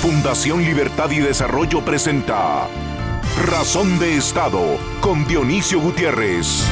Fundación 0.00 0.62
Libertad 0.62 1.10
y 1.10 1.18
Desarrollo 1.18 1.84
presenta 1.84 2.66
Razón 3.50 3.98
de 3.98 4.16
Estado 4.16 4.78
con 5.02 5.26
Dionisio 5.26 5.78
Gutiérrez. 5.78 6.66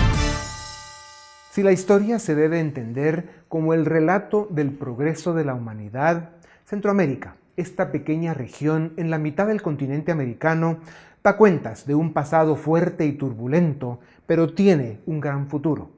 Si 1.51 1.63
la 1.63 1.73
historia 1.73 2.21
se 2.21 2.35
debe 2.35 2.59
entender 2.59 3.45
como 3.49 3.75
el 3.75 3.85
relato 3.85 4.49
del 4.51 4.71
progreso 4.71 5.35
de 5.35 5.45
la 5.45 5.53
humanidad, 5.53 6.31
Centroamérica, 6.65 7.37
esta 7.59 7.93
pequeña 7.93 8.33
región 8.33 8.95
en 8.97 9.11
la 9.11 9.19
mitad 9.19 9.47
del 9.47 9.61
continente 9.61 10.11
americano, 10.11 10.79
da 11.23 11.37
cuentas 11.37 11.87
de 11.87 11.95
un 11.95 12.15
pasado 12.15 12.57
fuerte 12.57 13.05
y 13.05 13.13
turbulento, 13.13 14.01
pero 14.27 14.55
tiene 14.55 15.01
un 15.05 15.21
gran 15.21 15.49
futuro. 15.49 15.98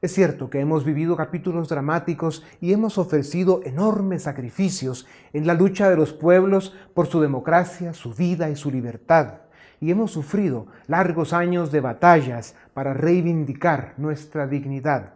Es 0.00 0.14
cierto 0.14 0.48
que 0.48 0.60
hemos 0.60 0.84
vivido 0.84 1.16
capítulos 1.16 1.68
dramáticos 1.68 2.44
y 2.60 2.72
hemos 2.72 2.98
ofrecido 2.98 3.62
enormes 3.64 4.22
sacrificios 4.22 5.08
en 5.32 5.44
la 5.44 5.54
lucha 5.54 5.90
de 5.90 5.96
los 5.96 6.12
pueblos 6.12 6.72
por 6.94 7.08
su 7.08 7.20
democracia, 7.20 7.92
su 7.94 8.14
vida 8.14 8.48
y 8.48 8.54
su 8.54 8.70
libertad. 8.70 9.40
Y 9.80 9.90
hemos 9.90 10.12
sufrido 10.12 10.68
largos 10.86 11.32
años 11.32 11.72
de 11.72 11.80
batallas 11.80 12.54
para 12.74 12.94
reivindicar 12.94 13.94
nuestra 13.96 14.46
dignidad. 14.46 15.14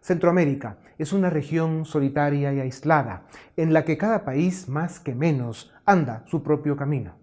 Centroamérica 0.00 0.78
es 0.96 1.12
una 1.12 1.28
región 1.28 1.84
solitaria 1.84 2.54
y 2.54 2.60
aislada, 2.60 3.24
en 3.58 3.74
la 3.74 3.84
que 3.84 3.98
cada 3.98 4.24
país 4.24 4.66
más 4.66 4.98
que 4.98 5.14
menos 5.14 5.74
anda 5.84 6.24
su 6.26 6.42
propio 6.42 6.74
camino. 6.74 7.16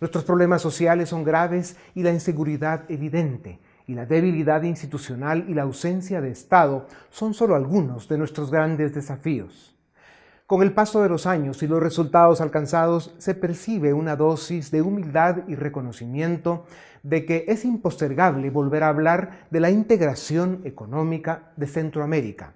Nuestros 0.00 0.24
problemas 0.24 0.62
sociales 0.62 1.10
son 1.10 1.22
graves 1.22 1.76
y 1.94 2.02
la 2.02 2.10
inseguridad 2.10 2.90
evidente 2.90 3.60
y 3.86 3.94
la 3.94 4.06
debilidad 4.06 4.62
institucional 4.62 5.44
y 5.48 5.54
la 5.54 5.62
ausencia 5.62 6.20
de 6.20 6.30
Estado 6.30 6.86
son 7.10 7.34
solo 7.34 7.54
algunos 7.54 8.08
de 8.08 8.18
nuestros 8.18 8.50
grandes 8.50 8.94
desafíos. 8.94 9.74
Con 10.46 10.62
el 10.62 10.72
paso 10.72 11.02
de 11.02 11.08
los 11.08 11.26
años 11.26 11.62
y 11.62 11.66
los 11.66 11.82
resultados 11.82 12.42
alcanzados 12.42 13.14
se 13.16 13.34
percibe 13.34 13.94
una 13.94 14.14
dosis 14.14 14.70
de 14.70 14.82
humildad 14.82 15.38
y 15.48 15.54
reconocimiento 15.54 16.66
de 17.02 17.24
que 17.24 17.46
es 17.48 17.64
impostergable 17.64 18.50
volver 18.50 18.82
a 18.82 18.88
hablar 18.88 19.46
de 19.50 19.60
la 19.60 19.70
integración 19.70 20.60
económica 20.64 21.52
de 21.56 21.66
Centroamérica. 21.66 22.52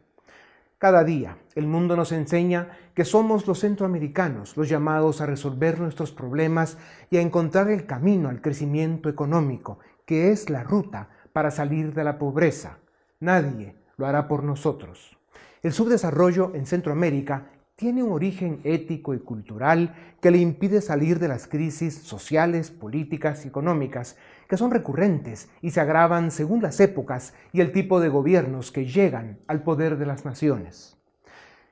Cada 0.79 1.03
día 1.03 1.39
el 1.55 1.67
mundo 1.67 1.97
nos 1.97 2.13
enseña 2.13 2.69
que 2.95 3.05
somos 3.05 3.47
los 3.47 3.61
centroamericanos 3.61 4.57
los 4.57 4.69
llamados 4.69 5.20
a 5.20 5.27
resolver 5.27 5.81
nuestros 5.81 6.13
problemas 6.13 6.79
y 7.11 7.17
a 7.17 7.20
encontrar 7.20 7.70
el 7.70 7.87
camino 7.87 8.29
al 8.29 8.41
crecimiento 8.41 9.09
económico, 9.09 9.79
que 10.05 10.31
es 10.31 10.51
la 10.51 10.63
ruta 10.63 11.09
para 11.39 11.53
salir 11.53 11.94
de 11.94 12.03
la 12.03 12.19
pobreza. 12.19 12.78
Nadie 13.20 13.77
lo 13.97 14.08
hará 14.08 14.27
por 14.27 14.42
nosotros. 14.42 15.17
El 15.62 15.72
subdesarrollo 15.72 16.53
en 16.56 16.67
Centroamérica 16.67 17.53
tiene 17.77 18.03
un 18.03 18.11
origen 18.11 18.61
ético 18.64 19.14
y 19.14 19.20
cultural 19.20 19.95
que 20.20 20.33
le 20.33 20.39
impide 20.39 20.80
salir 20.80 21.20
de 21.20 21.28
las 21.28 21.47
crisis 21.47 21.95
sociales, 21.95 22.72
políticas 22.72 23.45
y 23.45 23.48
económicas 23.50 24.17
que 24.48 24.56
son 24.56 24.72
recurrentes 24.72 25.48
y 25.62 25.70
se 25.70 25.80
agravan 25.80 26.33
según 26.33 26.61
las 26.61 26.80
épocas 26.80 27.34
y 27.52 27.61
el 27.61 27.70
tipo 27.70 28.00
de 28.00 28.08
gobiernos 28.08 28.73
que 28.73 28.86
llegan 28.86 29.39
al 29.47 29.62
poder 29.62 29.97
de 29.97 30.06
las 30.06 30.25
naciones. 30.25 30.97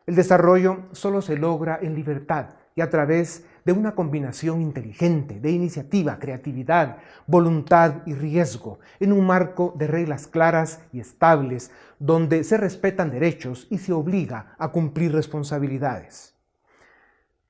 El 0.06 0.14
desarrollo 0.14 0.84
solo 0.92 1.22
se 1.22 1.36
logra 1.36 1.76
en 1.82 1.96
libertad 1.96 2.50
y 2.76 2.82
a 2.82 2.90
través 2.90 3.44
de 3.66 3.72
una 3.72 3.96
combinación 3.96 4.62
inteligente 4.62 5.40
de 5.40 5.50
iniciativa, 5.50 6.20
creatividad, 6.20 6.98
voluntad 7.26 8.06
y 8.06 8.14
riesgo, 8.14 8.78
en 9.00 9.12
un 9.12 9.26
marco 9.26 9.74
de 9.76 9.88
reglas 9.88 10.28
claras 10.28 10.80
y 10.92 11.00
estables, 11.00 11.72
donde 11.98 12.44
se 12.44 12.58
respetan 12.58 13.10
derechos 13.10 13.66
y 13.68 13.78
se 13.78 13.92
obliga 13.92 14.54
a 14.58 14.68
cumplir 14.68 15.12
responsabilidades. 15.12 16.36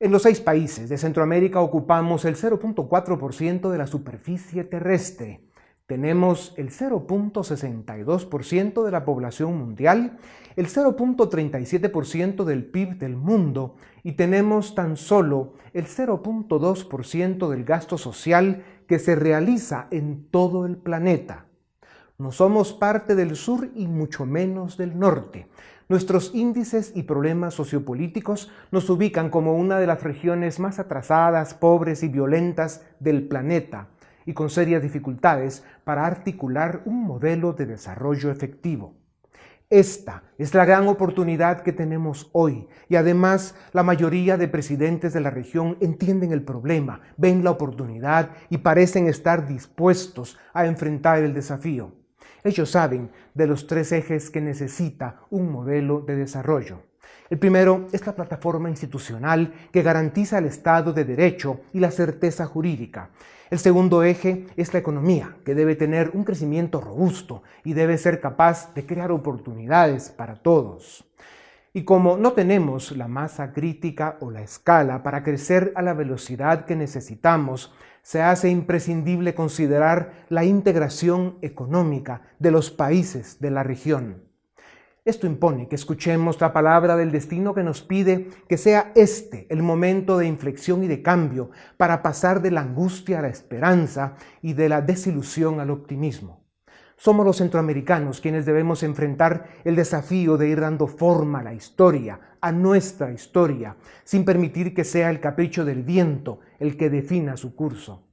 En 0.00 0.10
los 0.10 0.22
seis 0.22 0.40
países 0.40 0.88
de 0.88 0.96
Centroamérica 0.96 1.60
ocupamos 1.60 2.24
el 2.24 2.36
0.4% 2.36 3.70
de 3.70 3.78
la 3.78 3.86
superficie 3.86 4.64
terrestre, 4.64 5.42
tenemos 5.86 6.52
el 6.56 6.70
0.62% 6.70 8.84
de 8.84 8.90
la 8.90 9.04
población 9.04 9.56
mundial, 9.56 10.18
el 10.56 10.66
0.37% 10.66 12.42
del 12.44 12.64
PIB 12.64 12.98
del 12.98 13.14
mundo 13.16 13.76
y 14.02 14.12
tenemos 14.12 14.74
tan 14.74 14.96
solo 14.96 15.52
el 15.74 15.86
0.2% 15.86 17.48
del 17.48 17.64
gasto 17.64 17.98
social 17.98 18.64
que 18.88 18.98
se 18.98 19.14
realiza 19.14 19.86
en 19.90 20.26
todo 20.28 20.66
el 20.66 20.76
planeta. 20.76 21.46
No 22.18 22.32
somos 22.32 22.72
parte 22.72 23.14
del 23.14 23.36
sur 23.36 23.70
y 23.74 23.86
mucho 23.86 24.26
menos 24.26 24.76
del 24.76 24.98
norte. 24.98 25.46
Nuestros 25.88 26.34
índices 26.34 26.90
y 26.96 27.04
problemas 27.04 27.54
sociopolíticos 27.54 28.50
nos 28.72 28.90
ubican 28.90 29.30
como 29.30 29.54
una 29.54 29.78
de 29.78 29.86
las 29.86 30.02
regiones 30.02 30.58
más 30.58 30.80
atrasadas, 30.80 31.54
pobres 31.54 32.02
y 32.02 32.08
violentas 32.08 32.84
del 32.98 33.28
planeta 33.28 33.90
y 34.26 34.34
con 34.34 34.50
serias 34.50 34.82
dificultades 34.82 35.64
para 35.84 36.04
articular 36.04 36.82
un 36.84 37.04
modelo 37.04 37.54
de 37.54 37.64
desarrollo 37.64 38.30
efectivo. 38.30 38.94
Esta 39.70 40.22
es 40.38 40.54
la 40.54 40.64
gran 40.64 40.86
oportunidad 40.86 41.62
que 41.62 41.72
tenemos 41.72 42.30
hoy 42.32 42.68
y 42.88 42.94
además 42.94 43.56
la 43.72 43.82
mayoría 43.82 44.36
de 44.36 44.46
presidentes 44.46 45.12
de 45.12 45.20
la 45.20 45.30
región 45.30 45.76
entienden 45.80 46.30
el 46.30 46.42
problema, 46.42 47.00
ven 47.16 47.42
la 47.42 47.50
oportunidad 47.50 48.30
y 48.48 48.58
parecen 48.58 49.08
estar 49.08 49.48
dispuestos 49.48 50.38
a 50.52 50.66
enfrentar 50.66 51.18
el 51.18 51.34
desafío. 51.34 51.94
Ellos 52.44 52.70
saben 52.70 53.10
de 53.34 53.48
los 53.48 53.66
tres 53.66 53.90
ejes 53.90 54.30
que 54.30 54.40
necesita 54.40 55.22
un 55.30 55.50
modelo 55.50 56.00
de 56.00 56.14
desarrollo. 56.14 56.84
El 57.28 57.38
primero 57.38 57.88
es 57.90 58.06
la 58.06 58.14
plataforma 58.14 58.70
institucional 58.70 59.52
que 59.72 59.82
garantiza 59.82 60.38
el 60.38 60.44
Estado 60.44 60.92
de 60.92 61.04
Derecho 61.04 61.60
y 61.72 61.80
la 61.80 61.90
certeza 61.90 62.46
jurídica. 62.46 63.10
El 63.50 63.58
segundo 63.58 64.04
eje 64.04 64.46
es 64.56 64.72
la 64.72 64.78
economía, 64.78 65.36
que 65.44 65.54
debe 65.54 65.74
tener 65.74 66.10
un 66.14 66.22
crecimiento 66.22 66.80
robusto 66.80 67.42
y 67.64 67.72
debe 67.72 67.98
ser 67.98 68.20
capaz 68.20 68.74
de 68.74 68.86
crear 68.86 69.10
oportunidades 69.10 70.10
para 70.10 70.36
todos. 70.36 71.04
Y 71.72 71.82
como 71.82 72.16
no 72.16 72.32
tenemos 72.32 72.92
la 72.96 73.08
masa 73.08 73.52
crítica 73.52 74.18
o 74.20 74.30
la 74.30 74.42
escala 74.42 75.02
para 75.02 75.22
crecer 75.22 75.72
a 75.74 75.82
la 75.82 75.94
velocidad 75.94 76.64
que 76.64 76.76
necesitamos, 76.76 77.74
se 78.02 78.22
hace 78.22 78.50
imprescindible 78.50 79.34
considerar 79.34 80.12
la 80.28 80.44
integración 80.44 81.38
económica 81.42 82.22
de 82.38 82.52
los 82.52 82.70
países 82.70 83.40
de 83.40 83.50
la 83.50 83.64
región. 83.64 84.25
Esto 85.06 85.28
impone 85.28 85.68
que 85.68 85.76
escuchemos 85.76 86.40
la 86.40 86.52
palabra 86.52 86.96
del 86.96 87.12
destino 87.12 87.54
que 87.54 87.62
nos 87.62 87.80
pide 87.80 88.26
que 88.48 88.58
sea 88.58 88.90
este 88.96 89.46
el 89.50 89.62
momento 89.62 90.18
de 90.18 90.26
inflexión 90.26 90.82
y 90.82 90.88
de 90.88 91.00
cambio 91.00 91.50
para 91.76 92.02
pasar 92.02 92.42
de 92.42 92.50
la 92.50 92.62
angustia 92.62 93.20
a 93.20 93.22
la 93.22 93.28
esperanza 93.28 94.16
y 94.42 94.54
de 94.54 94.68
la 94.68 94.82
desilusión 94.82 95.60
al 95.60 95.70
optimismo. 95.70 96.40
Somos 96.96 97.24
los 97.24 97.36
centroamericanos 97.36 98.20
quienes 98.20 98.46
debemos 98.46 98.82
enfrentar 98.82 99.46
el 99.62 99.76
desafío 99.76 100.36
de 100.36 100.48
ir 100.48 100.60
dando 100.60 100.88
forma 100.88 101.38
a 101.38 101.44
la 101.44 101.54
historia, 101.54 102.18
a 102.40 102.50
nuestra 102.50 103.12
historia, 103.12 103.76
sin 104.02 104.24
permitir 104.24 104.74
que 104.74 104.82
sea 104.82 105.10
el 105.10 105.20
capricho 105.20 105.64
del 105.64 105.84
viento 105.84 106.40
el 106.58 106.76
que 106.76 106.90
defina 106.90 107.36
su 107.36 107.54
curso. 107.54 108.05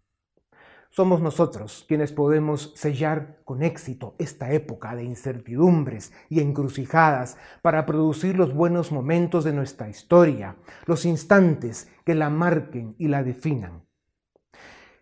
Somos 0.96 1.22
nosotros 1.22 1.86
quienes 1.88 2.12
podemos 2.12 2.72
sellar 2.76 3.40
con 3.46 3.64
éxito 3.64 4.14
esta 4.20 4.52
época 4.52 4.96
de 4.96 5.04
incertidumbres 5.04 6.14
y 6.30 6.40
encrucijadas 6.40 7.36
para 7.64 7.88
producir 7.88 8.38
los 8.38 8.54
buenos 8.54 8.92
momentos 8.92 9.44
de 9.44 9.54
nuestra 9.54 9.90
historia, 9.90 10.56
los 10.86 11.06
instantes 11.06 11.92
que 12.06 12.14
la 12.14 12.30
marquen 12.30 12.94
y 13.00 13.08
la 13.08 13.24
definan. 13.24 13.88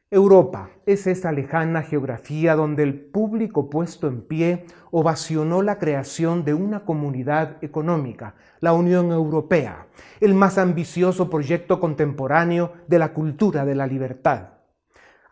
Europa 0.09 0.69
es 0.85 1.07
esa 1.07 1.33
lejana 1.33 1.81
geografía 1.81 2.55
donde 2.55 2.83
el 2.83 2.97
público 2.97 3.69
puesto 3.69 4.07
en 4.07 4.21
pie 4.21 4.67
ovacionó 4.91 5.61
la 5.61 5.77
creación 5.77 6.45
de 6.45 6.53
una 6.53 6.85
comunidad 6.85 7.61
económica, 7.61 8.35
la 8.61 8.71
Unión 8.71 9.11
Europea, 9.11 9.87
el 10.21 10.35
más 10.35 10.57
ambicioso 10.57 11.29
proyecto 11.29 11.81
contemporáneo 11.81 12.71
de 12.87 12.97
la 12.97 13.11
cultura 13.11 13.65
de 13.65 13.75
la 13.75 13.87
libertad. 13.87 14.60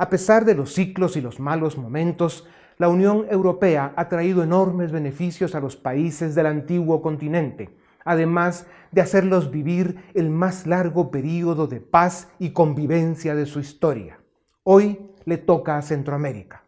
A 0.01 0.09
pesar 0.09 0.45
de 0.45 0.55
los 0.55 0.73
ciclos 0.73 1.17
y 1.17 1.21
los 1.21 1.41
malos 1.41 1.77
momentos, 1.77 2.47
la 2.77 2.87
Unión 2.87 3.25
Europea 3.29 3.91
ha 3.97 4.07
traído 4.07 4.41
enormes 4.43 4.93
beneficios 4.93 5.55
a 5.55 5.59
los 5.59 5.75
países 5.75 6.35
del 6.35 6.45
antiguo 6.45 7.01
continente, 7.01 7.77
además 8.05 8.65
de 8.93 9.01
hacerlos 9.01 9.51
vivir 9.51 10.01
el 10.13 10.29
más 10.29 10.65
largo 10.65 11.11
periodo 11.11 11.67
de 11.67 11.81
paz 11.81 12.29
y 12.39 12.51
convivencia 12.51 13.35
de 13.35 13.45
su 13.45 13.59
historia. 13.59 14.21
Hoy 14.63 14.97
le 15.25 15.37
toca 15.37 15.77
a 15.77 15.81
Centroamérica. 15.81 16.63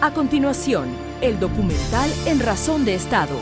A 0.00 0.12
continuación, 0.12 0.88
el 1.20 1.38
documental 1.38 2.10
En 2.26 2.40
Razón 2.40 2.84
de 2.84 2.96
Estado. 2.96 3.36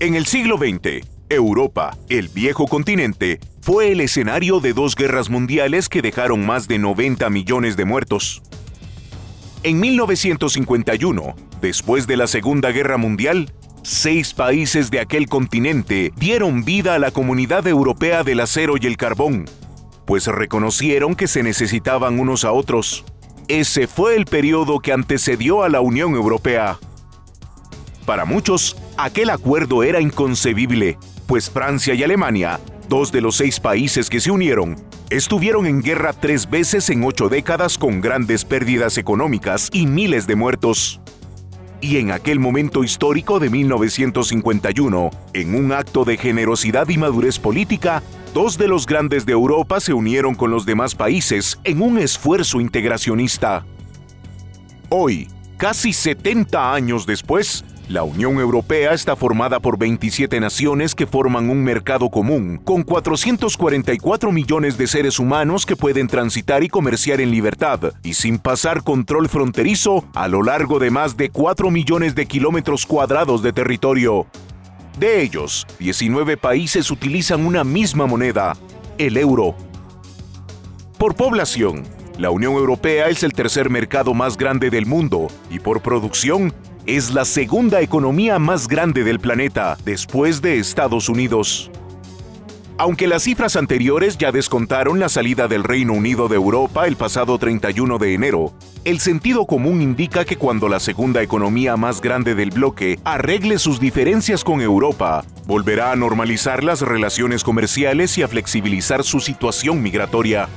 En 0.00 0.16
el 0.16 0.26
siglo 0.26 0.58
XX, 0.58 1.17
Europa, 1.30 1.96
el 2.08 2.28
viejo 2.28 2.66
continente, 2.66 3.38
fue 3.60 3.92
el 3.92 4.00
escenario 4.00 4.60
de 4.60 4.72
dos 4.72 4.94
guerras 4.94 5.28
mundiales 5.28 5.88
que 5.88 6.00
dejaron 6.00 6.46
más 6.46 6.68
de 6.68 6.78
90 6.78 7.28
millones 7.28 7.76
de 7.76 7.84
muertos. 7.84 8.42
En 9.62 9.78
1951, 9.78 11.36
después 11.60 12.06
de 12.06 12.16
la 12.16 12.26
Segunda 12.26 12.70
Guerra 12.70 12.96
Mundial, 12.96 13.52
seis 13.82 14.32
países 14.32 14.90
de 14.90 15.00
aquel 15.00 15.28
continente 15.28 16.12
dieron 16.16 16.64
vida 16.64 16.94
a 16.94 16.98
la 16.98 17.10
Comunidad 17.10 17.66
Europea 17.66 18.22
del 18.22 18.40
Acero 18.40 18.74
y 18.80 18.86
el 18.86 18.96
Carbón, 18.96 19.44
pues 20.06 20.26
reconocieron 20.26 21.14
que 21.14 21.26
se 21.28 21.42
necesitaban 21.42 22.18
unos 22.18 22.44
a 22.44 22.52
otros. 22.52 23.04
Ese 23.48 23.86
fue 23.86 24.16
el 24.16 24.24
periodo 24.24 24.80
que 24.80 24.92
antecedió 24.92 25.62
a 25.62 25.68
la 25.68 25.80
Unión 25.82 26.14
Europea. 26.14 26.78
Para 28.06 28.24
muchos, 28.24 28.76
aquel 28.96 29.28
acuerdo 29.28 29.82
era 29.82 30.00
inconcebible, 30.00 30.96
pues 31.28 31.50
Francia 31.50 31.92
y 31.92 32.02
Alemania, 32.02 32.58
dos 32.88 33.12
de 33.12 33.20
los 33.20 33.36
seis 33.36 33.60
países 33.60 34.08
que 34.08 34.18
se 34.18 34.30
unieron, 34.30 34.76
estuvieron 35.10 35.66
en 35.66 35.82
guerra 35.82 36.14
tres 36.14 36.48
veces 36.48 36.88
en 36.88 37.04
ocho 37.04 37.28
décadas 37.28 37.76
con 37.76 38.00
grandes 38.00 38.46
pérdidas 38.46 38.96
económicas 38.96 39.68
y 39.70 39.86
miles 39.86 40.26
de 40.26 40.36
muertos. 40.36 41.02
Y 41.82 41.98
en 41.98 42.12
aquel 42.12 42.40
momento 42.40 42.82
histórico 42.82 43.38
de 43.40 43.50
1951, 43.50 45.10
en 45.34 45.54
un 45.54 45.72
acto 45.72 46.06
de 46.06 46.16
generosidad 46.16 46.88
y 46.88 46.96
madurez 46.96 47.38
política, 47.38 48.02
dos 48.32 48.56
de 48.56 48.66
los 48.66 48.86
grandes 48.86 49.26
de 49.26 49.32
Europa 49.32 49.80
se 49.80 49.92
unieron 49.92 50.34
con 50.34 50.50
los 50.50 50.64
demás 50.64 50.94
países 50.94 51.60
en 51.62 51.82
un 51.82 51.98
esfuerzo 51.98 52.58
integracionista. 52.58 53.66
Hoy, 54.88 55.28
casi 55.58 55.92
70 55.92 56.72
años 56.72 57.04
después, 57.04 57.66
la 57.88 58.02
Unión 58.02 58.38
Europea 58.38 58.92
está 58.92 59.16
formada 59.16 59.60
por 59.60 59.78
27 59.78 60.40
naciones 60.40 60.94
que 60.94 61.06
forman 61.06 61.48
un 61.48 61.64
mercado 61.64 62.10
común, 62.10 62.60
con 62.62 62.82
444 62.82 64.30
millones 64.30 64.76
de 64.76 64.86
seres 64.86 65.18
humanos 65.18 65.64
que 65.64 65.74
pueden 65.74 66.06
transitar 66.06 66.62
y 66.62 66.68
comerciar 66.68 67.20
en 67.22 67.30
libertad 67.30 67.92
y 68.02 68.12
sin 68.14 68.38
pasar 68.38 68.82
control 68.82 69.28
fronterizo 69.28 70.04
a 70.14 70.28
lo 70.28 70.42
largo 70.42 70.78
de 70.78 70.90
más 70.90 71.16
de 71.16 71.30
4 71.30 71.70
millones 71.70 72.14
de 72.14 72.26
kilómetros 72.26 72.84
cuadrados 72.84 73.42
de 73.42 73.54
territorio. 73.54 74.26
De 74.98 75.22
ellos, 75.22 75.66
19 75.78 76.36
países 76.36 76.90
utilizan 76.90 77.46
una 77.46 77.64
misma 77.64 78.06
moneda, 78.06 78.54
el 78.98 79.16
euro. 79.16 79.54
Por 80.98 81.14
población, 81.14 81.84
la 82.18 82.30
Unión 82.30 82.54
Europea 82.54 83.08
es 83.08 83.22
el 83.22 83.32
tercer 83.32 83.70
mercado 83.70 84.12
más 84.12 84.36
grande 84.36 84.70
del 84.70 84.86
mundo 84.86 85.28
y 85.50 85.60
por 85.60 85.80
producción 85.80 86.52
es 86.88 87.12
la 87.12 87.26
segunda 87.26 87.82
economía 87.82 88.38
más 88.38 88.66
grande 88.66 89.04
del 89.04 89.20
planeta 89.20 89.76
después 89.84 90.40
de 90.40 90.58
Estados 90.58 91.10
Unidos. 91.10 91.70
Aunque 92.78 93.06
las 93.06 93.24
cifras 93.24 93.56
anteriores 93.56 94.16
ya 94.16 94.32
descontaron 94.32 94.98
la 94.98 95.10
salida 95.10 95.48
del 95.48 95.64
Reino 95.64 95.92
Unido 95.92 96.28
de 96.28 96.36
Europa 96.36 96.86
el 96.86 96.96
pasado 96.96 97.36
31 97.36 97.98
de 97.98 98.14
enero, 98.14 98.54
el 98.86 99.00
sentido 99.00 99.44
común 99.44 99.82
indica 99.82 100.24
que 100.24 100.36
cuando 100.36 100.66
la 100.70 100.80
segunda 100.80 101.22
economía 101.22 101.76
más 101.76 102.00
grande 102.00 102.34
del 102.34 102.52
bloque 102.52 102.98
arregle 103.04 103.58
sus 103.58 103.78
diferencias 103.80 104.42
con 104.42 104.62
Europa, 104.62 105.26
volverá 105.46 105.92
a 105.92 105.96
normalizar 105.96 106.64
las 106.64 106.80
relaciones 106.80 107.44
comerciales 107.44 108.16
y 108.16 108.22
a 108.22 108.28
flexibilizar 108.28 109.04
su 109.04 109.20
situación 109.20 109.82
migratoria. 109.82 110.48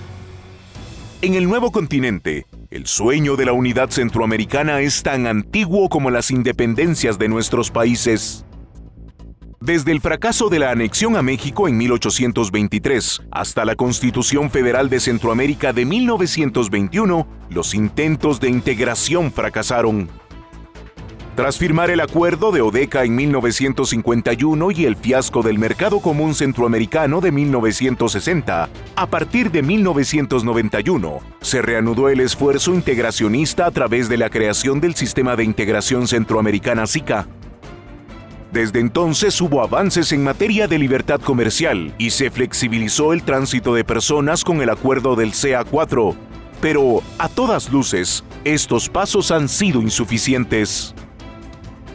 En 1.23 1.35
el 1.35 1.47
nuevo 1.47 1.71
continente, 1.71 2.47
el 2.71 2.87
sueño 2.87 3.35
de 3.35 3.45
la 3.45 3.53
unidad 3.53 3.91
centroamericana 3.91 4.79
es 4.81 5.03
tan 5.03 5.27
antiguo 5.27 5.87
como 5.87 6.09
las 6.09 6.31
independencias 6.31 7.19
de 7.19 7.29
nuestros 7.29 7.69
países. 7.69 8.43
Desde 9.59 9.91
el 9.91 10.01
fracaso 10.01 10.49
de 10.49 10.57
la 10.57 10.71
anexión 10.71 11.15
a 11.15 11.21
México 11.21 11.67
en 11.67 11.77
1823 11.77 13.21
hasta 13.29 13.65
la 13.65 13.75
Constitución 13.75 14.49
Federal 14.49 14.89
de 14.89 14.99
Centroamérica 14.99 15.73
de 15.73 15.85
1921, 15.85 17.27
los 17.51 17.75
intentos 17.75 18.39
de 18.39 18.49
integración 18.49 19.31
fracasaron. 19.31 20.09
Tras 21.35 21.57
firmar 21.57 21.89
el 21.89 22.01
acuerdo 22.01 22.51
de 22.51 22.61
Odeca 22.61 23.05
en 23.05 23.15
1951 23.15 24.71
y 24.71 24.85
el 24.85 24.97
fiasco 24.97 25.41
del 25.41 25.57
Mercado 25.59 26.01
Común 26.01 26.35
Centroamericano 26.35 27.21
de 27.21 27.31
1960, 27.31 28.69
a 28.95 29.05
partir 29.07 29.49
de 29.49 29.61
1991 29.61 31.19
se 31.39 31.61
reanudó 31.61 32.09
el 32.09 32.19
esfuerzo 32.19 32.73
integracionista 32.73 33.65
a 33.65 33.71
través 33.71 34.09
de 34.09 34.17
la 34.17 34.29
creación 34.29 34.81
del 34.81 34.93
Sistema 34.93 35.37
de 35.37 35.45
Integración 35.45 36.05
Centroamericana 36.05 36.85
SICA. 36.85 37.27
Desde 38.51 38.81
entonces 38.81 39.39
hubo 39.39 39.61
avances 39.61 40.11
en 40.11 40.25
materia 40.25 40.67
de 40.67 40.79
libertad 40.79 41.21
comercial 41.21 41.93
y 41.97 42.09
se 42.09 42.29
flexibilizó 42.29 43.13
el 43.13 43.23
tránsito 43.23 43.73
de 43.73 43.85
personas 43.85 44.43
con 44.43 44.61
el 44.61 44.69
acuerdo 44.69 45.15
del 45.15 45.31
CA4, 45.31 46.13
pero 46.59 47.01
a 47.17 47.29
todas 47.29 47.71
luces, 47.71 48.25
estos 48.43 48.89
pasos 48.89 49.31
han 49.31 49.47
sido 49.47 49.81
insuficientes. 49.81 50.93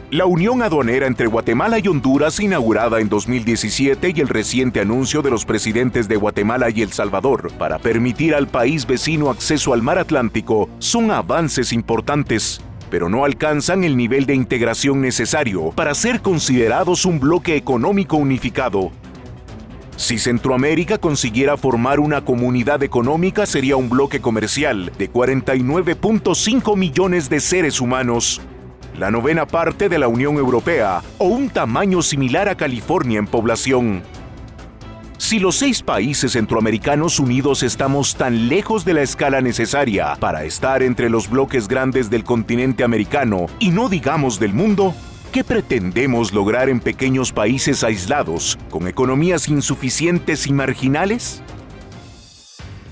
La 0.09 0.25
unión 0.25 0.61
aduanera 0.61 1.05
entre 1.05 1.27
Guatemala 1.27 1.79
y 1.79 1.87
Honduras, 1.89 2.39
inaugurada 2.39 3.01
en 3.01 3.09
2017, 3.09 4.13
y 4.15 4.21
el 4.21 4.29
reciente 4.29 4.79
anuncio 4.79 5.21
de 5.21 5.29
los 5.29 5.43
presidentes 5.43 6.07
de 6.07 6.15
Guatemala 6.15 6.69
y 6.69 6.81
El 6.81 6.93
Salvador 6.93 7.51
para 7.59 7.77
permitir 7.77 8.33
al 8.33 8.47
país 8.47 8.87
vecino 8.87 9.29
acceso 9.29 9.73
al 9.73 9.81
mar 9.81 9.97
Atlántico 9.97 10.69
son 10.79 11.11
avances 11.11 11.73
importantes, 11.73 12.61
pero 12.89 13.09
no 13.09 13.25
alcanzan 13.25 13.83
el 13.83 13.97
nivel 13.97 14.25
de 14.25 14.33
integración 14.33 15.01
necesario 15.01 15.71
para 15.71 15.93
ser 15.93 16.21
considerados 16.21 17.03
un 17.03 17.19
bloque 17.19 17.57
económico 17.57 18.15
unificado. 18.15 18.91
Si 19.97 20.19
Centroamérica 20.19 20.99
consiguiera 20.99 21.57
formar 21.57 21.99
una 21.99 22.23
comunidad 22.23 22.81
económica 22.81 23.45
sería 23.45 23.75
un 23.75 23.89
bloque 23.89 24.21
comercial 24.21 24.89
de 24.97 25.11
49.5 25.11 26.77
millones 26.77 27.29
de 27.29 27.41
seres 27.41 27.81
humanos 27.81 28.39
la 28.97 29.11
novena 29.11 29.45
parte 29.45 29.89
de 29.89 29.99
la 29.99 30.07
Unión 30.07 30.37
Europea 30.37 31.03
o 31.19 31.25
un 31.25 31.49
tamaño 31.49 32.01
similar 32.01 32.49
a 32.49 32.55
California 32.55 33.19
en 33.19 33.27
población. 33.27 34.01
Si 35.17 35.39
los 35.39 35.55
seis 35.55 35.81
países 35.81 36.33
centroamericanos 36.33 37.19
unidos 37.19 37.63
estamos 37.63 38.15
tan 38.15 38.49
lejos 38.49 38.85
de 38.85 38.93
la 38.93 39.01
escala 39.01 39.41
necesaria 39.41 40.15
para 40.19 40.43
estar 40.45 40.83
entre 40.83 41.09
los 41.09 41.29
bloques 41.29 41.67
grandes 41.67 42.09
del 42.09 42.23
continente 42.23 42.83
americano 42.83 43.47
y 43.59 43.69
no 43.69 43.89
digamos 43.89 44.39
del 44.39 44.53
mundo, 44.53 44.95
¿qué 45.31 45.43
pretendemos 45.43 46.33
lograr 46.33 46.69
en 46.69 46.79
pequeños 46.79 47.31
países 47.31 47.83
aislados 47.83 48.57
con 48.69 48.87
economías 48.87 49.47
insuficientes 49.47 50.47
y 50.47 50.53
marginales? 50.53 51.43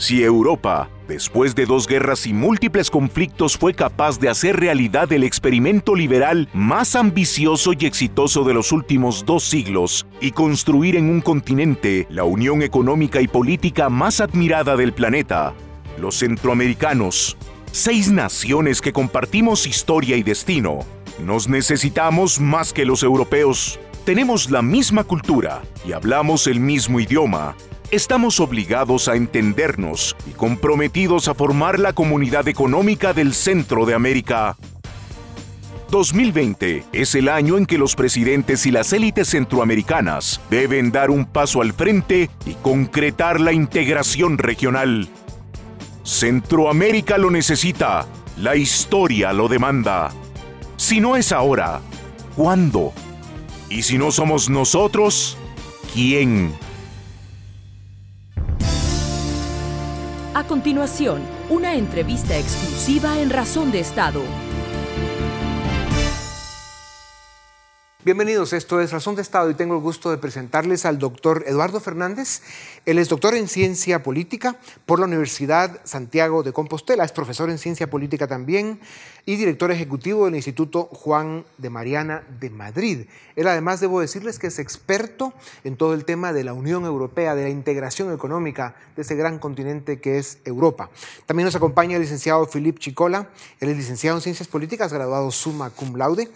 Si 0.06 0.24
Europa, 0.24 0.88
después 1.08 1.56
de 1.56 1.66
dos 1.66 1.88
guerras 1.88 2.28
y 2.28 2.34
múltiples 2.34 2.92
conflictos, 2.92 3.58
fue 3.58 3.74
capaz 3.74 4.20
de 4.20 4.30
hacer 4.30 4.56
realidad 4.56 5.12
el 5.12 5.24
experimento 5.24 5.96
liberal 5.96 6.48
más 6.54 6.96
ambicioso 6.96 7.72
y 7.74 7.88
exitoso 7.88 8.44
de 8.44 8.54
los 8.54 8.72
últimos 8.72 9.26
dos 9.26 9.46
siglos 9.46 10.06
y 10.22 10.30
construir 10.30 10.96
en 10.96 11.10
un 11.10 11.22
continente 11.22 12.06
la 12.12 12.24
unión 12.24 12.62
económica 12.62 13.20
y 13.20 13.28
política 13.28 13.90
más 13.90 14.22
admirada 14.22 14.76
del 14.76 14.94
planeta, 14.94 15.56
los 15.98 16.20
centroamericanos, 16.20 17.36
seis 17.72 18.12
naciones 18.12 18.82
que 18.82 18.94
compartimos 18.94 19.66
historia 19.66 20.18
y 20.18 20.22
destino, 20.22 20.82
nos 21.18 21.50
necesitamos 21.50 22.40
más 22.40 22.74
que 22.74 22.86
los 22.86 23.02
europeos. 23.02 23.80
Tenemos 24.06 24.52
la 24.52 24.62
misma 24.62 25.04
cultura 25.04 25.64
y 25.84 25.94
hablamos 25.94 26.46
el 26.46 26.60
mismo 26.60 27.00
idioma 27.00 27.56
estamos 27.96 28.42
obligados 28.42 29.08
a 29.08 29.16
entendernos 29.16 30.18
y 30.28 30.32
comprometidos 30.32 31.30
a 31.30 31.34
formar 31.34 31.80
la 31.80 31.94
comunidad 31.94 32.48
económica 32.50 33.14
del 33.14 33.34
centro 33.34 33.86
de 33.86 33.94
América. 33.94 34.58
2020 35.92 36.84
es 36.92 37.16
el 37.16 37.30
año 37.30 37.58
en 37.58 37.66
que 37.66 37.78
los 37.78 37.96
presidentes 37.96 38.66
y 38.66 38.72
las 38.72 38.92
élites 38.92 39.30
centroamericanas 39.30 40.42
deben 40.50 40.92
dar 40.92 41.10
un 41.10 41.26
paso 41.26 41.62
al 41.62 41.72
frente 41.72 42.30
y 42.46 42.56
concretar 42.56 43.40
la 43.40 43.54
integración 43.54 44.38
regional. 44.38 45.08
Centroamérica 46.04 47.18
lo 47.18 47.32
necesita, 47.32 48.06
la 48.38 48.58
historia 48.58 49.32
lo 49.32 49.48
demanda. 49.48 50.12
Si 50.76 51.00
no 51.00 51.16
es 51.16 51.32
ahora, 51.32 51.80
¿cuándo? 52.36 52.92
Y 53.70 53.84
si 53.84 53.98
no 53.98 54.12
somos 54.12 54.50
nosotros, 54.50 55.38
¿quién? 55.94 56.54
A 60.46 60.48
continuación, 60.48 61.24
una 61.50 61.74
entrevista 61.74 62.38
exclusiva 62.38 63.20
en 63.20 63.32
Razón 63.32 63.72
de 63.72 63.80
Estado. 63.80 64.22
Bienvenidos, 68.06 68.54
esto 68.54 68.82
es 68.82 68.92
Razón 68.92 69.16
de 69.16 69.24
Estado 69.24 69.50
y 69.50 69.56
tengo 69.56 69.74
el 69.74 69.82
gusto 69.82 70.12
de 70.12 70.20
presentarles 70.20 70.86
al 70.86 71.00
doctor 71.00 71.44
Eduardo 71.48 71.80
Fernández. 71.80 72.44
Él 72.86 73.00
es 73.00 73.10
doctor 73.10 73.34
en 73.34 73.48
ciencia 73.48 74.04
política 74.04 74.58
por 74.86 75.00
la 75.00 75.08
Universidad 75.08 75.82
Santiago 75.86 76.44
de 76.44 76.54
Compostela, 76.54 77.04
es 77.04 77.12
profesor 77.12 77.50
en 77.50 77.58
ciencia 77.58 77.90
política 77.90 78.28
también 78.28 78.80
y 79.26 79.38
director 79.38 79.72
ejecutivo 79.72 80.26
del 80.26 80.36
Instituto 80.36 80.84
Juan 80.84 81.46
de 81.58 81.72
Mariana 81.72 82.24
de 82.40 82.52
Madrid. 82.52 83.08
Él 83.36 83.48
además 83.48 83.80
debo 83.80 84.00
decirles 84.02 84.38
que 84.38 84.48
es 84.48 84.60
experto 84.60 85.34
en 85.64 85.76
todo 85.76 85.96
el 85.96 86.06
tema 86.06 86.32
de 86.32 86.44
la 86.44 86.54
Unión 86.54 86.86
Europea, 86.86 87.34
de 87.34 87.46
la 87.46 87.50
integración 87.50 88.14
económica 88.14 88.76
de 88.96 89.02
ese 89.02 89.16
gran 89.16 89.40
continente 89.40 90.00
que 90.00 90.20
es 90.20 90.38
Europa. 90.46 90.92
También 91.26 91.46
nos 91.46 91.56
acompaña 91.56 91.96
el 91.96 92.04
licenciado 92.04 92.46
Philippe 92.46 92.82
Chicola, 92.82 93.30
él 93.60 93.70
es 93.70 93.78
licenciado 93.78 94.18
en 94.18 94.22
Ciencias 94.22 94.48
Políticas, 94.48 94.94
graduado 94.94 95.32
summa 95.32 95.72
cum 95.72 95.96
laude 95.96 96.30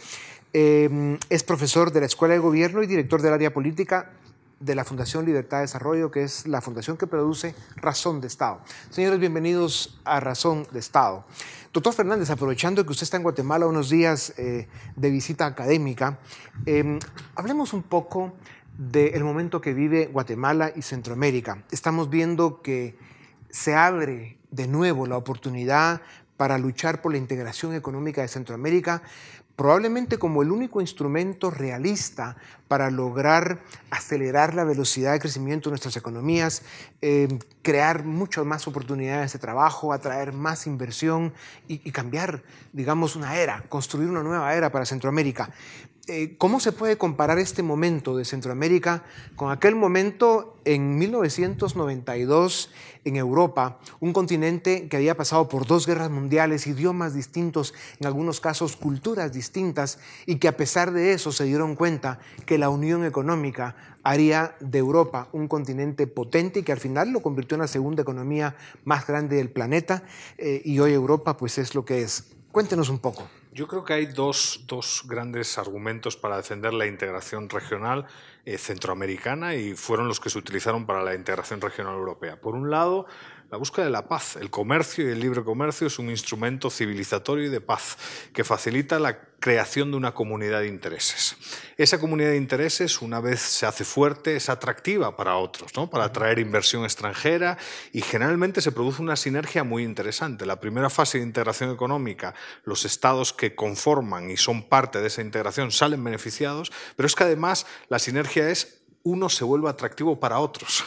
Em, 0.52 1.20
es 1.30 1.44
profesor 1.44 1.92
de 1.92 2.00
la 2.00 2.08
Escuela 2.08 2.34
de 2.34 2.40
Gobierno 2.40 2.82
y 2.82 2.88
director 2.88 3.22
del 3.22 3.34
área 3.34 3.54
política 3.54 4.14
de 4.60 4.74
la 4.74 4.84
Fundación 4.84 5.24
Libertad 5.24 5.58
de 5.58 5.62
Desarrollo, 5.62 6.10
que 6.10 6.24
es 6.24 6.48
la 6.48 6.60
fundación 6.60 6.98
que 6.98 7.06
produce 7.06 7.54
Razón 7.76 8.20
de 8.20 8.28
Estado. 8.28 8.60
Señores, 8.90 9.20
bienvenidos 9.20 10.00
a 10.06 10.20
Razón 10.20 10.66
de 10.72 10.80
Estado. 10.80 11.24
Doctor 11.72 11.94
Fernández, 11.94 12.32
aprovechando 12.32 12.84
que 12.84 12.92
usted 12.92 13.04
está 13.04 13.18
en 13.18 13.24
Guatemala 13.24 13.68
unos 13.68 13.92
días 13.92 14.34
eh, 14.38 14.68
de 14.96 15.10
visita 15.12 15.46
académica, 15.46 16.18
em, 16.66 16.98
hablemos 17.36 17.74
un 17.74 17.84
poco 17.84 18.34
del 18.76 19.24
momento 19.24 19.62
que 19.62 19.74
vive 19.74 20.08
Guatemala 20.08 20.72
y 20.76 20.82
Centroamérica. 20.82 21.64
Estamos 21.70 22.10
viendo 22.10 22.64
que 22.64 22.98
se 23.52 23.76
abre 23.76 24.40
de 24.50 24.68
nuevo 24.68 25.06
la 25.06 25.16
oportunidad 25.16 26.02
para 26.40 26.58
luchar 26.58 27.02
por 27.02 27.12
la 27.12 27.18
integración 27.18 27.76
económica 27.76 28.22
de 28.22 28.30
Centroamérica, 28.30 29.02
probablemente 29.60 30.18
como 30.18 30.42
el 30.42 30.52
único 30.52 30.80
instrumento 30.80 31.52
realista 31.52 32.38
para 32.70 32.90
lograr 32.90 33.60
acelerar 33.90 34.54
la 34.54 34.64
velocidad 34.64 35.12
de 35.12 35.20
crecimiento 35.20 35.68
de 35.68 35.72
nuestras 35.72 35.98
economías, 35.98 36.62
eh, 37.02 37.28
crear 37.62 38.06
muchas 38.06 38.46
más 38.46 38.70
oportunidades 38.70 39.34
de 39.34 39.40
trabajo, 39.40 39.92
atraer 39.92 40.32
más 40.32 40.66
inversión 40.66 41.34
y 41.68 41.92
cambiar, 41.92 42.42
digamos, 42.72 43.18
una 43.18 43.36
era, 43.36 43.66
construir 43.68 44.10
una 44.10 44.24
nueva 44.24 44.56
era 44.56 44.72
para 44.72 44.86
Centroamérica. 44.86 45.50
Eh, 46.12 46.38
¿Cómo 46.40 46.60
se 46.60 46.72
puede 46.72 46.98
comparar 46.98 47.38
este 47.38 47.62
momento 47.62 48.18
de 48.18 48.26
Centroamérica 48.26 49.04
con 49.36 49.52
aquel 49.52 49.76
momento 49.76 50.58
en 50.66 50.98
1992 50.98 52.72
en 53.06 53.16
Europa, 53.16 53.78
un 54.00 54.12
continente 54.12 54.88
que 54.88 54.98
había 54.98 55.16
pasado 55.16 55.48
por 55.48 55.68
dos 55.68 55.86
guerras 55.86 56.10
mundiales, 56.10 56.66
idiomas 56.66 57.14
distintos, 57.14 57.76
en 58.00 58.08
algunos 58.08 58.42
casos 58.42 58.76
culturas 58.76 59.32
distintas, 59.32 60.00
y 60.26 60.38
que 60.38 60.48
a 60.48 60.58
pesar 60.58 60.92
de 60.92 61.14
eso 61.14 61.32
se 61.32 61.44
dieron 61.44 61.76
cuenta 61.76 62.18
que 62.48 62.58
la 62.58 62.70
unión 62.70 63.06
económica 63.06 63.76
haría 64.02 64.56
de 64.62 64.80
Europa 64.80 65.28
un 65.32 65.48
continente 65.48 66.08
potente 66.08 66.62
y 66.62 66.64
que 66.64 66.72
al 66.72 66.80
final 66.80 67.12
lo 67.12 67.22
convirtió 67.22 67.54
en 67.54 67.62
la 67.62 67.68
segunda 67.68 68.02
economía 68.02 68.56
más 68.84 69.06
grande 69.06 69.36
del 69.36 69.52
planeta, 69.52 70.02
eh, 70.40 70.64
y 70.66 70.80
hoy 70.80 70.92
Europa 70.92 71.38
pues 71.38 71.60
es 71.60 71.76
lo 71.76 71.86
que 71.86 72.02
es. 72.02 72.32
Cuéntenos 72.52 72.90
un 72.90 72.98
poco. 72.98 73.28
Yo 73.52 73.68
creo 73.68 73.84
que 73.84 73.94
hay 73.94 74.06
dos, 74.06 74.64
dos 74.68 75.04
grandes 75.08 75.58
argumentos 75.58 76.16
para 76.16 76.38
defender 76.38 76.72
la 76.72 76.86
integración 76.86 77.50
regional 77.50 78.06
eh, 78.46 78.60
centroamericana 78.60 79.56
y 79.56 79.74
fueron 79.74 80.08
los 80.08 80.20
que 80.20 80.30
se 80.30 80.38
utilizaron 80.38 80.86
para 80.86 81.04
la 81.04 81.16
integración 81.16 81.60
regional 81.60 81.96
europea. 81.96 82.40
Por 82.40 82.54
un 82.54 82.70
lado, 82.70 83.08
la 83.52 83.58
búsqueda 83.58 83.86
de 83.86 83.92
la 83.92 84.08
paz. 84.08 84.36
El 84.36 84.50
comercio 84.50 85.08
y 85.08 85.12
el 85.12 85.20
libre 85.20 85.44
comercio 85.44 85.88
es 85.88 86.00
un 86.00 86.10
instrumento 86.10 86.70
civilizatorio 86.70 87.46
y 87.46 87.50
de 87.50 87.62
paz 87.62 87.98
que 88.34 88.44
facilita 88.44 89.00
la 89.00 89.30
creación 89.40 89.92
de 89.92 89.98
una 89.98 90.14
comunidad 90.14 90.60
de 90.60 90.68
intereses. 90.68 91.38
Esa 91.78 92.00
comunidad 92.00 92.32
de 92.32 92.38
intereses, 92.38 93.02
una 93.02 93.22
vez 93.22 93.40
se 93.40 93.66
hace 93.66 93.86
fuerte, 93.86 94.36
es 94.36 94.50
atractiva 94.50 95.16
para 95.16 95.38
otros, 95.38 95.72
¿no? 95.76 95.90
para 95.90 96.06
atraer 96.06 96.40
inversión 96.40 96.84
extranjera 96.84 97.58
y 97.94 98.02
generalmente 98.02 98.62
se 98.62 98.72
produce 98.72 99.02
una 99.02 99.16
sinergia 99.16 99.64
muy 99.64 99.84
interesante. 99.84 100.46
La 100.46 100.60
primera 100.60 100.90
fase 100.90 101.20
de 101.20 101.24
integración 101.24 101.72
económica, 101.72 102.36
los 102.66 102.86
estados 102.86 103.34
que 103.34 103.56
conforman 103.56 104.30
y 104.30 104.38
son 104.38 104.64
parte 104.64 105.00
de 105.00 105.08
esa 105.08 105.22
integración 105.22 105.72
salen 105.72 106.04
beneficiados, 106.04 106.72
pero 106.98 107.08
es 107.08 107.16
que 107.16 107.24
además 107.24 107.66
la 107.88 108.00
sinergia 108.00 108.50
es 108.50 108.79
uno 109.04 109.30
se 109.30 109.44
vuelve 109.44 109.70
atractivo 109.70 110.20
para 110.20 110.40
otros. 110.40 110.84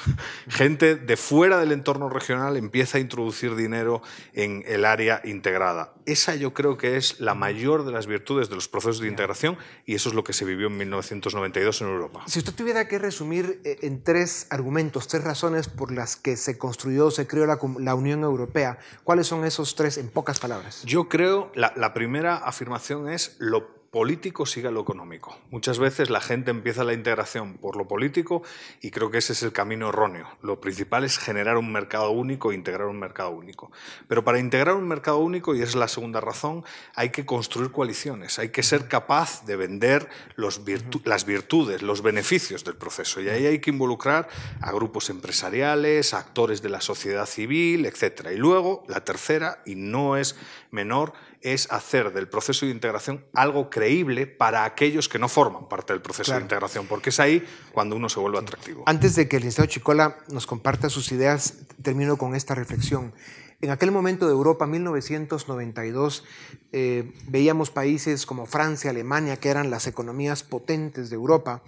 Gente 0.48 0.96
de 0.96 1.16
fuera 1.16 1.58
del 1.58 1.72
entorno 1.72 2.08
regional 2.08 2.56
empieza 2.56 2.98
a 2.98 3.00
introducir 3.00 3.56
dinero 3.56 4.02
en 4.34 4.64
el 4.66 4.84
área 4.84 5.20
integrada. 5.24 5.94
Esa 6.04 6.34
yo 6.34 6.52
creo 6.52 6.76
que 6.76 6.96
es 6.96 7.20
la 7.20 7.34
mayor 7.34 7.84
de 7.84 7.92
las 7.92 8.06
virtudes 8.06 8.48
de 8.48 8.54
los 8.54 8.68
procesos 8.68 9.00
de 9.00 9.08
integración 9.08 9.56
y 9.86 9.94
eso 9.94 10.08
es 10.08 10.14
lo 10.14 10.24
que 10.24 10.32
se 10.32 10.44
vivió 10.44 10.66
en 10.66 10.76
1992 10.76 11.80
en 11.80 11.88
Europa. 11.88 12.22
Si 12.26 12.38
usted 12.38 12.54
tuviera 12.54 12.86
que 12.86 12.98
resumir 12.98 13.60
eh, 13.64 13.78
en 13.82 14.02
tres 14.02 14.46
argumentos, 14.50 15.08
tres 15.08 15.24
razones 15.24 15.68
por 15.68 15.92
las 15.92 16.16
que 16.16 16.36
se 16.36 16.58
construyó, 16.58 17.10
se 17.10 17.26
creó 17.26 17.46
la, 17.46 17.94
Unión 17.94 18.22
Europea, 18.22 18.78
¿cuáles 19.04 19.26
son 19.26 19.44
esos 19.44 19.74
tres 19.74 19.98
en 19.98 20.08
pocas 20.08 20.40
palabras? 20.40 20.82
Yo 20.84 21.08
creo, 21.08 21.52
la, 21.54 21.72
la 21.76 21.94
primera 21.94 22.36
afirmación 22.36 23.08
es 23.08 23.36
lo 23.38 23.81
político 23.92 24.46
siga 24.46 24.70
lo 24.70 24.80
económico. 24.80 25.38
Muchas 25.50 25.78
veces 25.78 26.08
la 26.08 26.22
gente 26.22 26.50
empieza 26.50 26.82
la 26.82 26.94
integración 26.94 27.58
por 27.58 27.76
lo 27.76 27.86
político 27.86 28.42
y 28.80 28.90
creo 28.90 29.10
que 29.10 29.18
ese 29.18 29.34
es 29.34 29.42
el 29.42 29.52
camino 29.52 29.90
erróneo. 29.90 30.26
Lo 30.40 30.62
principal 30.62 31.04
es 31.04 31.18
generar 31.18 31.58
un 31.58 31.70
mercado 31.70 32.10
único 32.10 32.50
e 32.50 32.54
integrar 32.54 32.88
un 32.88 32.98
mercado 32.98 33.32
único. 33.32 33.70
Pero 34.08 34.24
para 34.24 34.38
integrar 34.38 34.76
un 34.76 34.88
mercado 34.88 35.18
único, 35.18 35.54
y 35.54 35.60
es 35.60 35.74
la 35.74 35.88
segunda 35.88 36.22
razón, 36.22 36.64
hay 36.94 37.10
que 37.10 37.26
construir 37.26 37.70
coaliciones, 37.70 38.38
hay 38.38 38.48
que 38.48 38.62
ser 38.62 38.88
capaz 38.88 39.44
de 39.44 39.56
vender 39.56 40.08
los 40.36 40.62
las 41.04 41.26
virtudes, 41.26 41.82
los 41.82 42.00
beneficios 42.00 42.64
del 42.64 42.76
proceso. 42.76 43.20
Y 43.20 43.28
ahí 43.28 43.44
hay 43.44 43.58
que 43.58 43.72
involucrar 43.72 44.26
a 44.62 44.72
grupos 44.72 45.10
empresariales, 45.10 46.14
a 46.14 46.18
actores 46.18 46.62
de 46.62 46.70
la 46.70 46.80
sociedad 46.80 47.26
civil, 47.26 47.84
etc. 47.84 48.28
Y 48.32 48.38
luego, 48.38 48.84
la 48.88 49.04
tercera, 49.04 49.62
y 49.66 49.74
no 49.74 50.16
es 50.16 50.34
menor, 50.70 51.12
es 51.42 51.70
hacer 51.70 52.12
del 52.12 52.28
proceso 52.28 52.66
de 52.66 52.72
integración 52.72 53.24
algo 53.34 53.70
creíble 53.70 54.26
para 54.26 54.64
aquellos 54.64 55.08
que 55.08 55.18
no 55.18 55.28
forman 55.28 55.68
parte 55.68 55.92
del 55.92 56.02
proceso 56.02 56.34
de 56.34 56.40
integración, 56.40 56.86
porque 56.86 57.10
es 57.10 57.20
ahí 57.20 57.44
cuando 57.72 57.96
uno 57.96 58.08
se 58.08 58.20
vuelve 58.20 58.38
atractivo. 58.38 58.84
Antes 58.86 59.16
de 59.16 59.28
que 59.28 59.36
el 59.36 59.42
licenciado 59.42 59.68
Chicola 59.68 60.18
nos 60.28 60.46
comparta 60.46 60.88
sus 60.88 61.12
ideas, 61.12 61.54
termino 61.82 62.16
con 62.16 62.34
esta 62.34 62.54
reflexión. 62.54 63.12
En 63.62 63.70
aquel 63.70 63.92
momento 63.92 64.26
de 64.26 64.32
Europa, 64.32 64.66
1992, 64.66 66.24
eh, 66.72 67.12
veíamos 67.28 67.70
países 67.70 68.26
como 68.26 68.44
Francia, 68.44 68.90
Alemania, 68.90 69.36
que 69.36 69.50
eran 69.50 69.70
las 69.70 69.86
economías 69.86 70.42
potentes 70.42 71.10
de 71.10 71.14
Europa, 71.14 71.62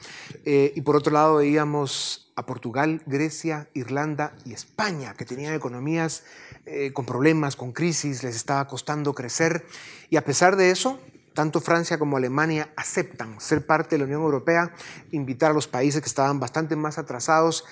eh, 0.44 0.72
y 0.74 0.80
por 0.80 0.96
otro 0.96 1.12
lado 1.12 1.36
veíamos 1.36 2.32
a 2.34 2.46
Portugal, 2.46 3.00
Grecia, 3.06 3.68
Irlanda 3.74 4.34
y 4.44 4.54
España, 4.54 5.14
que 5.14 5.24
tenían 5.24 5.54
economías 5.54 6.24
eh, 6.66 6.92
con 6.92 7.06
problemas, 7.06 7.54
con 7.54 7.70
crisis, 7.70 8.24
les 8.24 8.34
estaba 8.34 8.66
costando 8.66 9.14
crecer, 9.14 9.64
y 10.10 10.16
a 10.16 10.24
pesar 10.24 10.56
de 10.56 10.72
eso, 10.72 10.98
tanto 11.32 11.60
Francia 11.60 11.96
como 11.96 12.16
Alemania 12.16 12.70
aceptan 12.74 13.40
ser 13.40 13.66
parte 13.66 13.94
de 13.94 14.00
la 14.00 14.06
Unión 14.06 14.22
Europea, 14.22 14.74
invitar 15.12 15.52
a 15.52 15.54
los 15.54 15.68
países 15.68 16.00
que 16.00 16.08
estaban 16.08 16.40
bastante 16.40 16.74
más 16.74 16.98
atrasados, 16.98 17.64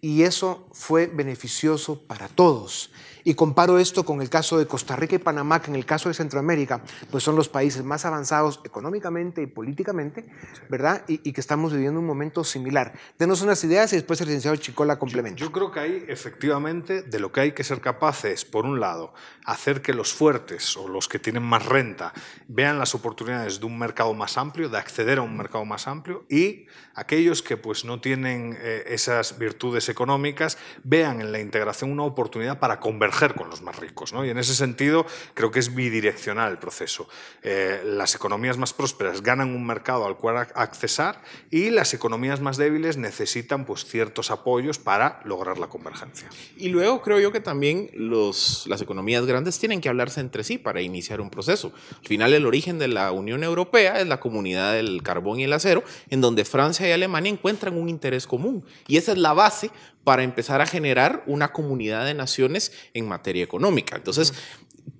y 0.00 0.22
eso 0.22 0.68
fue 0.72 1.06
beneficioso 1.06 2.06
para 2.06 2.28
todos. 2.28 2.92
Y 3.26 3.34
comparo 3.34 3.78
esto 3.78 4.04
con 4.04 4.20
el 4.20 4.28
caso 4.28 4.58
de 4.58 4.66
Costa 4.66 4.96
Rica 4.96 5.16
y 5.16 5.18
Panamá, 5.18 5.62
que 5.62 5.70
en 5.70 5.76
el 5.76 5.86
caso 5.86 6.10
de 6.10 6.14
Centroamérica, 6.14 6.82
pues 7.10 7.24
son 7.24 7.36
los 7.36 7.48
países 7.48 7.82
más 7.82 8.04
avanzados 8.04 8.60
económicamente 8.64 9.40
y 9.40 9.46
políticamente, 9.46 10.26
¿verdad? 10.68 11.04
Y, 11.08 11.32
que 11.32 11.40
estamos 11.40 11.72
viviendo 11.72 11.98
un 11.98 12.06
momento 12.06 12.44
similar. 12.44 12.92
Denos 13.18 13.40
unas 13.40 13.64
ideas 13.64 13.92
y 13.94 13.96
después 13.96 14.20
el 14.20 14.26
licenciado 14.26 14.56
Chicola 14.56 14.98
complementa. 14.98 15.38
Yo, 15.38 15.46
yo 15.46 15.52
creo 15.52 15.72
que 15.72 15.80
ahí, 15.80 16.04
efectivamente, 16.06 17.00
de 17.00 17.18
lo 17.18 17.32
que 17.32 17.40
hay 17.40 17.52
que 17.52 17.64
ser 17.64 17.80
capaces, 17.80 18.44
por 18.44 18.66
un 18.66 18.78
lado, 18.78 19.14
hacer 19.46 19.80
que 19.80 19.94
los 19.94 20.12
fuertes 20.12 20.76
o 20.76 20.86
los 20.86 21.08
que 21.08 21.18
tienen 21.18 21.42
más 21.42 21.64
renta 21.64 22.12
vean 22.46 22.78
las 22.78 22.94
oportunidades 22.94 23.58
de 23.58 23.64
un 23.64 23.78
mercado 23.78 24.12
más 24.12 24.36
amplio, 24.36 24.68
de 24.68 24.76
acceder 24.76 25.18
a 25.18 25.22
un 25.22 25.36
mercado 25.36 25.64
más 25.64 25.88
amplio, 25.88 26.26
y 26.28 26.66
aquellos 26.94 27.42
que 27.42 27.56
pues 27.56 27.86
no 27.86 28.02
tienen 28.02 28.56
eh, 28.60 28.84
esas 28.88 29.38
virtudes 29.38 29.88
económicas 29.88 30.58
vean 30.84 31.22
en 31.22 31.32
la 31.32 31.40
integración 31.40 31.90
una 31.90 32.04
oportunidad 32.04 32.58
para 32.58 32.78
convertir 32.78 33.13
con 33.34 33.50
los 33.50 33.62
más 33.62 33.76
ricos. 33.76 34.12
¿no? 34.12 34.24
Y 34.24 34.30
en 34.30 34.38
ese 34.38 34.54
sentido 34.54 35.06
creo 35.34 35.50
que 35.50 35.60
es 35.60 35.74
bidireccional 35.74 36.52
el 36.52 36.58
proceso. 36.58 37.08
Eh, 37.42 37.82
las 37.84 38.14
economías 38.14 38.58
más 38.58 38.72
prósperas 38.72 39.22
ganan 39.22 39.54
un 39.54 39.66
mercado 39.66 40.06
al 40.06 40.16
cual 40.16 40.36
accesar 40.54 41.22
y 41.50 41.70
las 41.70 41.94
economías 41.94 42.40
más 42.40 42.56
débiles 42.56 42.96
necesitan 42.96 43.64
pues, 43.64 43.84
ciertos 43.84 44.30
apoyos 44.30 44.78
para 44.78 45.20
lograr 45.24 45.58
la 45.58 45.68
convergencia. 45.68 46.28
Y 46.56 46.68
luego 46.68 47.02
creo 47.02 47.20
yo 47.20 47.32
que 47.32 47.40
también 47.40 47.90
los, 47.94 48.66
las 48.66 48.80
economías 48.80 49.24
grandes 49.26 49.58
tienen 49.58 49.80
que 49.80 49.88
hablarse 49.88 50.20
entre 50.20 50.44
sí 50.44 50.58
para 50.58 50.82
iniciar 50.82 51.20
un 51.20 51.30
proceso. 51.30 51.72
Al 52.00 52.06
final 52.06 52.34
el 52.34 52.46
origen 52.46 52.78
de 52.78 52.88
la 52.88 53.12
Unión 53.12 53.44
Europea 53.44 54.00
es 54.00 54.06
la 54.06 54.20
comunidad 54.20 54.74
del 54.74 55.02
carbón 55.02 55.40
y 55.40 55.44
el 55.44 55.52
acero, 55.52 55.84
en 56.10 56.20
donde 56.20 56.44
Francia 56.44 56.88
y 56.88 56.92
Alemania 56.92 57.30
encuentran 57.30 57.76
un 57.76 57.88
interés 57.88 58.26
común. 58.26 58.64
Y 58.86 58.96
esa 58.96 59.12
es 59.12 59.18
la 59.18 59.32
base 59.32 59.70
para 60.04 60.22
empezar 60.22 60.60
a 60.60 60.66
generar 60.66 61.24
una 61.26 61.52
comunidad 61.52 62.04
de 62.04 62.14
naciones 62.14 62.72
en 62.92 63.08
materia 63.08 63.42
económica. 63.42 63.96
Entonces, 63.96 64.34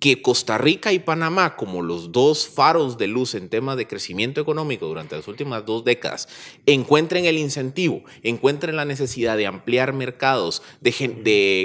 que 0.05 0.21
Costa 0.21 0.59
Rica 0.59 0.93
y 0.93 0.99
Panamá, 0.99 1.57
como 1.57 1.81
los 1.81 2.13
dos 2.13 2.47
faros 2.47 2.99
de 2.99 3.07
luz 3.07 3.35
en 3.35 3.49
temas 3.49 3.79
de 3.79 3.87
crecimiento 3.87 4.39
económico 4.39 4.87
durante 4.87 5.17
las 5.17 5.27
últimas 5.29 5.65
dos 5.65 5.83
décadas, 5.83 6.29
encuentren 6.67 7.25
el 7.25 7.39
incentivo, 7.39 8.03
encuentren 8.23 8.77
la 8.77 8.85
necesidad 8.85 9.39
de 9.39 9.47
ampliar 9.47 9.95
mercados, 9.95 10.63
de, 10.83 10.93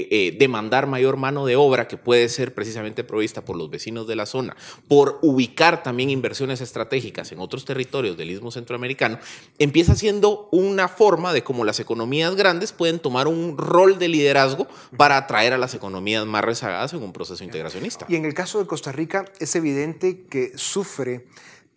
eh, 0.10 0.36
demandar 0.40 0.88
mayor 0.88 1.18
mano 1.18 1.46
de 1.46 1.58
obra 1.58 1.90
que 1.90 1.98
puede 1.98 2.30
ser 2.30 2.54
precisamente 2.54 3.04
provista 3.04 3.44
por 3.44 3.58
los 3.58 3.70
vecinos 3.70 4.08
de 4.08 4.16
la 4.16 4.26
zona, 4.26 4.56
por 4.88 5.20
ubicar 5.22 5.84
también 5.84 6.10
inversiones 6.10 6.62
estratégicas 6.62 7.34
en 7.34 7.40
otros 7.40 7.66
territorios 7.66 8.16
del 8.16 8.32
istmo 8.32 8.52
centroamericano, 8.52 9.20
empieza 9.58 9.96
siendo 9.96 10.48
una 10.52 10.88
forma 10.88 11.34
de 11.34 11.44
cómo 11.44 11.66
las 11.66 11.82
economías 11.82 12.36
grandes 12.36 12.72
pueden 12.72 13.00
tomar 13.00 13.28
un 13.28 13.58
rol 13.58 14.00
de 14.00 14.08
liderazgo 14.08 14.68
para 14.96 15.18
atraer 15.18 15.52
a 15.52 15.58
las 15.58 15.74
economías 15.74 16.26
más 16.26 16.46
rezagadas 16.46 16.94
en 16.94 17.04
un 17.04 17.12
proceso 17.12 17.44
integracionista. 17.44 18.06
Y 18.10 18.16
en 18.16 18.26
el 18.26 18.34
caso 18.34 18.58
de 18.58 18.66
Costa 18.66 18.92
Rica 18.92 19.26
es 19.40 19.56
evidente 19.56 20.26
que 20.26 20.52
sufre 20.56 21.28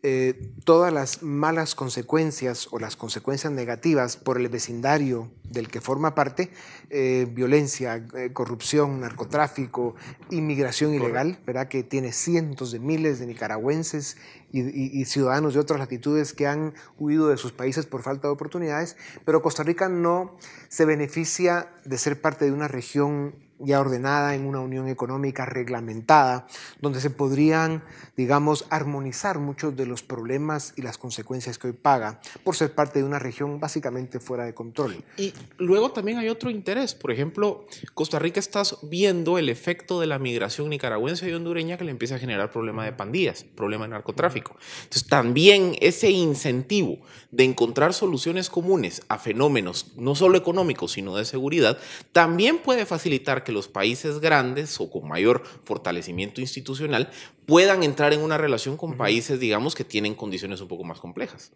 eh, 0.02 0.50
todas 0.64 0.90
las 0.90 1.22
malas 1.22 1.74
consecuencias 1.74 2.68
o 2.70 2.78
las 2.78 2.96
consecuencias 2.96 3.52
negativas 3.52 4.16
por 4.16 4.40
el 4.40 4.48
vecindario 4.48 5.30
del 5.44 5.68
que 5.68 5.82
forma 5.82 6.14
parte, 6.14 6.50
eh, 6.88 7.28
violencia, 7.30 8.04
eh, 8.16 8.32
corrupción, 8.32 9.00
narcotráfico, 9.00 9.94
inmigración 10.30 10.94
ilegal, 10.94 11.38
¿verdad? 11.44 11.68
que 11.68 11.82
tiene 11.82 12.12
cientos 12.12 12.72
de 12.72 12.78
miles 12.78 13.18
de 13.18 13.26
nicaragüenses 13.26 14.16
y, 14.50 14.60
y, 14.60 15.04
ciudadanos 15.04 15.52
de 15.52 15.60
otras 15.60 15.78
latitudes 15.78 16.32
que 16.32 16.46
han 16.46 16.72
huido 16.98 17.28
de 17.28 17.36
sus 17.36 17.52
países 17.52 17.84
por 17.84 18.02
falta 18.02 18.26
de 18.28 18.32
oportunidades, 18.32 18.96
pero 19.26 19.42
Costa 19.42 19.64
Rica 19.64 19.90
no 19.90 20.38
se 20.68 20.86
beneficia 20.86 21.70
de 21.84 21.98
ser 21.98 22.22
parte 22.22 22.46
de 22.46 22.52
una 22.52 22.68
región 22.68 23.34
ya 23.64 23.80
ordenada 23.80 24.34
en 24.34 24.46
una 24.46 24.60
unión 24.60 24.88
económica 24.88 25.46
reglamentada, 25.46 26.46
donde 26.80 27.00
se 27.00 27.10
podrían, 27.10 27.82
digamos, 28.16 28.66
armonizar 28.70 29.38
muchos 29.38 29.76
de 29.76 29.86
los 29.86 30.02
problemas 30.02 30.74
y 30.76 30.82
las 30.82 30.98
consecuencias 30.98 31.58
que 31.58 31.68
hoy 31.68 31.72
paga 31.72 32.20
por 32.44 32.56
ser 32.56 32.74
parte 32.74 32.98
de 32.98 33.04
una 33.04 33.18
región 33.18 33.60
básicamente 33.60 34.20
fuera 34.20 34.44
de 34.44 34.54
control. 34.54 35.02
Y 35.16 35.32
luego 35.58 35.92
también 35.92 36.18
hay 36.18 36.28
otro 36.28 36.50
interés. 36.50 36.94
Por 36.94 37.10
ejemplo, 37.10 37.66
Costa 37.94 38.18
Rica 38.18 38.40
está 38.40 38.62
viendo 38.82 39.38
el 39.38 39.48
efecto 39.48 40.00
de 40.00 40.06
la 40.06 40.18
migración 40.18 40.68
nicaragüense 40.68 41.28
y 41.28 41.32
hondureña 41.32 41.76
que 41.76 41.84
le 41.84 41.90
empieza 41.90 42.16
a 42.16 42.18
generar 42.18 42.50
problema 42.50 42.84
de 42.84 42.92
pandillas, 42.92 43.44
problema 43.44 43.84
de 43.84 43.90
narcotráfico. 43.90 44.56
Entonces, 44.84 45.08
también 45.08 45.76
ese 45.80 46.10
incentivo 46.10 46.98
de 47.30 47.44
encontrar 47.44 47.94
soluciones 47.94 48.50
comunes 48.50 49.02
a 49.08 49.18
fenómenos 49.18 49.92
no 49.96 50.14
solo 50.14 50.36
económicos, 50.36 50.92
sino 50.92 51.16
de 51.16 51.24
seguridad, 51.24 51.78
también 52.12 52.58
puede 52.58 52.86
facilitar 52.86 53.44
que 53.44 53.51
los 53.52 53.68
países 53.68 54.18
grandes 54.18 54.80
o 54.80 54.90
con 54.90 55.06
mayor 55.06 55.42
fortalecimiento 55.64 56.40
institucional 56.40 57.10
puedan 57.46 57.82
entrar 57.82 58.12
en 58.12 58.20
una 58.20 58.38
relación 58.38 58.76
con 58.76 58.96
países, 58.96 59.38
digamos, 59.38 59.74
que 59.74 59.84
tienen 59.84 60.14
condiciones 60.14 60.60
un 60.60 60.68
poco 60.68 60.84
más 60.84 60.98
complejas. 60.98 61.52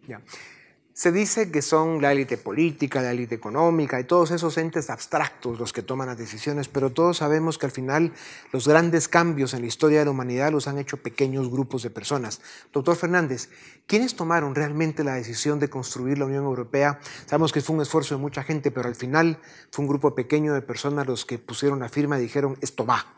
Se 0.97 1.11
dice 1.11 1.51
que 1.51 1.61
son 1.61 2.01
la 2.01 2.11
élite 2.11 2.37
política, 2.37 3.03
la 3.03 3.11
élite 3.11 3.35
económica 3.35 3.99
y 3.99 4.05
todos 4.05 4.31
esos 4.31 4.57
entes 4.57 4.89
abstractos 4.89 5.59
los 5.59 5.71
que 5.71 5.83
toman 5.83 6.07
las 6.07 6.17
decisiones, 6.17 6.69
pero 6.69 6.91
todos 6.91 7.17
sabemos 7.17 7.59
que 7.59 7.67
al 7.67 7.71
final 7.71 8.13
los 8.51 8.67
grandes 8.67 9.07
cambios 9.07 9.53
en 9.53 9.61
la 9.61 9.67
historia 9.67 9.99
de 9.99 10.05
la 10.05 10.09
humanidad 10.09 10.51
los 10.51 10.67
han 10.67 10.79
hecho 10.79 10.97
pequeños 10.97 11.51
grupos 11.51 11.83
de 11.83 11.91
personas. 11.91 12.41
Doctor 12.73 12.95
Fernández, 12.95 13.51
¿quiénes 13.85 14.15
tomaron 14.15 14.55
realmente 14.55 15.03
la 15.03 15.13
decisión 15.13 15.59
de 15.59 15.69
construir 15.69 16.17
la 16.17 16.25
Unión 16.25 16.45
Europea? 16.45 16.99
Sabemos 17.27 17.51
que 17.51 17.61
fue 17.61 17.75
un 17.75 17.83
esfuerzo 17.83 18.15
de 18.15 18.21
mucha 18.21 18.41
gente, 18.41 18.71
pero 18.71 18.87
al 18.87 18.95
final 18.95 19.37
fue 19.69 19.83
un 19.83 19.89
grupo 19.89 20.15
pequeño 20.15 20.55
de 20.55 20.63
personas 20.63 21.05
los 21.05 21.25
que 21.25 21.37
pusieron 21.37 21.77
la 21.77 21.89
firma 21.89 22.17
y 22.17 22.23
dijeron, 22.23 22.57
esto 22.59 22.87
va. 22.87 23.16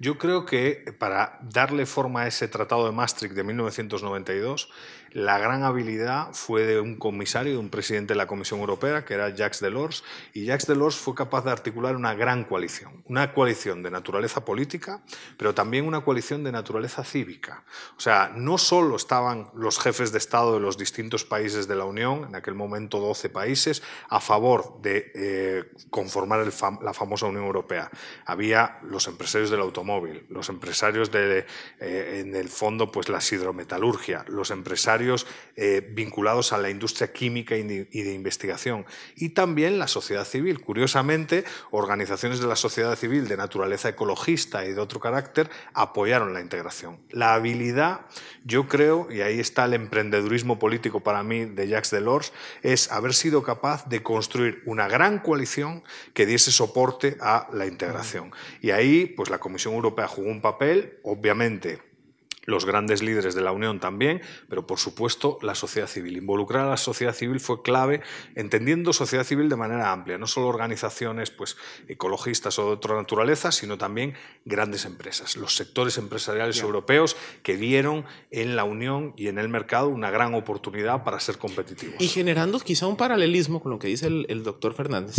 Yo 0.00 0.18
creo 0.18 0.44
que 0.44 0.94
para 0.98 1.38
darle 1.42 1.86
forma 1.86 2.22
a 2.22 2.26
ese 2.26 2.46
Tratado 2.48 2.84
de 2.84 2.92
Maastricht 2.92 3.34
de 3.34 3.42
1992, 3.42 4.68
la 5.14 5.38
gran 5.38 5.62
habilidad 5.62 6.32
fue 6.32 6.64
de 6.64 6.80
un 6.80 6.96
comisario, 6.96 7.52
de 7.52 7.58
un 7.58 7.70
presidente 7.70 8.14
de 8.14 8.18
la 8.18 8.26
Comisión 8.26 8.58
Europea, 8.58 9.04
que 9.04 9.14
era 9.14 9.28
Jacques 9.28 9.60
Delors, 9.60 10.02
y 10.32 10.44
Jacques 10.44 10.66
Delors 10.66 10.96
fue 10.96 11.14
capaz 11.14 11.44
de 11.44 11.52
articular 11.52 11.94
una 11.94 12.14
gran 12.14 12.42
coalición, 12.42 13.04
una 13.06 13.32
coalición 13.32 13.84
de 13.84 13.92
naturaleza 13.92 14.44
política, 14.44 15.04
pero 15.38 15.54
también 15.54 15.86
una 15.86 16.00
coalición 16.00 16.42
de 16.42 16.50
naturaleza 16.50 17.04
cívica. 17.04 17.62
O 17.96 18.00
sea, 18.00 18.32
no 18.34 18.58
solo 18.58 18.96
estaban 18.96 19.50
los 19.54 19.78
jefes 19.78 20.10
de 20.10 20.18
Estado 20.18 20.54
de 20.54 20.60
los 20.60 20.76
distintos 20.76 21.24
países 21.24 21.68
de 21.68 21.76
la 21.76 21.84
Unión, 21.84 22.24
en 22.24 22.34
aquel 22.34 22.54
momento 22.54 22.98
12 22.98 23.28
países, 23.28 23.84
a 24.08 24.20
favor 24.20 24.82
de 24.82 25.12
eh, 25.14 25.64
conformar 25.90 26.44
la 26.82 26.92
famosa 26.92 27.26
Unión 27.26 27.44
Europea. 27.44 27.88
Había 28.26 28.80
los 28.82 29.03
empresarios 29.08 29.50
del 29.50 29.60
automóvil, 29.60 30.24
los 30.28 30.48
empresarios 30.48 31.10
de, 31.10 31.46
eh, 31.80 32.22
en 32.24 32.34
el 32.34 32.48
fondo, 32.48 32.90
pues 32.90 33.08
la 33.08 33.20
hidrometalurgia, 33.32 34.24
los 34.28 34.50
empresarios 34.50 35.26
eh, 35.56 35.86
vinculados 35.92 36.52
a 36.52 36.58
la 36.58 36.70
industria 36.70 37.12
química 37.12 37.56
y 37.56 37.62
de, 37.62 38.14
investigación. 38.14 38.86
Y 39.16 39.30
también 39.30 39.78
la 39.78 39.88
sociedad 39.88 40.24
civil. 40.24 40.60
Curiosamente, 40.60 41.44
organizaciones 41.70 42.40
de 42.40 42.46
la 42.46 42.56
sociedad 42.56 42.96
civil 42.96 43.28
de 43.28 43.36
naturaleza 43.36 43.88
ecologista 43.88 44.64
y 44.64 44.72
de 44.72 44.80
otro 44.80 45.00
carácter 45.00 45.50
apoyaron 45.72 46.32
la 46.32 46.40
integración. 46.40 46.98
La 47.10 47.34
habilidad, 47.34 48.02
yo 48.44 48.68
creo, 48.68 49.08
y 49.10 49.20
ahí 49.20 49.40
está 49.40 49.64
el 49.64 49.74
emprendedurismo 49.74 50.58
político 50.58 51.00
para 51.00 51.22
mí 51.22 51.44
de 51.44 51.68
Jacques 51.68 51.90
Delors, 51.90 52.32
es 52.62 52.90
haber 52.92 53.14
sido 53.14 53.42
capaz 53.42 53.88
de 53.88 54.02
construir 54.02 54.62
una 54.66 54.88
gran 54.88 55.18
coalición 55.18 55.82
que 56.12 56.26
diese 56.26 56.52
soporte 56.52 57.16
a 57.20 57.48
la 57.52 57.66
integración. 57.66 58.32
Y 58.60 58.70
ahí, 58.70 58.93
pues 59.16 59.30
la 59.30 59.38
Comisión 59.38 59.74
Europea 59.74 60.08
jugó 60.08 60.30
un 60.30 60.40
papel, 60.40 60.98
obviamente 61.02 61.93
los 62.46 62.64
grandes 62.64 63.02
líderes 63.02 63.34
de 63.34 63.40
la 63.40 63.52
Unión 63.52 63.80
también, 63.80 64.20
pero 64.48 64.66
por 64.66 64.78
supuesto 64.78 65.38
la 65.42 65.54
sociedad 65.54 65.88
civil. 65.88 66.16
Involucrar 66.16 66.66
a 66.66 66.70
la 66.70 66.76
sociedad 66.76 67.14
civil 67.14 67.40
fue 67.40 67.62
clave, 67.62 68.02
entendiendo 68.34 68.92
sociedad 68.92 69.24
civil 69.24 69.48
de 69.48 69.56
manera 69.56 69.92
amplia, 69.92 70.18
no 70.18 70.26
solo 70.26 70.48
organizaciones 70.48 71.30
pues, 71.30 71.56
ecologistas 71.88 72.58
o 72.58 72.66
de 72.66 72.72
otra 72.72 72.94
naturaleza, 72.96 73.52
sino 73.52 73.78
también 73.78 74.14
grandes 74.44 74.84
empresas, 74.84 75.36
los 75.36 75.56
sectores 75.56 75.98
empresariales 75.98 76.60
europeos 76.60 77.16
que 77.42 77.56
vieron 77.56 78.04
en 78.30 78.56
la 78.56 78.64
Unión 78.64 79.14
y 79.16 79.28
en 79.28 79.38
el 79.38 79.48
mercado 79.48 79.88
una 79.88 80.10
gran 80.10 80.34
oportunidad 80.34 81.04
para 81.04 81.20
ser 81.20 81.38
competitivos. 81.38 81.96
Y 81.98 82.08
generando 82.08 82.58
quizá 82.60 82.86
un 82.86 82.96
paralelismo 82.96 83.60
con 83.60 83.72
lo 83.72 83.78
que 83.78 83.88
dice 83.88 84.06
el, 84.06 84.26
el 84.28 84.42
doctor 84.42 84.74
Fernández, 84.74 85.16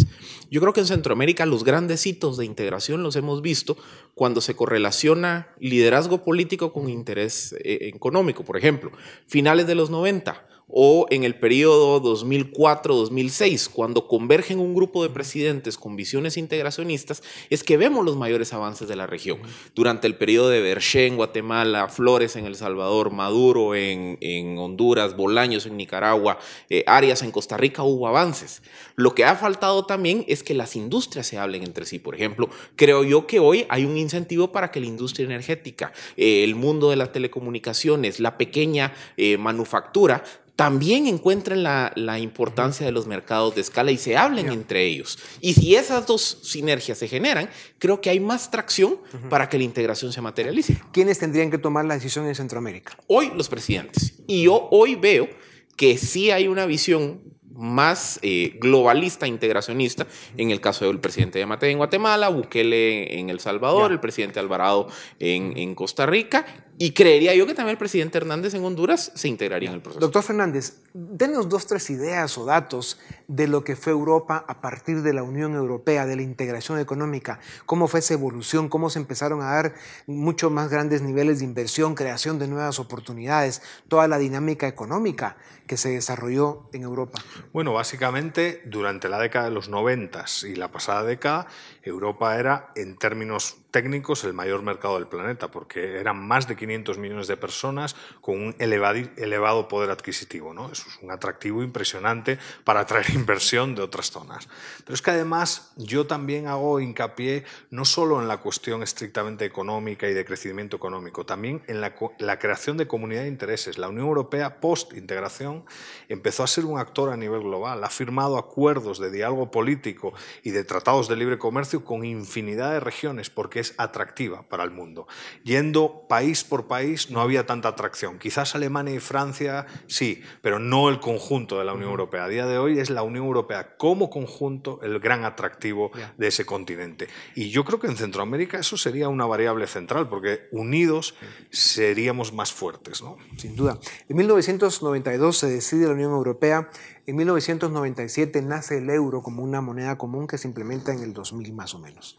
yo 0.50 0.62
creo 0.62 0.74
que 0.74 0.82
en 0.82 0.88
Centroamérica 0.88 1.46
los 1.46 1.64
grandes 1.64 2.06
hitos 2.06 2.38
de 2.38 2.46
integración 2.46 3.04
los 3.04 3.16
hemos 3.16 3.42
visto 3.42 3.78
cuando 4.14 4.42
se 4.42 4.56
correlaciona 4.56 5.50
liderazgo 5.60 6.24
político 6.24 6.72
con 6.72 6.90
interés 7.16 7.56
eh, 7.64 7.92
económico. 7.94 8.44
Por 8.44 8.58
ejemplo, 8.58 8.92
finales 9.28 9.68
de 9.68 9.76
los 9.76 9.90
90, 9.90 10.46
o 10.68 11.06
en 11.10 11.24
el 11.24 11.36
periodo 11.36 12.02
2004-2006, 12.02 13.70
cuando 13.70 14.08
convergen 14.08 14.60
un 14.60 14.74
grupo 14.74 15.04
de 15.04 15.10
presidentes 15.10 15.78
con 15.78 15.96
visiones 15.96 16.38
integracionistas, 16.38 17.24
es 17.50 17.64
que 17.64 17.78
vemos 17.78 18.04
los 18.04 18.18
mayores 18.18 18.54
avances 18.54 18.88
de 18.88 18.96
la 18.96 19.08
región. 19.08 19.40
Durante 19.76 20.08
el 20.08 20.16
periodo 20.16 20.50
de 20.50 20.62
Berché 20.62 21.08
en 21.08 21.18
Guatemala, 21.18 21.88
Flores 21.88 22.36
en 22.36 22.46
El 22.46 22.56
Salvador, 22.56 23.12
Maduro 23.12 23.76
en, 23.76 24.58
Honduras, 24.58 25.16
Bolaños 25.16 25.66
en 25.66 25.78
Nicaragua, 25.78 26.40
eh, 26.70 26.84
Arias 26.88 27.22
en 27.22 27.32
Costa 27.32 27.58
Rica, 27.58 27.84
hubo 27.84 28.08
avances. 28.08 28.64
Lo 28.96 29.14
que 29.14 29.26
ha 29.26 29.36
faltado 29.36 29.86
también 29.86 30.26
es 30.28 30.44
que 30.44 30.54
las 30.54 30.76
industrias 30.76 31.28
se 31.28 31.38
hablen 31.38 31.64
entre 31.64 31.86
sí. 31.86 32.00
Por 32.00 32.16
ejemplo, 32.16 32.50
creo 32.76 33.04
yo 33.04 33.28
que 33.28 33.40
hoy 33.40 33.66
hay 33.70 33.86
un 33.86 33.98
incentivo 33.98 34.52
para 34.52 34.72
que 34.72 34.80
la 34.80 34.88
industria 34.88 35.26
energética, 35.26 35.94
eh, 36.18 36.44
el 36.44 36.56
mundo 36.56 36.90
de 36.90 36.96
las 36.96 37.12
telecomunicaciones, 37.12 38.20
la 38.20 38.38
pequeña 38.38 38.94
eh, 39.18 39.38
manufactura, 39.38 40.24
también 40.56 41.06
encuentren 41.08 41.64
la, 41.64 42.20
importancia 42.20 42.86
de 42.86 42.92
los 42.92 43.08
mercados 43.08 43.56
de 43.56 43.62
escala 43.62 43.92
y 43.92 43.98
se 43.98 44.16
hablen 44.16 44.50
entre 44.50 44.86
ellos. 44.86 45.20
Y 45.42 45.54
si 45.54 45.76
esas 45.76 46.08
dos 46.08 46.40
sinergias 46.44 46.98
se 46.98 47.08
generan, 47.08 47.50
creo 47.78 48.00
que 48.00 48.10
hay 48.10 48.20
más 48.20 48.52
tracción 48.52 48.98
para 49.30 49.50
que 49.50 49.58
la 49.58 49.66
integración 49.66 50.14
se 50.14 50.22
materialice. 50.22 50.82
¿Quiénes 50.94 51.20
tendrían 51.20 51.52
que 51.52 51.58
tomar 51.58 51.86
la 51.86 51.96
decisión 51.96 52.26
en 52.26 52.36
Centroamérica? 52.36 52.98
Hoy 53.08 53.32
los 53.36 53.50
presidentes. 53.50 54.14
Y 54.28 54.44
yo 54.44 54.70
hoy 54.72 54.96
veo 54.96 55.28
que 55.76 55.98
sí 55.98 56.32
hay 56.32 56.48
una 56.48 56.66
visión 56.66 57.22
más 57.56 58.20
eh, 58.22 58.58
globalista, 58.60 59.28
integracionista, 59.28 60.06
en 60.38 60.52
el 60.52 60.60
caso 60.60 60.86
del 60.86 61.00
presidente 61.00 61.40
de 61.40 61.46
Mate 61.46 61.70
en 61.70 61.78
Guatemala, 61.78 62.30
Bukele 62.30 63.18
en 63.18 63.30
El 63.30 63.40
Salvador, 63.40 63.92
el 63.92 64.02
presidente 64.02 64.40
Alvarado 64.40 64.88
en, 65.20 65.58
en 65.58 65.74
Costa 65.74 66.06
Rica, 66.06 66.46
y 66.78 66.92
creería 66.92 67.34
yo 67.36 67.46
que 67.48 67.54
también 67.54 67.74
el 67.74 67.78
presidente 67.78 68.18
Hernández 68.18 68.54
en 68.54 68.64
Honduras 68.66 69.12
se 69.16 69.28
integraría 69.28 69.70
en 69.70 69.76
el 69.76 69.82
proceso. 69.82 70.02
Doctor 70.02 70.24
Fernández, 70.24 70.82
denos 70.94 71.48
dos, 71.48 71.68
tres 71.68 71.90
ideas 71.90 72.38
o 72.38 72.46
datos 72.46 73.00
de 73.28 73.48
lo 73.48 73.64
que 73.64 73.76
fue 73.76 73.94
Europa 73.94 74.44
a 74.48 74.60
partir 74.62 75.02
de 75.02 75.14
la 75.14 75.24
Unión 75.24 75.56
Europea, 75.56 76.06
de 76.06 76.18
la 76.18 76.22
integración 76.22 76.80
económica, 76.80 77.40
cómo 77.66 77.88
fue 77.88 78.02
esa 78.02 78.14
evolución, 78.14 78.68
cómo 78.68 78.90
se 78.90 79.00
empezaron 79.00 79.42
a 79.42 79.52
dar 79.52 79.76
mucho 80.06 80.50
más 80.50 80.70
grandes 80.70 81.02
niveles 81.02 81.40
de 81.40 81.46
inversión, 81.46 81.96
creación 81.96 82.40
de 82.40 82.48
nuevas 82.48 82.80
oportunidades, 82.80 83.62
toda 83.88 84.08
la 84.08 84.18
dinámica 84.18 84.68
económica 84.68 85.38
que 85.68 85.78
se 85.78 85.90
desarrolló 85.90 86.70
en 86.74 86.84
Europa. 86.84 87.20
Bueno, 87.52 87.74
básicamente 87.74 88.62
durante 88.66 89.10
la 89.10 89.20
década 89.20 89.46
de 89.46 89.52
los 89.52 89.70
90 89.70 90.26
y 90.44 90.56
la 90.56 90.72
pasada 90.72 91.04
década, 91.04 91.48
Europa 91.90 92.38
era 92.38 92.72
en 92.76 92.98
términos 92.98 93.58
técnicos 93.76 94.24
el 94.24 94.34
mayor 94.34 94.64
mercado 94.64 94.96
del 94.96 95.08
planeta, 95.08 95.52
porque 95.52 96.00
eran 96.00 96.26
más 96.26 96.48
de 96.48 96.56
500 96.56 96.98
millones 96.98 97.28
de 97.28 97.36
personas 97.36 97.96
con 98.22 98.42
un 98.42 98.56
elevado, 98.58 99.68
poder 99.68 99.90
adquisitivo. 99.90 100.54
¿no? 100.54 100.72
Eso 100.72 100.86
es 100.88 100.98
un 101.02 101.12
atractivo 101.12 101.62
impresionante 101.62 102.40
para 102.64 102.80
atraer 102.80 103.10
inversión 103.14 103.76
de 103.76 103.82
otras 103.82 104.12
zonas. 104.12 104.48
Pero 104.86 104.94
es 104.94 105.02
que 105.02 105.12
además 105.12 105.74
yo 105.76 106.08
también 106.08 106.48
hago 106.48 106.80
hincapié 106.80 107.44
no 107.70 107.84
solo 107.84 108.22
en 108.22 108.30
la 108.30 108.38
cuestión 108.38 108.82
estrictamente 108.82 109.44
económica 109.44 110.08
y 110.08 110.14
de 110.14 110.24
crecimiento 110.24 110.78
económico, 110.78 111.26
también 111.26 111.62
en 111.68 111.82
la, 111.82 111.96
la 112.20 112.40
creación 112.40 112.78
de 112.78 112.88
comunidad 112.88 113.24
de 113.24 113.28
intereses. 113.28 113.78
La 113.78 113.90
Unión 113.90 114.08
Europea, 114.08 114.62
post-integración, 114.62 115.66
empezó 116.08 116.44
a 116.44 116.48
ser 116.48 116.64
un 116.64 116.80
actor 116.80 117.12
a 117.12 117.18
nivel 117.18 117.42
global, 117.42 117.84
ha 117.84 117.90
firmado 117.90 118.38
acuerdos 118.38 119.00
de 119.00 119.12
diálogo 119.12 119.52
político 119.52 120.14
y 120.44 120.52
de 120.52 120.64
tratados 120.64 121.10
de 121.10 121.18
libre 121.18 121.38
comercio 121.38 121.75
con 121.84 122.06
infinidad 122.06 122.72
de 122.72 122.80
regiones, 122.80 123.30
porque 123.30 123.60
es 123.60 123.74
atractiva 123.78 124.44
para 124.48 124.64
el 124.64 124.72
mundo. 124.72 125.08
Yendo 125.44 126.06
país 126.08 126.44
por 126.44 126.68
país 126.68 127.10
no 127.12 127.22
había 127.22 127.46
tanta 127.46 127.70
atracción. 127.70 128.20
Quizás 128.20 128.56
Alemania 128.56 128.96
y 128.96 129.00
Francia 129.00 129.66
sí, 129.88 130.22
pero 130.42 130.60
no 130.60 130.90
el 130.90 131.00
conjunto 131.00 131.60
de 131.60 131.66
la 131.66 131.74
Unión 131.74 131.90
Europea. 131.92 132.26
A 132.26 132.30
día 132.30 132.46
de 132.46 132.58
hoy 132.58 132.80
es 132.80 132.90
la 132.90 133.04
Unión 133.04 133.26
Europea 133.26 133.76
como 133.78 134.10
conjunto 134.10 134.80
el 134.84 135.00
gran 135.00 135.26
atractivo 135.26 135.92
de 136.18 136.28
ese 136.28 136.46
continente. 136.46 137.08
Y 137.36 137.50
yo 137.50 137.66
creo 137.66 137.80
que 137.80 137.88
en 137.88 137.98
Centroamérica 137.98 138.58
eso 138.60 138.78
sería 138.78 139.10
una 139.10 139.26
variable 139.26 139.68
central, 139.68 140.08
porque 140.10 140.48
unidos 140.52 141.16
seríamos 141.50 142.34
más 142.34 142.54
fuertes. 142.54 143.02
¿no? 143.02 143.18
Sin 143.38 143.56
duda. 143.56 143.78
En 144.08 144.16
1992 144.18 145.38
se 145.38 145.48
decide 145.48 145.88
la 145.88 145.94
Unión 145.94 146.12
Europea 146.12 146.70
en 147.06 147.16
1997 147.16 148.42
nace 148.42 148.80
el 148.80 148.90
euro 148.90 149.22
como 149.22 149.44
una 149.44 149.62
moneda 149.62 149.98
común 149.98 150.28
que 150.28 150.38
se 150.38 150.48
implementa 150.48 150.94
en 150.94 151.00
el 151.00 151.14
2000 151.14 151.54
más 151.54 151.74
o 151.74 151.80
menos. 151.80 152.18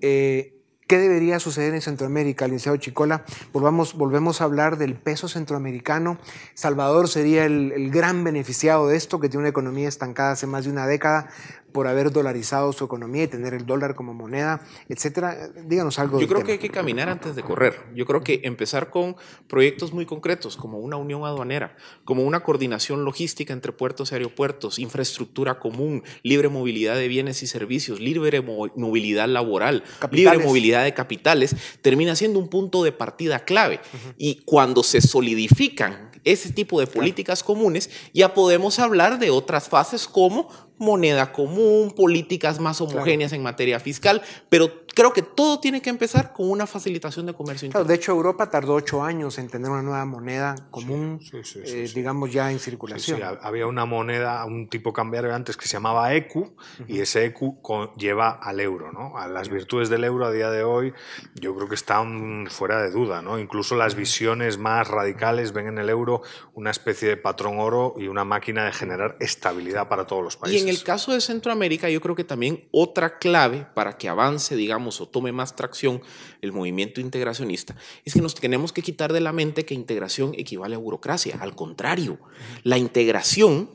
Eh, 0.00 0.52
¿Qué 0.86 0.98
debería 0.98 1.40
suceder 1.40 1.74
en 1.74 1.82
Centroamérica, 1.82 2.46
licenciado 2.46 2.76
Chicola? 2.76 3.24
Volvamos, 3.52 3.94
volvemos 3.94 4.40
a 4.40 4.44
hablar 4.44 4.78
del 4.78 4.94
peso 4.94 5.26
centroamericano. 5.26 6.16
Salvador 6.54 7.08
sería 7.08 7.44
el, 7.44 7.72
el, 7.72 7.90
gran 7.90 8.22
beneficiado 8.22 8.86
de 8.86 8.96
esto, 8.96 9.18
que 9.18 9.28
tiene 9.28 9.40
una 9.40 9.48
economía 9.48 9.88
estancada 9.88 10.30
hace 10.30 10.46
más 10.46 10.64
de 10.64 10.70
una 10.70 10.86
década, 10.86 11.28
por 11.76 11.88
haber 11.88 12.10
dolarizado 12.10 12.72
su 12.72 12.86
economía 12.86 13.24
y 13.24 13.26
tener 13.26 13.52
el 13.52 13.66
dólar 13.66 13.94
como 13.94 14.14
moneda, 14.14 14.62
etcétera. 14.88 15.50
Díganos 15.66 15.98
algo. 15.98 16.18
Yo 16.18 16.26
creo 16.26 16.42
que 16.42 16.52
hay 16.52 16.58
que 16.58 16.70
caminar 16.70 17.10
antes 17.10 17.36
de 17.36 17.42
correr. 17.42 17.74
Yo 17.94 18.06
creo 18.06 18.24
que 18.24 18.40
empezar 18.44 18.88
con 18.88 19.14
proyectos 19.46 19.92
muy 19.92 20.06
concretos, 20.06 20.56
como 20.56 20.78
una 20.78 20.96
unión 20.96 21.26
aduanera, 21.26 21.76
como 22.06 22.22
una 22.22 22.42
coordinación 22.42 23.04
logística 23.04 23.52
entre 23.52 23.72
puertos 23.72 24.10
y 24.10 24.14
aeropuertos, 24.14 24.78
infraestructura 24.78 25.58
común, 25.58 26.02
libre 26.22 26.48
movilidad 26.48 26.96
de 26.96 27.08
bienes 27.08 27.42
y 27.42 27.46
servicios, 27.46 28.00
libre 28.00 28.40
movilidad 28.40 29.28
laboral, 29.28 29.84
libre 30.10 30.38
movilidad 30.38 30.82
de 30.82 30.94
capitales, 30.94 31.54
termina 31.82 32.16
siendo 32.16 32.38
un 32.38 32.48
punto 32.48 32.84
de 32.84 32.92
partida 32.92 33.40
clave. 33.40 33.80
Y 34.16 34.36
cuando 34.46 34.82
se 34.82 35.02
solidifican 35.02 36.10
ese 36.24 36.52
tipo 36.52 36.80
de 36.80 36.86
políticas 36.86 37.42
comunes, 37.42 37.90
ya 38.12 38.34
podemos 38.34 38.78
hablar 38.78 39.18
de 39.18 39.30
otras 39.30 39.68
fases 39.68 40.08
como 40.08 40.48
moneda 40.78 41.32
común, 41.32 41.90
políticas 41.90 42.60
más 42.60 42.80
homogéneas 42.80 43.32
en 43.32 43.42
materia 43.42 43.80
fiscal, 43.80 44.22
pero 44.48 44.85
creo 44.96 45.12
que 45.12 45.20
todo 45.22 45.60
tiene 45.60 45.82
que 45.82 45.90
empezar 45.90 46.32
con 46.32 46.50
una 46.50 46.66
facilitación 46.66 47.26
de 47.26 47.34
comercio 47.34 47.66
interno. 47.66 47.86
de 47.86 47.94
hecho, 47.94 48.12
Europa 48.12 48.48
tardó 48.48 48.74
ocho 48.74 49.02
años 49.02 49.36
en 49.38 49.48
tener 49.48 49.70
una 49.70 49.82
nueva 49.82 50.04
moneda 50.06 50.54
común, 50.70 51.20
eh, 51.64 51.90
digamos, 51.94 52.32
ya 52.32 52.50
en 52.50 52.58
circulación. 52.58 53.20
había 53.42 53.66
una 53.66 53.84
moneda, 53.84 54.44
un 54.46 54.68
tipo 54.68 54.92
cambiario 54.92 55.34
antes 55.34 55.56
que 55.56 55.66
se 55.66 55.74
llamaba 55.74 56.14
ECU, 56.14 56.56
y 56.88 57.00
ese 57.00 57.26
ECU 57.26 57.60
lleva 57.96 58.30
al 58.30 58.58
euro, 58.58 58.90
¿no? 58.90 59.18
A 59.18 59.28
las 59.28 59.50
virtudes 59.50 59.90
del 59.90 60.02
euro 60.04 60.26
a 60.26 60.32
día 60.32 60.50
de 60.50 60.64
hoy, 60.64 60.94
yo 61.34 61.54
creo 61.54 61.68
que 61.68 61.74
están 61.74 62.46
fuera 62.48 62.82
de 62.82 62.90
duda, 62.90 63.20
¿no? 63.20 63.38
Incluso 63.38 63.76
las 63.76 63.94
visiones 63.94 64.56
más 64.56 64.88
radicales 64.88 65.52
ven 65.52 65.66
en 65.66 65.78
el 65.78 65.90
euro 65.90 66.22
una 66.54 66.70
especie 66.70 67.08
de 67.08 67.16
patrón 67.18 67.58
oro 67.58 67.94
y 67.98 68.08
una 68.08 68.24
máquina 68.24 68.64
de 68.64 68.72
generar 68.72 69.16
estabilidad 69.20 69.88
para 69.88 70.06
todos 70.06 70.24
los 70.24 70.36
países 70.38 70.62
en 70.62 70.68
el 70.68 70.82
caso 70.82 71.12
de 71.12 71.20
Centroamérica, 71.20 71.90
yo 71.90 72.00
creo 72.00 72.14
que 72.14 72.24
también 72.24 72.66
otra 72.70 73.18
clave 73.18 73.66
para 73.74 73.98
que 73.98 74.08
avance, 74.08 74.56
digamos, 74.56 74.85
o 74.86 75.08
tome 75.08 75.32
más 75.32 75.56
tracción 75.56 76.00
el 76.40 76.52
movimiento 76.52 77.00
integracionista, 77.00 77.76
es 78.04 78.14
que 78.14 78.20
nos 78.20 78.34
tenemos 78.34 78.72
que 78.72 78.82
quitar 78.82 79.12
de 79.12 79.20
la 79.20 79.32
mente 79.32 79.64
que 79.64 79.74
integración 79.74 80.32
equivale 80.36 80.76
a 80.76 80.78
burocracia. 80.78 81.38
Al 81.40 81.54
contrario, 81.54 82.18
la 82.62 82.78
integración 82.78 83.70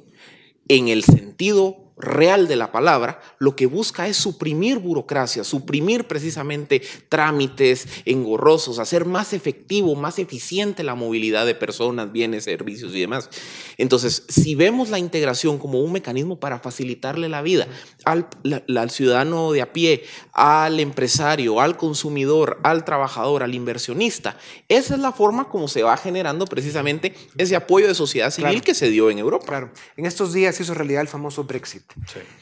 en 0.67 0.87
el 0.87 1.03
sentido 1.03 1.80
real 2.01 2.47
de 2.47 2.55
la 2.55 2.71
palabra, 2.71 3.21
lo 3.39 3.55
que 3.55 3.65
busca 3.65 4.07
es 4.07 4.17
suprimir 4.17 4.79
burocracia, 4.79 5.43
suprimir 5.43 6.05
precisamente 6.05 6.81
trámites 7.09 7.87
engorrosos, 8.05 8.79
hacer 8.79 9.05
más 9.05 9.33
efectivo, 9.33 9.95
más 9.95 10.19
eficiente 10.19 10.83
la 10.83 10.95
movilidad 10.95 11.45
de 11.45 11.55
personas, 11.55 12.11
bienes, 12.11 12.45
servicios 12.45 12.93
y 12.95 13.01
demás. 13.01 13.29
Entonces, 13.77 14.25
si 14.27 14.55
vemos 14.55 14.89
la 14.89 14.99
integración 14.99 15.57
como 15.57 15.79
un 15.79 15.91
mecanismo 15.91 16.39
para 16.39 16.59
facilitarle 16.59 17.29
la 17.29 17.41
vida 17.41 17.67
al, 18.05 18.27
al 18.75 18.89
ciudadano 18.89 19.51
de 19.51 19.61
a 19.61 19.73
pie, 19.73 20.03
al 20.33 20.79
empresario, 20.79 21.61
al 21.61 21.77
consumidor, 21.77 22.59
al 22.63 22.85
trabajador, 22.85 23.43
al 23.43 23.55
inversionista, 23.55 24.37
esa 24.67 24.95
es 24.95 24.99
la 24.99 25.11
forma 25.11 25.49
como 25.49 25.67
se 25.67 25.83
va 25.83 25.97
generando 25.97 26.45
precisamente 26.45 27.15
ese 27.37 27.55
apoyo 27.55 27.87
de 27.87 27.95
sociedad 27.95 28.31
civil 28.31 28.61
que 28.61 28.73
se 28.73 28.89
dio 28.89 29.09
en 29.09 29.19
Europa. 29.19 29.45
Claro, 29.45 29.71
en 29.97 30.05
estos 30.05 30.33
días 30.33 30.59
hizo 30.59 30.73
realidad 30.73 31.01
el 31.01 31.07
famoso 31.07 31.43
Brexit. 31.43 31.83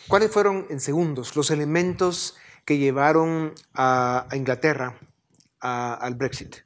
¿Cuáles 0.08 0.32
fueron, 0.32 0.68
en 0.70 0.80
segundos, 0.80 1.36
los 1.36 1.52
elementos 1.52 2.38
que 2.66 2.78
llevaron 2.78 3.54
a, 3.74 4.28
Inglaterra 4.34 4.98
al 5.60 6.16
Brexit? 6.16 6.58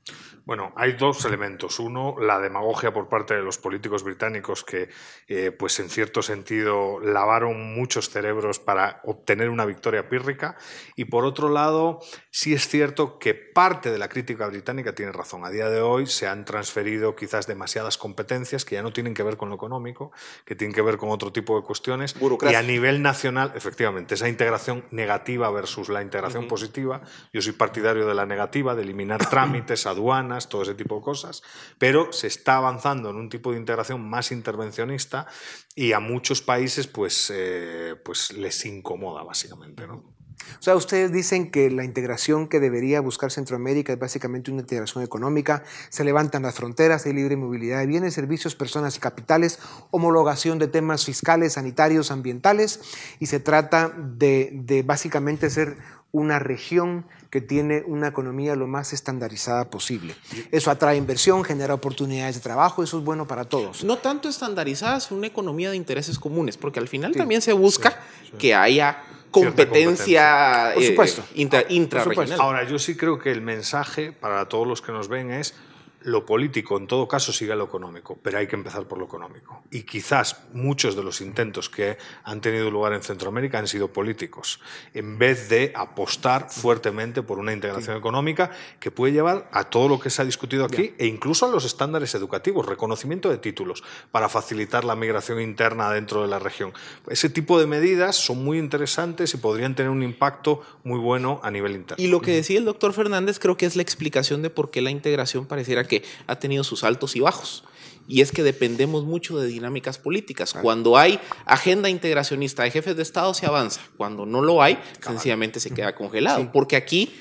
Bueno, 0.46 0.74
hay 0.76 0.94
dos 0.94 1.24
elementos. 1.24 1.80
Uno, 1.80 2.16
la 2.20 2.38
demagogia 2.38 2.92
por 2.92 3.08
parte 3.08 3.34
de 3.34 3.42
los 3.42 3.58
políticos 3.58 4.04
británicos 4.04 4.66
que, 4.66 4.90
eh, 5.30 5.52
pues 5.52 5.80
en 5.80 5.90
cierto 5.90 6.22
sentido, 6.22 7.00
lavaron 7.00 7.74
muchos 7.74 8.10
cerebros 8.10 8.60
para 8.60 9.00
obtener 9.06 9.50
una 9.50 9.64
victoria 9.64 10.10
pírrica. 10.10 10.58
Y 10.98 11.06
por 11.06 11.24
otro 11.24 11.48
lado, 11.48 12.02
sí 12.30 12.54
es 12.54 12.68
cierto 12.68 13.20
que 13.20 13.34
parte 13.34 13.90
de 13.90 13.98
la 13.98 14.10
crítica 14.10 14.46
británica 14.48 14.94
tiene 14.94 15.14
razón. 15.14 15.46
A 15.46 15.50
día 15.50 15.70
de 15.70 15.80
hoy 15.80 16.08
se 16.08 16.28
han 16.28 16.44
transferido 16.44 17.16
quizás 17.16 17.48
demasiadas 17.48 17.98
competencias 17.98 18.66
que 18.66 18.76
ya 18.76 18.84
no 18.84 18.92
tienen 18.92 19.14
que 19.14 19.24
ver 19.24 19.38
con 19.38 19.48
lo 19.48 19.56
económico, 19.56 20.12
que 20.44 20.56
tienen 20.56 20.76
que 20.76 20.82
ver 20.82 20.98
con 20.98 21.10
otro 21.10 21.32
tipo 21.32 21.56
de 21.56 21.66
cuestiones. 21.66 22.18
Y 22.52 22.56
a 22.56 22.62
nivel 22.62 23.02
nacional, 23.02 23.54
efectivamente, 23.56 24.16
esa 24.16 24.28
integración 24.28 24.84
negativa 24.92 25.50
versus 25.52 25.88
la 25.88 26.02
integración 26.02 26.50
positiva. 26.50 27.02
Yo 27.32 27.42
soy 27.42 27.54
partidario 27.54 28.06
de 28.06 28.14
la 28.14 28.26
negativa, 28.26 28.76
de 28.76 28.82
eliminar 28.82 29.30
trámites, 29.30 29.88
aduanas 29.94 30.33
todo 30.42 30.64
ese 30.64 30.76
tipo 30.76 30.96
de 30.96 31.02
cosas, 31.02 31.44
pero 31.78 32.12
se 32.12 32.28
está 32.28 32.58
avanzando 32.58 33.10
en 33.10 33.16
un 33.16 33.30
tipo 33.30 33.52
de 33.52 33.58
integración 33.58 34.08
más 34.10 34.32
intervencionista 34.32 35.28
y 35.76 35.94
a 35.94 36.00
muchos 36.00 36.42
países 36.42 36.88
pues, 36.88 37.32
eh, 37.34 37.96
pues 38.04 38.34
les 38.34 38.66
incomoda 38.66 39.24
básicamente. 39.24 39.88
¿no? 39.88 40.14
O 40.60 40.64
sea, 40.64 40.76
ustedes 40.76 41.12
dicen 41.12 41.52
que 41.52 41.70
la 41.70 41.84
integración 41.84 42.48
que 42.48 42.60
debería 42.60 43.02
buscar 43.02 43.32
Centroamérica 43.32 43.94
es 43.94 44.00
básicamente 44.00 44.52
una 44.52 44.62
integración 44.62 45.04
económica, 45.04 45.64
se 45.90 46.04
levantan 46.04 46.44
las 46.44 46.56
fronteras, 46.56 47.06
hay 47.06 47.14
libre 47.14 47.36
movilidad 47.36 47.80
de 47.80 47.88
bienes, 47.88 48.14
servicios, 48.14 48.56
personas 48.56 48.96
y 48.98 49.00
capitales, 49.00 49.60
homologación 49.92 50.60
de 50.60 50.68
temas 50.68 51.06
fiscales, 51.06 51.54
sanitarios, 51.54 52.12
ambientales, 52.12 52.82
y 53.20 53.28
se 53.28 53.40
trata 53.40 53.94
de, 53.98 54.52
de 54.54 54.84
básicamente 54.84 55.50
ser 55.50 55.78
una 56.14 56.38
región 56.38 57.06
que 57.32 57.42
tiene 57.42 57.84
una 57.88 58.08
economía 58.08 58.56
lo 58.56 58.68
más 58.68 58.94
estandarizada 58.94 59.72
posible. 59.72 60.16
Eso 60.52 60.70
atrae 60.70 60.96
inversión, 60.96 61.44
genera 61.44 61.74
oportunidades 61.74 62.36
de 62.36 62.42
trabajo, 62.42 62.84
eso 62.84 63.00
es 63.00 63.04
bueno 63.04 63.28
para 63.28 63.46
todos. 63.46 63.84
No 63.84 63.98
tanto 63.98 64.30
estandarizada, 64.30 64.98
es 64.98 65.10
una 65.10 65.26
economía 65.26 65.72
de 65.72 65.76
intereses 65.76 66.20
comunes, 66.20 66.56
porque 66.56 66.80
al 66.80 66.88
final 66.88 67.16
también 67.16 67.42
se 67.42 67.52
busca 67.52 68.00
que 68.38 68.54
haya 68.54 69.02
competencia, 69.32 70.72
Por 70.76 70.84
supuesto. 70.84 71.24
Eh, 71.34 71.66
intrarregional. 71.70 72.40
Ahora, 72.40 72.64
yo 72.64 72.78
sí 72.78 72.96
creo 72.96 73.18
que 73.18 73.32
el 73.32 73.42
mensaje 73.42 74.12
para 74.12 74.48
todos 74.48 74.68
los 74.68 74.84
que 74.84 74.92
nos 74.92 75.08
ven 75.08 75.32
es 75.32 75.56
lo 76.04 76.26
político 76.26 76.78
en 76.78 76.88
todo 76.88 77.08
caso 77.08 77.32
sigue 77.32 77.56
lo 77.56 77.66
económico, 77.66 78.18
pero 78.22 78.38
hay 78.38 78.48
que 78.48 78.56
empezar 78.56 78.86
por 78.88 78.98
lo 78.98 79.06
económico. 79.06 79.64
Y 79.72 79.84
quizás 79.84 80.44
muchos 80.54 80.96
de 80.96 81.04
los 81.04 81.22
intentos 81.22 81.70
que 81.70 81.98
han 82.24 82.42
tenido 82.42 82.70
lugar 82.70 82.94
en 82.94 83.02
Centroamérica 83.02 83.60
han 83.60 83.68
sido 83.68 83.90
políticos, 83.90 84.60
en 84.94 85.18
vez 85.18 85.50
de 85.50 85.72
apostar 85.76 86.50
fuertemente 86.50 87.22
por 87.22 87.40
una 87.40 87.54
integración 87.54 87.98
económica 87.98 88.52
que 88.80 88.92
puede 88.92 89.14
llevar 89.14 89.50
a 89.52 89.66
todo 89.66 89.88
lo 89.88 90.00
que 90.00 90.10
se 90.10 90.22
ha 90.22 90.26
discutido 90.26 90.66
aquí 90.66 90.94
e 90.98 91.08
incluso 91.08 91.46
a 91.46 91.50
los 91.50 91.66
estándares 91.66 92.14
educativos, 92.16 92.66
reconocimiento 92.66 93.30
de 93.30 93.38
títulos 93.38 93.84
para 94.12 94.30
facilitar 94.30 94.84
la 94.84 94.96
migración 94.96 95.42
interna 95.42 95.92
dentro 95.92 96.22
de 96.22 96.28
la 96.28 96.40
región. 96.40 96.74
Ese 97.08 97.30
tipo 97.30 97.60
de 97.60 97.68
medidas 97.68 98.16
son 98.16 98.44
muy 98.44 98.58
interesantes 98.58 99.34
y 99.34 99.38
podrían 99.38 99.76
tener 99.76 99.90
un 99.90 100.04
impacto 100.04 100.62
muy 100.84 101.00
bueno 101.00 101.40
a 101.44 101.52
nivel 101.52 101.74
interno. 101.74 102.04
Y 102.04 102.08
lo 102.08 102.22
que 102.22 102.32
decía 102.32 102.58
el 102.58 102.66
doctor 102.66 102.94
Fernández 102.94 103.40
creo 103.40 103.58
que 103.58 103.66
es 103.66 103.76
la 103.76 103.82
explicación 103.82 104.42
de 104.42 104.50
por 104.50 104.72
qué 104.72 104.82
la 104.82 104.92
integración 104.92 105.46
pareciera 105.46 105.84
que 105.86 105.93
ha 106.26 106.40
tenido 106.40 106.64
sus 106.64 106.84
altos 106.84 107.16
y 107.16 107.20
bajos. 107.20 107.64
Y 108.08 108.22
es 108.22 108.32
que 108.32 108.44
dependemos 108.44 109.06
mucho 109.06 109.38
de 109.38 109.48
dinámicas 109.48 109.98
políticas. 109.98 110.54
Cuando 110.54 110.98
hay 110.98 111.20
agenda 111.46 111.90
integracionista 111.90 112.64
de 112.64 112.72
jefes 112.72 112.98
de 112.98 113.04
Estado 113.04 113.34
se 113.34 113.46
avanza. 113.46 113.82
Cuando 113.96 114.26
no 114.26 114.42
lo 114.42 114.62
hay, 114.62 114.78
sencillamente 115.02 115.60
se 115.60 115.72
queda 115.72 115.96
congelado. 115.96 116.52
Porque 116.52 116.76
aquí 116.76 117.14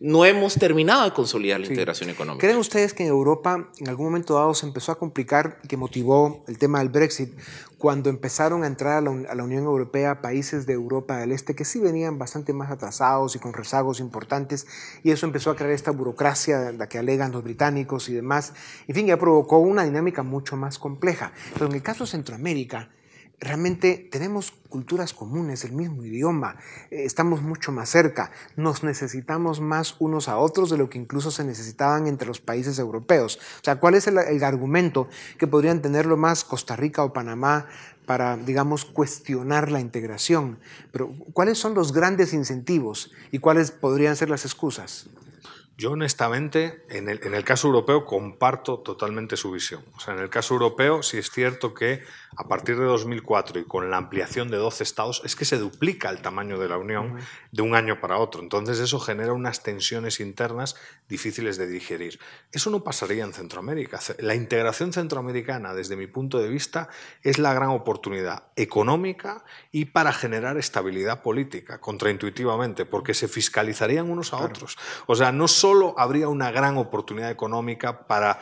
no 0.00 0.24
hemos 0.24 0.54
terminado 0.54 1.04
de 1.04 1.12
consolidar 1.12 1.60
la 1.60 1.66
integración 1.66 2.10
económica. 2.10 2.40
¿Creen 2.40 2.58
ustedes 2.58 2.94
que 2.94 3.02
en 3.02 3.08
Europa 3.08 3.68
en 3.78 3.88
algún 3.88 4.06
momento 4.06 4.34
dado 4.34 4.54
se 4.54 4.66
empezó 4.66 4.92
a 4.92 4.98
complicar 4.98 5.58
y 5.64 5.68
que 5.68 5.76
motivó 5.76 6.44
el 6.46 6.58
tema 6.58 6.78
del 6.78 6.88
Brexit 6.88 7.32
cuando 7.78 8.10
empezaron 8.10 8.64
a 8.64 8.66
entrar 8.66 8.98
a 8.98 9.00
la, 9.00 9.44
Unión 9.44 9.64
Europea 9.64 10.20
países 10.20 10.66
de 10.66 10.72
Europa 10.72 11.16
del 11.18 11.32
Este 11.32 11.54
que 11.54 11.64
sí 11.64 11.80
venían 11.80 12.18
bastante 12.18 12.52
más 12.52 12.70
atrasados 12.70 13.34
y 13.34 13.38
con 13.38 13.52
rezagos 13.52 14.00
importantes 14.00 14.66
y 15.02 15.10
eso 15.10 15.26
empezó 15.26 15.50
a 15.50 15.56
crear 15.56 15.72
esta 15.72 15.90
burocracia 15.90 16.72
la 16.72 16.88
que 16.88 16.98
alegan 16.98 17.32
los 17.32 17.42
británicos 17.42 18.08
y 18.08 18.14
demás. 18.14 18.52
En 18.86 18.94
fin, 18.94 19.06
ya 19.06 19.16
provocó 19.16 19.58
una 19.58 19.84
dinámica 19.84 20.22
mucho 20.22 20.56
más 20.56 20.78
compleja. 20.78 21.32
Pero 21.54 21.66
en 21.66 21.72
el 21.72 21.82
caso 21.82 22.04
de 22.04 22.10
Centroamérica, 22.10 22.90
realmente 23.40 24.08
tenemos 24.10 24.52
culturas 24.68 25.14
comunes, 25.14 25.64
el 25.64 25.72
mismo 25.72 26.04
idioma, 26.04 26.56
eh, 26.90 27.04
estamos 27.04 27.42
mucho 27.42 27.72
más 27.72 27.88
cerca, 27.88 28.30
nos 28.56 28.82
necesitamos 28.82 29.60
más 29.60 29.96
unos 29.98 30.28
a 30.28 30.38
otros 30.38 30.70
de 30.70 30.76
lo 30.76 30.90
que 30.90 30.98
incluso 30.98 31.30
se 31.30 31.44
necesitaban 31.44 32.06
entre 32.06 32.28
los 32.28 32.40
países 32.40 32.78
europeos. 32.78 33.38
O 33.60 33.64
sea, 33.64 33.76
¿cuál 33.76 33.94
es 33.94 34.06
el, 34.06 34.18
el 34.18 34.44
argumento 34.44 35.08
que 35.38 35.46
podrían 35.46 35.82
tenerlo 35.82 36.16
más 36.16 36.44
Costa 36.44 36.76
Rica 36.76 37.04
o 37.04 37.12
Panamá 37.12 37.66
para, 38.06 38.36
digamos, 38.36 38.84
cuestionar 38.84 39.70
la 39.70 39.80
integración? 39.80 40.58
Pero, 40.92 41.12
¿cuáles 41.32 41.58
son 41.58 41.74
los 41.74 41.92
grandes 41.92 42.32
incentivos 42.32 43.12
y 43.30 43.38
cuáles 43.38 43.70
podrían 43.70 44.16
ser 44.16 44.30
las 44.30 44.44
excusas? 44.44 45.08
Yo 45.80 45.92
honestamente, 45.92 46.84
en 46.88 47.08
el, 47.08 47.20
en 47.22 47.34
el, 47.34 47.44
caso 47.44 47.68
europeo, 47.68 48.04
comparto 48.04 48.80
totalmente 48.80 49.36
su 49.36 49.52
visión. 49.52 49.84
O 49.96 50.00
sea, 50.00 50.12
en 50.12 50.18
el 50.20 50.28
caso 50.28 50.54
europeo, 50.54 51.04
sí 51.04 51.18
es 51.18 51.30
cierto 51.30 51.72
que 51.72 52.02
a 52.36 52.46
partir 52.46 52.78
de 52.78 52.84
2004 52.84 53.60
y 53.60 53.64
con 53.64 53.90
la 53.90 53.96
ampliación 53.96 54.50
de 54.50 54.58
12 54.58 54.84
estados, 54.84 55.22
es 55.24 55.34
que 55.34 55.44
se 55.44 55.58
duplica 55.58 56.10
el 56.10 56.20
tamaño 56.20 56.58
de 56.58 56.68
la 56.68 56.78
Unión 56.78 57.18
de 57.52 57.62
un 57.62 57.74
año 57.74 58.00
para 58.00 58.18
otro. 58.18 58.42
Entonces 58.42 58.78
eso 58.78 59.00
genera 59.00 59.32
unas 59.32 59.62
tensiones 59.62 60.20
internas 60.20 60.76
difíciles 61.08 61.56
de 61.56 61.66
digerir. 61.66 62.18
Eso 62.52 62.70
no 62.70 62.84
pasaría 62.84 63.24
en 63.24 63.32
Centroamérica. 63.32 63.98
La 64.18 64.34
integración 64.34 64.92
centroamericana, 64.92 65.74
desde 65.74 65.96
mi 65.96 66.06
punto 66.06 66.38
de 66.38 66.48
vista, 66.48 66.88
es 67.22 67.38
la 67.38 67.54
gran 67.54 67.70
oportunidad 67.70 68.44
económica 68.56 69.44
y 69.72 69.86
para 69.86 70.12
generar 70.12 70.58
estabilidad 70.58 71.22
política, 71.22 71.80
contraintuitivamente, 71.80 72.84
porque 72.84 73.14
se 73.14 73.28
fiscalizarían 73.28 74.10
unos 74.10 74.32
a 74.32 74.38
claro. 74.38 74.52
otros. 74.52 74.76
O 75.06 75.16
sea, 75.16 75.32
no 75.32 75.48
solo 75.48 75.67
habría 75.96 76.28
una 76.28 76.50
gran 76.50 76.76
oportunidad 76.76 77.30
económica 77.30 78.06
para 78.06 78.38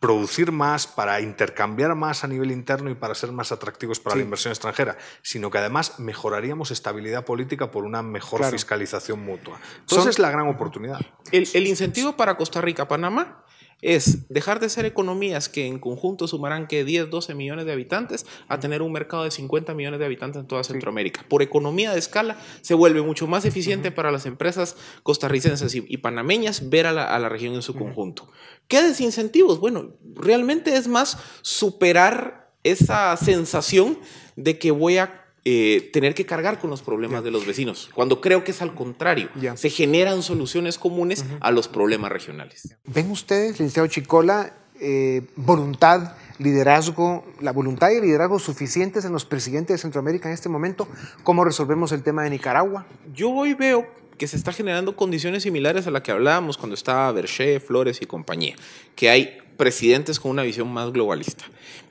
producir 0.00 0.52
más, 0.52 0.86
para 0.86 1.20
intercambiar 1.20 1.94
más 1.94 2.22
a 2.22 2.28
nivel 2.28 2.50
interno 2.50 2.90
y 2.90 2.94
para 2.94 3.14
ser 3.14 3.32
más 3.32 3.50
atractivos 3.50 3.98
para 3.98 4.14
sí. 4.14 4.18
la 4.18 4.24
inversión 4.24 4.52
extranjera, 4.52 4.96
sino 5.22 5.50
que 5.50 5.58
además 5.58 5.98
mejoraríamos 5.98 6.70
estabilidad 6.70 7.24
política 7.24 7.70
por 7.70 7.84
una 7.84 8.02
mejor 8.02 8.40
claro. 8.40 8.52
fiscalización 8.52 9.24
mutua. 9.24 9.58
Entonces 9.80 10.10
es 10.10 10.18
la 10.18 10.30
gran 10.30 10.48
oportunidad. 10.48 11.00
El, 11.32 11.48
el 11.52 11.66
incentivo 11.66 12.16
para 12.16 12.36
Costa 12.36 12.60
Rica, 12.60 12.86
Panamá, 12.86 13.40
es 13.82 14.28
dejar 14.28 14.58
de 14.58 14.68
ser 14.68 14.86
economías 14.86 15.48
que 15.48 15.66
en 15.66 15.78
conjunto 15.78 16.26
sumarán 16.26 16.66
que 16.66 16.84
10, 16.84 17.10
12 17.10 17.34
millones 17.34 17.66
de 17.66 17.72
habitantes 17.72 18.26
a 18.48 18.58
tener 18.58 18.82
un 18.82 18.92
mercado 18.92 19.24
de 19.24 19.30
50 19.30 19.74
millones 19.74 20.00
de 20.00 20.06
habitantes 20.06 20.40
en 20.40 20.46
toda 20.46 20.64
Centroamérica. 20.64 21.24
Por 21.28 21.42
economía 21.42 21.92
de 21.92 21.98
escala 21.98 22.38
se 22.62 22.74
vuelve 22.74 23.02
mucho 23.02 23.26
más 23.26 23.44
eficiente 23.44 23.88
uh 23.88 23.90
-huh. 23.92 23.94
para 23.94 24.10
las 24.10 24.26
empresas 24.26 24.76
costarricenses 25.02 25.74
y, 25.74 25.84
y 25.88 25.98
panameñas 25.98 26.70
ver 26.70 26.86
a 26.86 26.92
la, 26.92 27.04
a 27.04 27.18
la, 27.18 27.28
región 27.28 27.54
en 27.54 27.62
su 27.62 27.72
uh 27.72 27.74
-huh. 27.76 27.78
conjunto. 27.78 28.28
¿Qué 28.66 28.82
desincentivos? 28.82 29.60
Bueno, 29.60 29.94
realmente 30.14 30.76
es 30.76 30.88
más 30.88 31.18
superar 31.42 32.50
esa 32.64 33.16
sensación 33.16 33.98
de 34.36 34.58
que 34.58 34.70
voy 34.70 34.98
a 34.98 35.25
eh, 35.48 35.90
tener 35.92 36.12
que 36.12 36.26
cargar 36.26 36.58
con 36.58 36.70
los 36.70 36.82
problemas 36.82 37.20
yeah. 37.20 37.26
de 37.26 37.30
los 37.30 37.46
vecinos, 37.46 37.88
cuando 37.94 38.20
creo 38.20 38.42
que 38.42 38.50
es 38.50 38.62
al 38.62 38.74
contrario. 38.74 39.28
Yeah. 39.40 39.56
Se 39.56 39.70
generan 39.70 40.24
soluciones 40.24 40.76
comunes 40.76 41.20
uh 41.20 41.22
-huh. 41.22 41.38
a 41.40 41.52
los 41.52 41.68
problemas 41.68 42.10
regionales. 42.10 42.74
¿Ven 42.84 43.12
ustedes, 43.12 43.52
licenciado 43.52 43.86
Chicola, 43.86 44.54
eh, 44.80 45.22
voluntad, 45.36 46.16
liderazgo, 46.40 47.24
la 47.40 47.52
voluntad 47.52 47.92
y 47.92 47.98
el 47.98 48.02
liderazgo 48.02 48.40
suficientes 48.40 49.04
en 49.04 49.12
los 49.12 49.24
presidentes 49.24 49.74
de 49.74 49.78
Centroamérica 49.78 50.28
en 50.28 50.34
este 50.34 50.48
momento? 50.48 50.88
¿Cómo 51.22 51.44
resolvemos 51.44 51.92
el 51.92 52.02
tema 52.02 52.24
de 52.24 52.30
Nicaragua? 52.30 52.84
Yo 53.14 53.30
hoy 53.30 53.54
veo 53.54 53.86
que 54.18 54.26
se 54.26 54.34
está 54.34 54.52
generando 54.52 54.96
condiciones 54.96 55.44
similares 55.44 55.86
a 55.86 55.92
la 55.92 56.02
que 56.02 56.10
hablábamos 56.10 56.58
cuando 56.58 56.74
estaba 56.74 57.12
Berché, 57.12 57.60
Flores 57.60 58.02
y 58.02 58.06
compañía, 58.06 58.56
que 58.96 59.10
hay 59.10 59.38
presidentes 59.56 60.20
con 60.20 60.30
una 60.30 60.42
visión 60.42 60.72
más 60.72 60.92
globalista. 60.92 61.44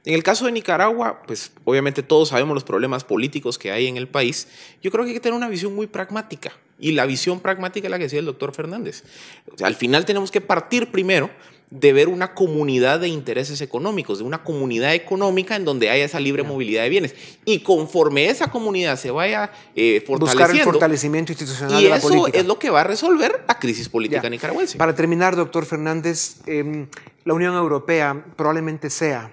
En 0.06 0.13
el 0.13 0.23
caso 0.23 0.45
de 0.45 0.51
Nicaragua, 0.51 1.23
pues 1.25 1.51
obviamente 1.63 2.04
todos 2.04 2.30
sabemos 2.30 2.54
los 2.54 2.63
problemas 2.63 3.04
políticos 3.04 3.58
que 3.58 3.71
hay 3.71 3.88
en 3.88 3.97
el 3.97 4.08
país. 4.08 4.47
Yo 4.82 4.91
creo 4.91 5.04
que 5.04 5.10
hay 5.10 5.15
que 5.15 5.19
tener 5.19 5.36
una 5.36 5.49
visión 5.49 5.73
muy 5.73 5.88
pragmática. 5.88 6.54
Y 6.78 6.91
la 6.91 7.06
visión 7.06 7.39
pragmática 7.39 7.88
es 7.88 7.91
la 7.91 7.97
que 7.97 8.04
decía 8.04 8.19
el 8.19 8.25
doctor 8.25 8.54
Fernández. 8.54 9.04
O 9.51 9.58
sea, 9.58 9.67
al 9.67 9.75
final 9.75 10.06
tenemos 10.06 10.30
que 10.30 10.41
partir 10.41 10.91
primero 10.91 11.32
de 11.69 11.93
ver 11.93 12.08
una 12.08 12.34
comunidad 12.34 12.99
de 12.99 13.08
intereses 13.08 13.60
económicos, 13.62 14.19
de 14.19 14.23
una 14.23 14.43
comunidad 14.43 14.93
económica 14.93 15.56
en 15.56 15.65
donde 15.65 15.89
haya 15.89 16.06
esa 16.06 16.19
libre 16.19 16.43
movilidad 16.43 16.84
de 16.84 16.89
bienes. 16.89 17.15
Y 17.43 17.60
conforme 17.60 18.30
esa 18.30 18.51
comunidad 18.51 18.97
se 18.97 19.12
vaya 19.12 19.51
eh, 19.75 20.04
fortaleciendo... 20.06 20.45
Buscar 20.45 20.56
el 20.56 20.63
fortalecimiento 20.63 21.32
institucional 21.32 21.80
y 21.80 21.84
de 21.84 21.89
la 21.89 21.97
eso 21.97 22.08
política. 22.08 22.39
es 22.39 22.45
lo 22.45 22.60
que 22.60 22.69
va 22.69 22.82
a 22.82 22.84
resolver 22.86 23.43
la 23.47 23.60
crisis 23.60 23.89
política 23.89 24.30
nicaragüense. 24.30 24.78
Para 24.78 24.95
terminar, 24.95 25.36
doctor 25.36 25.65
Fernández, 25.65 26.38
eh, 26.47 26.88
la 27.23 27.34
Unión 27.34 27.56
Europea 27.56 28.25
probablemente 28.36 28.89
sea 28.89 29.32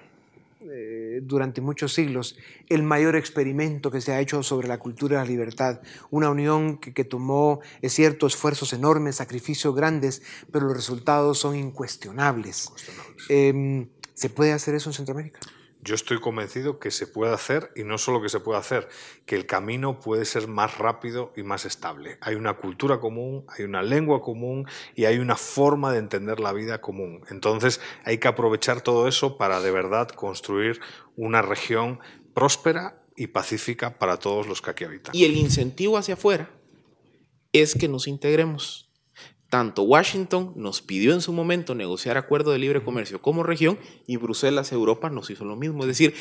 durante 1.21 1.61
muchos 1.61 1.93
siglos 1.93 2.37
el 2.69 2.83
mayor 2.83 3.15
experimento 3.15 3.91
que 3.91 4.01
se 4.01 4.11
ha 4.11 4.19
hecho 4.19 4.43
sobre 4.43 4.67
la 4.67 4.79
cultura 4.79 5.19
de 5.19 5.23
la 5.25 5.29
libertad. 5.29 5.81
Una 6.09 6.29
unión 6.29 6.77
que, 6.77 6.93
que 6.93 7.03
tomó, 7.03 7.59
es 7.81 7.93
cierto, 7.93 8.27
esfuerzos 8.27 8.73
enormes, 8.73 9.17
sacrificios 9.17 9.75
grandes, 9.75 10.21
pero 10.51 10.67
los 10.67 10.75
resultados 10.75 11.39
son 11.39 11.55
incuestionables. 11.55 12.65
incuestionables. 12.65 13.25
Eh, 13.29 13.87
¿Se 14.13 14.29
puede 14.29 14.53
hacer 14.53 14.75
eso 14.75 14.89
en 14.89 14.93
Centroamérica? 14.93 15.39
Yo 15.83 15.95
estoy 15.95 16.21
convencido 16.21 16.79
que 16.79 16.91
se 16.91 17.07
puede 17.07 17.33
hacer 17.33 17.71
y 17.75 17.83
no 17.83 17.97
solo 17.97 18.21
que 18.21 18.29
se 18.29 18.39
puede 18.39 18.57
hacer, 18.57 18.87
que 19.25 19.35
el 19.35 19.45
camino 19.45 19.99
puede 19.99 20.23
ser 20.23 20.47
más 20.47 20.77
rápido 20.77 21.33
y 21.35 21.43
más 21.43 21.65
estable. 21.65 22.17
Hay 22.21 22.35
una 22.35 22.53
cultura 22.53 23.01
común, 23.01 23.45
hay 23.49 23.65
una 23.65 23.83
lengua 23.83 24.21
común 24.21 24.65
y 24.95 25.05
hay 25.05 25.17
una 25.19 25.35
forma 25.35 25.91
de 25.91 25.99
entender 25.99 26.39
la 26.39 26.53
vida 26.53 26.79
común. 26.79 27.23
Entonces 27.29 27.81
hay 28.05 28.17
que 28.17 28.29
aprovechar 28.29 28.79
todo 28.79 29.09
eso 29.09 29.37
para 29.37 29.59
de 29.59 29.71
verdad 29.71 30.07
construir 30.07 30.79
una 31.17 31.41
región 31.41 31.99
próspera 32.33 33.03
y 33.17 33.27
pacífica 33.27 33.99
para 33.99 34.17
todos 34.17 34.47
los 34.47 34.61
que 34.61 34.71
aquí 34.71 34.85
habitan. 34.85 35.13
Y 35.13 35.25
el 35.25 35.35
incentivo 35.35 35.97
hacia 35.97 36.13
afuera 36.13 36.49
es 37.51 37.75
que 37.75 37.89
nos 37.89 38.07
integremos 38.07 38.92
tanto 39.53 39.83
Washington 39.83 40.51
nos 40.55 40.81
pidió 40.81 41.13
en 41.13 41.21
su 41.21 41.31
momento 41.31 41.75
negociar 41.75 42.17
acuerdo 42.17 42.49
de 42.49 42.57
libre 42.57 42.83
comercio 42.83 43.21
como 43.21 43.43
región 43.43 43.77
y 44.07 44.17
Bruselas, 44.17 44.71
Europa 44.71 45.11
nos 45.11 45.29
hizo 45.29 45.45
lo 45.45 45.55
mismo. 45.55 45.83
Es 45.83 45.89
decir, 45.89 46.15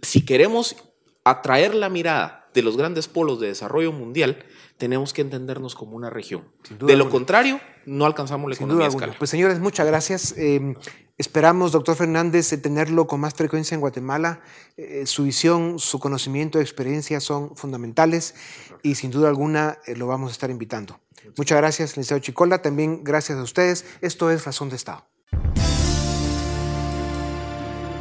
si 0.00 0.24
queremos 0.24 0.76
atraer 1.22 1.74
la 1.74 1.90
mirada 1.90 2.39
de 2.54 2.62
los 2.62 2.76
grandes 2.76 3.08
polos 3.08 3.40
de 3.40 3.48
desarrollo 3.48 3.92
mundial, 3.92 4.44
tenemos 4.78 5.12
que 5.12 5.22
entendernos 5.22 5.74
como 5.74 5.96
una 5.96 6.10
región. 6.10 6.44
De 6.80 6.96
lo 6.96 7.10
contrario, 7.10 7.60
no 7.86 8.06
alcanzamos 8.06 8.50
la 8.50 8.56
economía 8.56 8.86
de 8.86 8.90
escala. 8.90 9.14
Pues 9.18 9.30
señores, 9.30 9.60
muchas 9.60 9.86
gracias. 9.86 10.34
Eh, 10.36 10.74
esperamos, 11.18 11.72
doctor 11.72 11.96
Fernández, 11.96 12.48
tenerlo 12.62 13.06
con 13.06 13.20
más 13.20 13.34
frecuencia 13.34 13.74
en 13.74 13.80
Guatemala. 13.80 14.40
Eh, 14.76 15.04
su 15.06 15.24
visión, 15.24 15.78
su 15.78 15.98
conocimiento, 15.98 16.60
experiencia 16.60 17.20
son 17.20 17.54
fundamentales 17.56 18.34
y 18.82 18.94
sin 18.94 19.10
duda 19.10 19.28
alguna 19.28 19.78
eh, 19.86 19.96
lo 19.96 20.06
vamos 20.06 20.30
a 20.30 20.32
estar 20.32 20.50
invitando. 20.50 20.98
Muchas 21.36 21.58
gracias, 21.58 21.90
licenciado 21.90 22.20
Chicola. 22.20 22.62
También 22.62 23.04
gracias 23.04 23.38
a 23.38 23.42
ustedes. 23.42 23.84
Esto 24.00 24.30
es 24.30 24.44
Razón 24.44 24.70
de 24.70 24.76
Estado. 24.76 25.04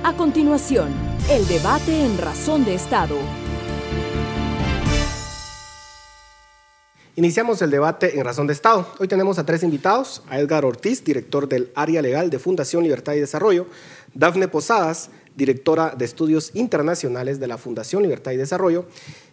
A 0.01 0.13
continuación, 0.15 0.93
el 1.29 1.45
debate 1.47 2.05
en 2.05 2.17
Razón 2.17 2.63
de 2.63 2.73
Estado. 2.73 3.17
Iniciamos 7.19 7.61
el 7.61 7.69
debate 7.69 8.17
en 8.17 8.23
Razón 8.23 8.47
de 8.47 8.53
Estado. 8.53 8.87
Hoy 8.97 9.09
tenemos 9.09 9.37
a 9.37 9.45
tres 9.45 9.61
invitados, 9.61 10.23
a 10.29 10.39
Edgar 10.39 10.63
Ortiz, 10.63 11.03
director 11.03 11.49
del 11.49 11.69
área 11.75 12.01
legal 12.01 12.29
de 12.29 12.39
Fundación 12.39 12.81
Libertad 12.81 13.11
y 13.11 13.19
Desarrollo, 13.19 13.67
Dafne 14.13 14.47
Posadas, 14.47 15.09
directora 15.35 15.93
de 15.97 16.05
Estudios 16.05 16.51
Internacionales 16.53 17.41
de 17.41 17.47
la 17.47 17.57
Fundación 17.57 18.03
Libertad 18.03 18.31
y 18.31 18.37
Desarrollo, 18.37 18.85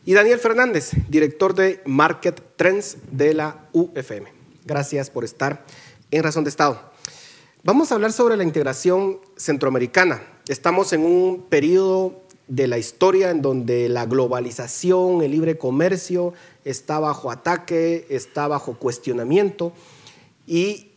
y 0.04 0.14
Daniel 0.14 0.40
Fernández, 0.40 0.94
director 1.08 1.54
de 1.54 1.80
Market 1.86 2.42
Trends 2.56 2.96
de 3.12 3.34
la 3.34 3.68
UFM. 3.72 4.32
Gracias 4.64 5.08
por 5.08 5.22
estar 5.22 5.64
en 6.10 6.24
Razón 6.24 6.42
de 6.42 6.50
Estado. 6.50 6.90
Vamos 7.62 7.92
a 7.92 7.94
hablar 7.94 8.12
sobre 8.12 8.36
la 8.36 8.42
integración 8.42 9.20
centroamericana. 9.36 10.22
Estamos 10.48 10.92
en 10.92 11.02
un 11.02 11.46
periodo 11.48 12.25
de 12.48 12.66
la 12.66 12.78
historia 12.78 13.30
en 13.30 13.42
donde 13.42 13.88
la 13.88 14.06
globalización, 14.06 15.22
el 15.22 15.32
libre 15.32 15.58
comercio 15.58 16.32
está 16.64 16.98
bajo 17.00 17.30
ataque, 17.30 18.06
está 18.08 18.46
bajo 18.48 18.74
cuestionamiento. 18.74 19.72
Y 20.46 20.88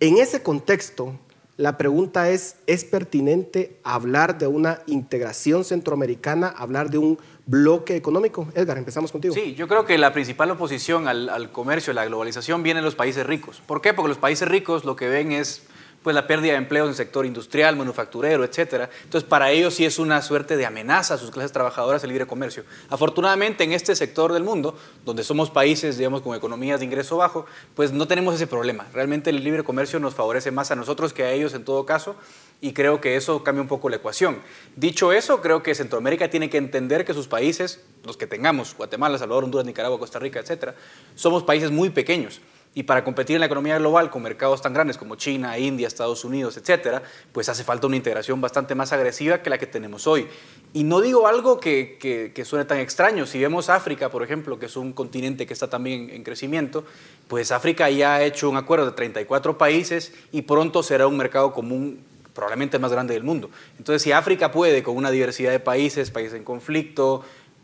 en 0.00 0.18
ese 0.18 0.42
contexto, 0.42 1.14
la 1.56 1.76
pregunta 1.76 2.30
es, 2.30 2.56
¿es 2.66 2.84
pertinente 2.84 3.76
hablar 3.84 4.38
de 4.38 4.46
una 4.46 4.80
integración 4.86 5.64
centroamericana, 5.64 6.48
hablar 6.48 6.90
de 6.90 6.98
un 6.98 7.18
bloque 7.46 7.94
económico? 7.94 8.48
Edgar, 8.54 8.78
empezamos 8.78 9.12
contigo. 9.12 9.34
Sí, 9.34 9.54
yo 9.54 9.68
creo 9.68 9.84
que 9.84 9.98
la 9.98 10.12
principal 10.12 10.50
oposición 10.50 11.08
al, 11.08 11.52
comercio, 11.52 11.90
a 11.90 11.94
la 11.94 12.06
globalización, 12.06 12.62
viene 12.62 12.80
de 12.80 12.84
los 12.84 12.94
países 12.94 13.26
ricos. 13.26 13.62
¿Por 13.66 13.80
qué? 13.80 13.94
Porque 13.94 14.08
los 14.08 14.18
países 14.18 14.48
ricos 14.48 14.84
lo 14.84 14.96
que 14.96 15.08
ven 15.08 15.32
es 15.32 15.62
pues 16.02 16.14
la 16.14 16.26
pérdida 16.26 16.52
de 16.52 16.58
empleos 16.58 16.86
en 16.86 16.90
el 16.90 16.96
sector 16.96 17.26
industrial, 17.26 17.76
manufacturero, 17.76 18.44
etcétera. 18.44 18.90
Entonces, 19.04 19.28
para 19.28 19.50
ellos 19.50 19.74
sí 19.74 19.84
es 19.84 19.98
una 19.98 20.20
suerte 20.22 20.56
de 20.56 20.66
amenaza 20.66 21.14
a 21.14 21.18
sus 21.18 21.30
clases 21.30 21.52
trabajadoras 21.52 22.02
el 22.02 22.10
libre 22.10 22.26
comercio. 22.26 22.64
Afortunadamente, 22.88 23.64
en 23.64 23.72
este 23.72 23.94
sector 23.94 24.32
del 24.32 24.42
mundo, 24.42 24.76
donde 25.04 25.24
somos 25.24 25.50
países, 25.50 25.96
digamos, 25.96 26.22
con 26.22 26.36
economías 26.36 26.80
de 26.80 26.86
ingreso 26.86 27.16
bajo, 27.16 27.46
pues 27.74 27.92
no 27.92 28.06
tenemos 28.06 28.34
ese 28.34 28.46
problema. 28.46 28.86
Realmente 28.92 29.30
el 29.30 29.42
libre 29.42 29.62
comercio 29.64 30.00
nos 30.00 30.14
favorece 30.14 30.50
más 30.50 30.70
a 30.70 30.76
nosotros 30.76 31.12
que 31.12 31.24
a 31.24 31.32
ellos 31.32 31.54
en 31.54 31.64
todo 31.64 31.86
caso. 31.86 32.16
y 32.64 32.74
creo 32.74 33.00
que 33.00 33.16
eso 33.16 33.42
cambia 33.42 33.60
un 33.60 33.66
poco 33.66 33.90
la 33.90 33.96
ecuación. 33.96 34.40
Dicho 34.76 35.12
eso, 35.12 35.42
creo 35.42 35.64
que 35.64 35.74
Centroamérica 35.74 36.30
tiene 36.30 36.48
que 36.48 36.58
entender 36.58 37.04
que 37.04 37.12
sus 37.12 37.26
países, 37.26 37.80
los 38.04 38.16
que 38.16 38.28
tengamos, 38.28 38.76
Guatemala, 38.76 39.18
Salvador, 39.18 39.42
Honduras, 39.42 39.66
Nicaragua, 39.66 39.98
Costa 39.98 40.20
Rica, 40.20 40.38
etcétera, 40.38 40.76
somos 41.16 41.42
países 41.42 41.72
muy 41.72 41.90
pequeños 41.90 42.40
y 42.74 42.84
para 42.84 43.04
competir 43.04 43.36
en 43.36 43.40
la 43.40 43.46
economía 43.46 43.78
global 43.78 44.10
con 44.10 44.22
mercados 44.22 44.62
tan 44.62 44.72
grandes 44.72 44.96
como 44.96 45.16
China, 45.16 45.58
India, 45.58 45.86
Estados 45.86 46.24
Unidos, 46.24 46.56
etcétera, 46.56 47.02
pues 47.32 47.48
hace 47.48 47.64
falta 47.64 47.86
una 47.86 47.96
integración 47.96 48.40
bastante 48.40 48.74
más 48.74 48.92
agresiva 48.92 49.42
que 49.42 49.50
la 49.50 49.58
que 49.58 49.66
tenemos 49.66 50.06
hoy. 50.06 50.26
Y 50.72 50.84
no 50.84 51.02
digo 51.02 51.26
algo 51.26 51.60
que, 51.60 51.98
que, 52.34 52.44
suene 52.46 52.64
tan 52.64 52.78
extraño. 52.78 53.26
Si 53.26 53.38
vemos 53.38 53.68
África, 53.68 54.08
por 54.08 54.22
ejemplo, 54.22 54.58
que 54.58 54.66
es 54.66 54.76
un 54.76 54.94
continente 54.94 55.46
que 55.46 55.52
está 55.52 55.68
también 55.68 56.08
en 56.08 56.22
crecimiento, 56.22 56.84
pues 57.28 57.52
África 57.52 57.90
ya 57.90 58.14
ha 58.14 58.22
hecho 58.22 58.48
un 58.48 58.56
acuerdo 58.56 58.86
de 58.86 58.92
34 58.92 59.58
países 59.58 60.14
y 60.32 60.42
pronto 60.42 60.82
será 60.82 61.06
un 61.06 61.18
mercado 61.18 61.52
común 61.52 62.00
probablemente 62.32 62.78
más 62.78 62.90
grande 62.90 63.12
del 63.12 63.22
mundo. 63.22 63.50
Entonces, 63.78 64.00
si 64.00 64.12
África 64.12 64.50
puede, 64.50 64.82
con 64.82 64.96
una 64.96 65.10
diversidad 65.10 65.50
de 65.50 65.60
países, 65.60 66.10
países 66.10 66.34
en 66.34 66.44
conflicto, 66.44 67.22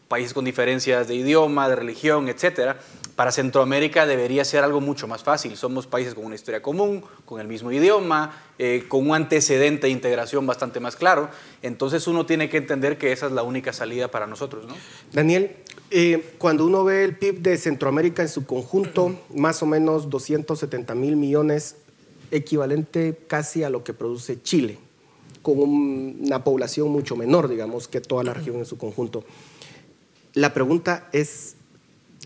países 0.09 0.35
con 0.35 0.44
diferencias 0.44 1.07
de 1.07 1.14
idioma, 1.14 1.68
de 1.68 1.77
religión, 1.77 2.29
etcétera, 2.29 2.79
para 3.18 3.33
Centroamérica 3.33 4.07
debería 4.07 4.44
ser 4.44 4.62
algo 4.62 4.81
mucho 4.81 5.09
más 5.09 5.25
fácil. 5.25 5.57
Somos 5.57 5.87
países 5.87 6.14
con 6.14 6.25
una 6.25 6.37
historia 6.37 6.62
común, 6.62 7.03
con 7.25 7.40
el 7.40 7.49
mismo 7.49 7.73
idioma, 7.73 8.40
eh, 8.59 8.85
con 8.87 9.09
un 9.09 9.14
antecedente 9.16 9.88
de 9.88 9.92
integración 9.92 10.47
bastante 10.47 10.79
más 10.79 10.94
claro. 10.94 11.29
Entonces 11.61 12.07
uno 12.07 12.27
tiene 12.27 12.49
que 12.49 12.59
entender 12.59 12.97
que 12.97 13.11
esa 13.11 13.27
es 13.27 13.33
la 13.33 13.42
única 13.42 13.73
salida 13.73 14.09
para 14.09 14.29
nosotros. 14.29 14.66
¿no? 14.66 14.75
Daniel, 15.12 15.57
eh, 15.90 16.35
cuando 16.38 16.64
uno 16.64 16.85
ve 16.85 17.03
el 17.03 17.16
PIB 17.16 17.40
de 17.40 17.59
Centroamérica 17.59 18.23
en 18.23 18.29
su 18.29 18.47
conjunto, 18.47 19.18
más 19.35 19.62
o 19.62 19.66
menos 19.66 20.09
270 20.11 20.94
mil 20.94 21.16
millones, 21.16 21.75
equivalente 22.31 23.18
casi 23.27 23.64
a 23.64 23.71
lo 23.71 23.83
que 23.83 23.94
produce 23.94 24.40
Chile, 24.42 24.79
con 25.42 25.59
una 25.59 26.44
población 26.44 26.88
mucho 26.90 27.16
menor, 27.16 27.49
digamos, 27.49 27.88
que 27.88 28.01
toda 28.01 28.23
la 28.23 28.33
región 28.33 28.59
en 28.59 28.66
su 28.66 28.79
conjunto. 28.79 29.25
La 30.38 30.55
pregunta 30.55 31.09
es, 31.11 31.57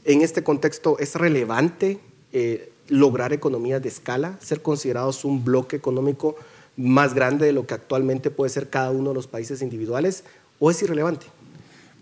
en 0.04 0.20
este 0.20 0.44
contexto, 0.44 0.98
¿es 0.98 1.14
relevante 1.14 1.98
eh, 2.34 2.70
lograr 2.88 3.32
economías 3.32 3.80
de 3.80 3.88
escala, 3.88 4.36
ser 4.38 4.60
considerados 4.60 5.24
un 5.24 5.46
bloque 5.46 5.76
económico 5.76 6.36
más 6.76 7.14
grande 7.14 7.46
de 7.46 7.52
lo 7.52 7.66
que 7.66 7.72
actualmente 7.72 8.28
puede 8.30 8.50
ser 8.50 8.68
cada 8.68 8.90
uno 8.90 9.08
de 9.08 9.14
los 9.14 9.28
países 9.28 9.62
individuales 9.62 10.24
o 10.58 10.70
es 10.70 10.82
irrelevante? 10.82 11.24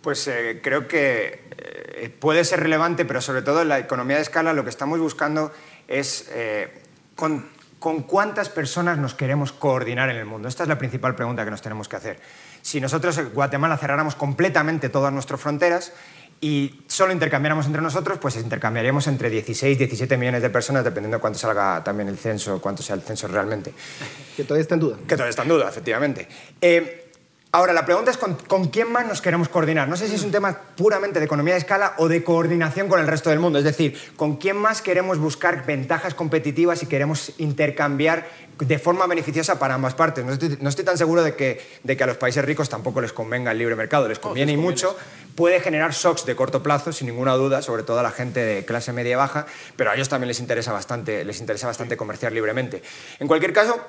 Pues 0.03 0.27
eh, 0.27 0.59
creo 0.65 0.89
que 0.89 1.45
eh, 1.57 2.13
puede 2.19 2.45
ser 2.45 2.59
relevante, 2.59 3.05
pero 3.05 3.21
sobre 3.21 3.43
todo 3.43 3.63
en 3.63 3.69
la 3.69 3.79
economía 3.79 4.17
de 4.17 4.23
escala 4.23 4.53
lo 4.53 4.65
que 4.65 4.71
estamos 4.71 4.99
buscando 4.99 5.53
es 5.87 6.29
con, 7.15 7.47
con, 7.79 8.03
cuántas 8.03 8.49
personas 8.49 8.99
nos 8.99 9.15
queremos 9.15 9.53
coordinar 9.53 10.11
en 10.11 10.17
el 10.17 10.27
mundo. 10.27 10.49
Esta 10.49 10.65
es 10.65 10.69
la 10.69 10.79
principal 10.79 11.15
pregunta 11.15 11.45
que 11.45 11.53
nos 11.53 11.63
tenemos 11.63 11.89
que 11.89 11.95
hacer. 11.95 12.19
Si 12.63 12.81
nosotros 12.81 13.17
en 13.19 13.31
Guatemala 13.31 13.77
cerráramos 13.77 14.15
completamente 14.15 14.89
todas 14.89 15.13
nuestras 15.13 15.41
fronteras, 15.41 15.93
y 16.43 16.81
solo 16.87 17.13
intercambiáramos 17.13 17.67
entre 17.67 17.83
nosotros, 17.83 18.19
pues 18.19 18.37
intercambiaríamos 18.37 19.07
entre 19.09 19.29
16 19.29 19.75
y 19.75 19.79
17 19.79 20.17
millones 20.17 20.41
de 20.41 20.49
personas, 20.49 20.85
dependiendo 20.85 21.19
de 21.19 21.21
cuánto 21.21 21.39
salga 21.39 21.85
también 21.85 22.09
el 22.09 22.17
censo, 22.17 22.63
cuánto 22.63 22.83
sea 22.83 22.97
el 22.97 23.03
censo 23.03 23.29
realmente. 23.29 23.75
Que 24.37 24.45
todavía 24.45 24.63
está 24.63 24.75
en 24.75 24.81
duda. 24.81 24.97
Que 25.07 25.17
todavía 25.17 25.31
está 25.31 25.43
en 25.43 25.49
duda, 25.49 25.69
efectivamente. 25.69 26.27
Eh, 26.63 27.10
Ahora, 27.53 27.73
la 27.73 27.85
pregunta 27.85 28.13
es 28.13 28.17
con, 28.17 28.69
quién 28.69 28.93
más 28.93 29.09
nos 29.09 29.21
queremos 29.21 29.49
coordinar. 29.49 29.89
No 29.89 29.97
sé 29.97 30.07
si 30.07 30.15
es 30.15 30.23
un 30.23 30.31
tema 30.31 30.57
puramente 30.77 31.19
de 31.19 31.25
economía 31.25 31.55
de 31.55 31.59
escala 31.59 31.95
o 31.99 32.07
de 32.07 32.23
coordinación 32.23 32.87
con 32.87 33.01
el 33.01 33.09
resto 33.09 33.29
del 33.29 33.41
mundo. 33.41 33.59
Es 33.59 33.65
decir, 33.65 33.99
con 34.15 34.37
quién 34.37 34.57
más 34.57 34.83
queremos 34.83 35.19
buscar 35.19 35.67
ventajas 35.67 36.15
competitivas 36.15 36.85
y 36.85 36.87
queremos 36.87 37.33
intercambiar 37.39 38.25
de 38.57 38.79
forma 38.79 39.05
beneficiosa 39.09 39.59
para 39.59 39.75
ambas 39.75 39.95
partes. 39.95 40.25
No 40.25 40.69
estoy, 40.69 40.85
tan 40.85 40.97
seguro 40.97 41.25
de 41.25 41.35
que, 41.35 41.61
de 41.83 41.97
que, 41.97 42.05
a 42.05 42.07
los 42.07 42.19
países 42.19 42.45
ricos 42.45 42.69
tampoco 42.69 43.01
les 43.01 43.13
convenga 43.13 43.51
el 43.51 43.59
libre 43.59 43.75
mercado. 43.75 44.07
Les 44.07 44.21
conviene 44.21 44.53
y 44.53 44.57
mucho. 44.57 44.97
Puede 45.35 45.59
generar 45.59 45.91
shocks 45.91 46.27
de 46.27 46.37
corto 46.37 46.63
plazo, 46.63 46.93
sin 46.93 47.09
ninguna 47.09 47.35
duda, 47.35 47.63
sobre 47.63 47.83
todo 47.83 47.99
a 47.99 48.05
la 48.05 48.13
gente 48.13 48.39
de 48.45 48.65
clase 48.65 48.93
media 48.93 49.17
baja, 49.17 49.47
pero 49.75 49.91
a 49.91 49.95
ellos 49.97 50.09
también 50.09 50.29
les 50.29 50.39
interesa 50.39 50.73
bastante, 50.73 51.25
les 51.25 51.41
interesa 51.41 51.67
bastante 51.67 51.97
comerciar 51.97 52.31
libremente. 52.31 52.81
En 53.19 53.27
cualquier 53.27 53.53
caso, 53.53 53.81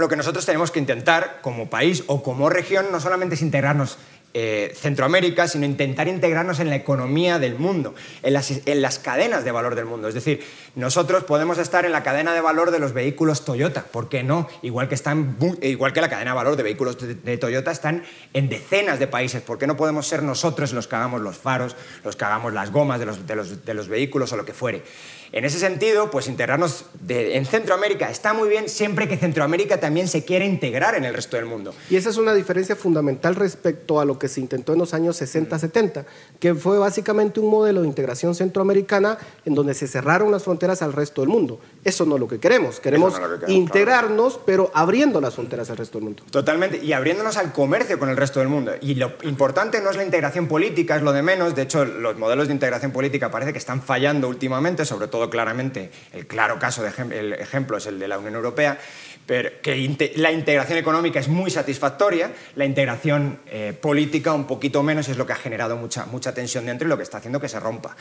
lo 0.00 0.08
que 0.08 0.16
nosotros 0.16 0.46
tenemos 0.46 0.70
que 0.70 0.78
intentar 0.78 1.38
como 1.42 1.70
país 1.70 2.04
o 2.06 2.22
como 2.22 2.48
región 2.48 2.86
no 2.92 3.00
solamente 3.00 3.34
es 3.34 3.42
integrarnos 3.42 3.98
eh, 4.34 4.74
Centroamérica, 4.76 5.48
sino 5.48 5.64
intentar 5.64 6.06
integrarnos 6.06 6.60
en 6.60 6.68
la 6.68 6.76
economía 6.76 7.38
del 7.38 7.54
mundo, 7.54 7.94
en 8.22 8.34
las, 8.34 8.50
en 8.66 8.82
las, 8.82 8.98
cadenas 8.98 9.42
de 9.42 9.52
valor 9.52 9.74
del 9.74 9.86
mundo. 9.86 10.06
Es 10.06 10.12
decir, 10.12 10.44
nosotros 10.74 11.24
podemos 11.24 11.56
estar 11.56 11.86
en 11.86 11.92
la 11.92 12.02
cadena 12.02 12.34
de 12.34 12.42
valor 12.42 12.70
de 12.70 12.78
los 12.78 12.92
vehículos 12.92 13.46
Toyota, 13.46 13.84
¿por 13.84 14.10
qué 14.10 14.22
no? 14.22 14.46
Igual 14.60 14.86
que, 14.86 14.94
están, 14.94 15.38
igual 15.62 15.94
que 15.94 16.02
la 16.02 16.10
cadena 16.10 16.32
de 16.32 16.36
valor 16.36 16.56
de 16.56 16.62
vehículos 16.62 16.98
de, 16.98 17.38
Toyota 17.38 17.70
están 17.70 18.04
en 18.34 18.50
decenas 18.50 18.98
de 18.98 19.06
países, 19.06 19.40
¿por 19.40 19.56
qué 19.58 19.66
no 19.66 19.78
podemos 19.78 20.06
ser 20.06 20.22
nosotros 20.22 20.74
los 20.74 20.86
que 20.86 20.96
hagamos 20.96 21.22
los 21.22 21.38
faros, 21.38 21.74
los 22.04 22.14
que 22.14 22.24
hagamos 22.26 22.52
las 22.52 22.70
gomas 22.70 23.00
de 23.00 23.06
los, 23.06 23.26
de 23.26 23.34
los, 23.34 23.64
de 23.64 23.74
los 23.74 23.88
vehículos 23.88 24.30
o 24.32 24.36
lo 24.36 24.44
que 24.44 24.52
fuere? 24.52 24.82
En 25.30 25.44
ese 25.44 25.58
sentido, 25.58 26.10
pues 26.10 26.26
integrarnos 26.26 26.86
en 27.08 27.44
Centroamérica 27.44 28.10
está 28.10 28.32
muy 28.32 28.48
bien 28.48 28.68
siempre 28.68 29.08
que 29.08 29.18
Centroamérica 29.18 29.78
también 29.78 30.08
se 30.08 30.24
quiera 30.24 30.44
integrar 30.44 30.94
en 30.94 31.04
el 31.04 31.12
resto 31.12 31.36
del 31.36 31.44
mundo. 31.44 31.74
Y 31.90 31.96
esa 31.96 32.08
es 32.08 32.16
una 32.16 32.32
diferencia 32.32 32.76
fundamental 32.76 33.34
respecto 33.34 34.00
a 34.00 34.06
lo 34.06 34.18
que 34.18 34.28
se 34.28 34.40
intentó 34.40 34.72
en 34.72 34.78
los 34.78 34.94
años 34.94 35.20
60-70, 35.20 36.06
que 36.40 36.54
fue 36.54 36.78
básicamente 36.78 37.40
un 37.40 37.50
modelo 37.50 37.82
de 37.82 37.88
integración 37.88 38.34
centroamericana 38.34 39.18
en 39.44 39.54
donde 39.54 39.74
se 39.74 39.86
cerraron 39.86 40.32
las 40.32 40.44
fronteras 40.44 40.80
al 40.80 40.94
resto 40.94 41.20
del 41.20 41.28
mundo. 41.28 41.60
Eso 41.84 42.04
no 42.04 42.16
es 42.16 42.20
lo 42.20 42.28
que 42.28 42.38
queremos. 42.38 42.80
Queremos, 42.80 43.14
integrarnos, 43.46 44.38
pero 44.44 44.70
abriendo 44.74 45.20
las 45.20 45.34
fronteras 45.34 45.70
al 45.70 45.76
resto 45.76 45.98
del 45.98 46.04
mundo. 46.04 46.22
Totalmente, 46.30 46.84
y 46.84 46.92
abriéndonos 46.92 47.36
al 47.36 47.52
comercio 47.52 47.98
con 47.98 48.08
el 48.08 48.16
resto 48.16 48.40
del 48.40 48.48
mundo. 48.48 48.72
Y 48.80 48.94
lo 48.96 49.12
importante 49.22 49.80
no 49.80 49.90
es 49.90 49.96
la 49.96 50.04
integración 50.04 50.48
política, 50.48 50.96
es 50.96 51.02
lo 51.02 51.12
de 51.12 51.22
menos. 51.22 51.54
De 51.54 51.62
hecho, 51.62 51.84
los 51.84 52.16
modelos 52.18 52.48
de 52.48 52.54
integración 52.54 52.92
política 52.92 53.30
parece 53.30 53.52
que 53.52 53.58
están 53.58 53.82
fallando 53.82 54.28
últimamente, 54.28 54.84
sobre 54.84 55.08
todo 55.08 55.30
claramente, 55.30 55.90
el 56.12 56.26
claro 56.26 56.58
caso 56.58 56.82
de 56.82 56.88
el 57.10 57.32
ejemplo 57.34 57.76
es 57.76 57.86
el 57.86 57.98
de 57.98 58.08
la 58.08 58.18
Unión 58.18 58.34
Europea, 58.34 58.78
pero 59.26 59.50
que 59.62 60.12
la 60.16 60.32
integración 60.32 60.78
económica 60.78 61.20
es 61.20 61.28
muy 61.28 61.50
satisfactoria, 61.50 62.32
la 62.56 62.64
integración 62.64 63.40
eh, 63.46 63.76
política 63.78 64.32
un 64.32 64.46
poquito 64.46 64.82
menos 64.82 65.08
es 65.08 65.18
lo 65.18 65.26
que 65.26 65.34
ha 65.34 65.36
generado 65.36 65.76
mucha, 65.76 66.06
mucha 66.06 66.32
tensión 66.32 66.64
dentro 66.66 66.86
y 66.86 66.88
lo 66.88 66.96
que 66.96 67.02
está 67.02 67.18
haciendo 67.18 67.38
que 67.38 67.48
se 67.48 67.60
rompa. 67.60 67.94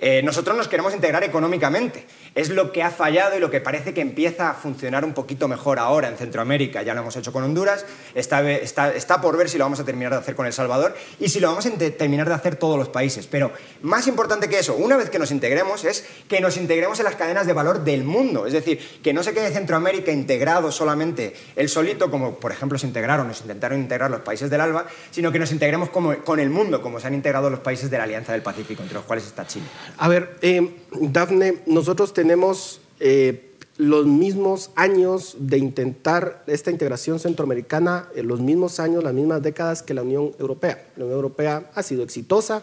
Eh, 0.00 0.22
nosotros 0.22 0.56
nos 0.56 0.68
queremos 0.68 0.94
integrar 0.94 1.24
económicamente. 1.24 2.06
Es 2.34 2.50
lo 2.50 2.70
que 2.70 2.82
ha 2.82 2.90
fallado 2.90 3.36
y 3.36 3.40
lo 3.40 3.50
que 3.50 3.60
parece 3.60 3.92
que 3.92 4.00
empieza 4.00 4.50
a 4.50 4.54
funcionar 4.54 5.04
un 5.04 5.12
poquito 5.12 5.48
mejor 5.48 5.78
ahora 5.78 6.08
en 6.08 6.16
Centroamérica. 6.16 6.82
Ya 6.82 6.94
lo 6.94 7.00
hemos 7.00 7.16
hecho 7.16 7.32
con 7.32 7.42
Honduras, 7.42 7.84
está, 8.14 8.48
está, 8.50 9.20
por 9.20 9.36
ver 9.36 9.48
si 9.48 9.58
lo 9.58 9.64
vamos 9.64 9.80
a 9.80 9.84
terminar 9.84 10.12
de 10.12 10.18
hacer 10.18 10.36
con 10.36 10.46
El 10.46 10.52
Salvador 10.52 10.94
y 11.18 11.28
si 11.28 11.40
lo 11.40 11.48
vamos 11.48 11.66
a 11.66 11.70
terminar 11.70 12.28
de 12.28 12.34
hacer 12.34 12.56
todos 12.56 12.78
los 12.78 12.88
países. 12.88 13.26
Pero 13.26 13.50
más 13.82 14.06
importante 14.06 14.48
que 14.48 14.58
eso, 14.58 14.76
una 14.76 14.96
vez 14.96 15.10
que 15.10 15.18
nos 15.18 15.32
integremos, 15.32 15.84
es 15.84 16.06
que 16.28 16.40
nos 16.40 16.56
integremos 16.56 16.98
en 17.00 17.04
las 17.04 17.16
cadenas 17.16 17.46
de 17.46 17.52
valor 17.52 17.82
del 17.82 18.04
mundo. 18.04 18.46
Es 18.46 18.52
decir, 18.52 18.78
que 19.02 19.12
no 19.12 19.22
se 19.22 19.34
quede 19.34 19.50
Centroamérica 19.50 20.12
integrado 20.12 20.70
solamente 20.70 21.34
el 21.56 21.68
solito, 21.68 22.10
como 22.10 22.36
por 22.36 22.52
ejemplo 22.52 22.78
se 22.78 22.86
integraron, 22.86 23.26
nos 23.26 23.40
intentaron 23.40 23.80
integrar 23.80 24.10
los 24.10 24.20
países 24.20 24.48
del 24.48 24.60
ALBA, 24.60 24.86
sino 25.10 25.32
que 25.32 25.40
nos 25.40 25.50
integremos 25.50 25.90
como, 25.90 26.16
con 26.18 26.38
el 26.38 26.50
mundo, 26.50 26.82
como 26.82 27.00
se 27.00 27.08
han 27.08 27.14
integrado 27.14 27.50
los 27.50 27.60
países 27.60 27.90
de 27.90 27.98
la 27.98 28.04
Alianza 28.04 28.32
del 28.32 28.42
Pacífico, 28.42 28.82
entre 28.82 28.94
los 28.94 29.04
cuales 29.04 29.26
está 29.26 29.46
Chile. 29.46 29.66
A 29.96 30.08
ver, 30.08 30.36
eh, 30.42 30.76
Dafne, 31.00 31.58
nosotros 31.66 32.12
tenemos 32.12 32.80
eh, 33.00 33.48
los 33.78 34.06
mismos 34.06 34.70
años 34.74 35.36
de 35.38 35.58
intentar 35.58 36.42
esta 36.46 36.70
integración 36.70 37.20
centroamericana, 37.20 38.08
eh, 38.14 38.22
los 38.22 38.40
mismos 38.40 38.80
años, 38.80 39.04
las 39.04 39.14
mismas 39.14 39.40
décadas 39.40 39.82
que 39.82 39.94
la 39.94 40.02
Unión 40.02 40.32
Europea. 40.38 40.86
La 40.96 41.04
Unión 41.04 41.16
Europea 41.16 41.70
ha 41.74 41.82
sido 41.82 42.02
exitosa, 42.02 42.62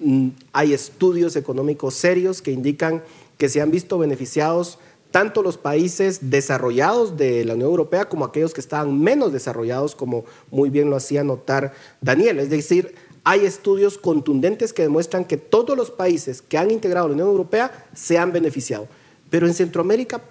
mm, 0.00 0.28
hay 0.52 0.72
estudios 0.72 1.36
económicos 1.36 1.94
serios 1.94 2.42
que 2.42 2.50
indican 2.50 3.02
que 3.38 3.48
se 3.48 3.60
han 3.60 3.70
visto 3.70 3.98
beneficiados 3.98 4.78
tanto 5.10 5.42
los 5.42 5.56
países 5.56 6.30
desarrollados 6.30 7.16
de 7.16 7.44
la 7.44 7.54
Unión 7.54 7.70
Europea 7.70 8.08
como 8.08 8.24
aquellos 8.24 8.52
que 8.52 8.60
estaban 8.60 9.00
menos 9.00 9.32
desarrollados, 9.32 9.94
como 9.94 10.24
muy 10.50 10.70
bien 10.70 10.90
lo 10.90 10.96
hacía 10.96 11.24
notar 11.24 11.72
Daniel. 12.00 12.40
Es 12.40 12.50
decir, 12.50 12.94
hay 13.24 13.44
estudios 13.44 13.98
contundentes 13.98 14.72
que 14.72 14.82
demuestran 14.82 15.24
que 15.24 15.36
todos 15.36 15.76
los 15.76 15.90
países 15.90 16.42
que 16.42 16.58
han 16.58 16.70
integrado 16.70 17.08
la 17.08 17.14
Unión 17.14 17.28
Europea 17.28 17.86
se 17.94 18.18
han 18.18 18.32
beneficiado. 18.32 18.88
Pero 19.30 19.46
en 19.46 19.54
Centroamérica, 19.54 20.22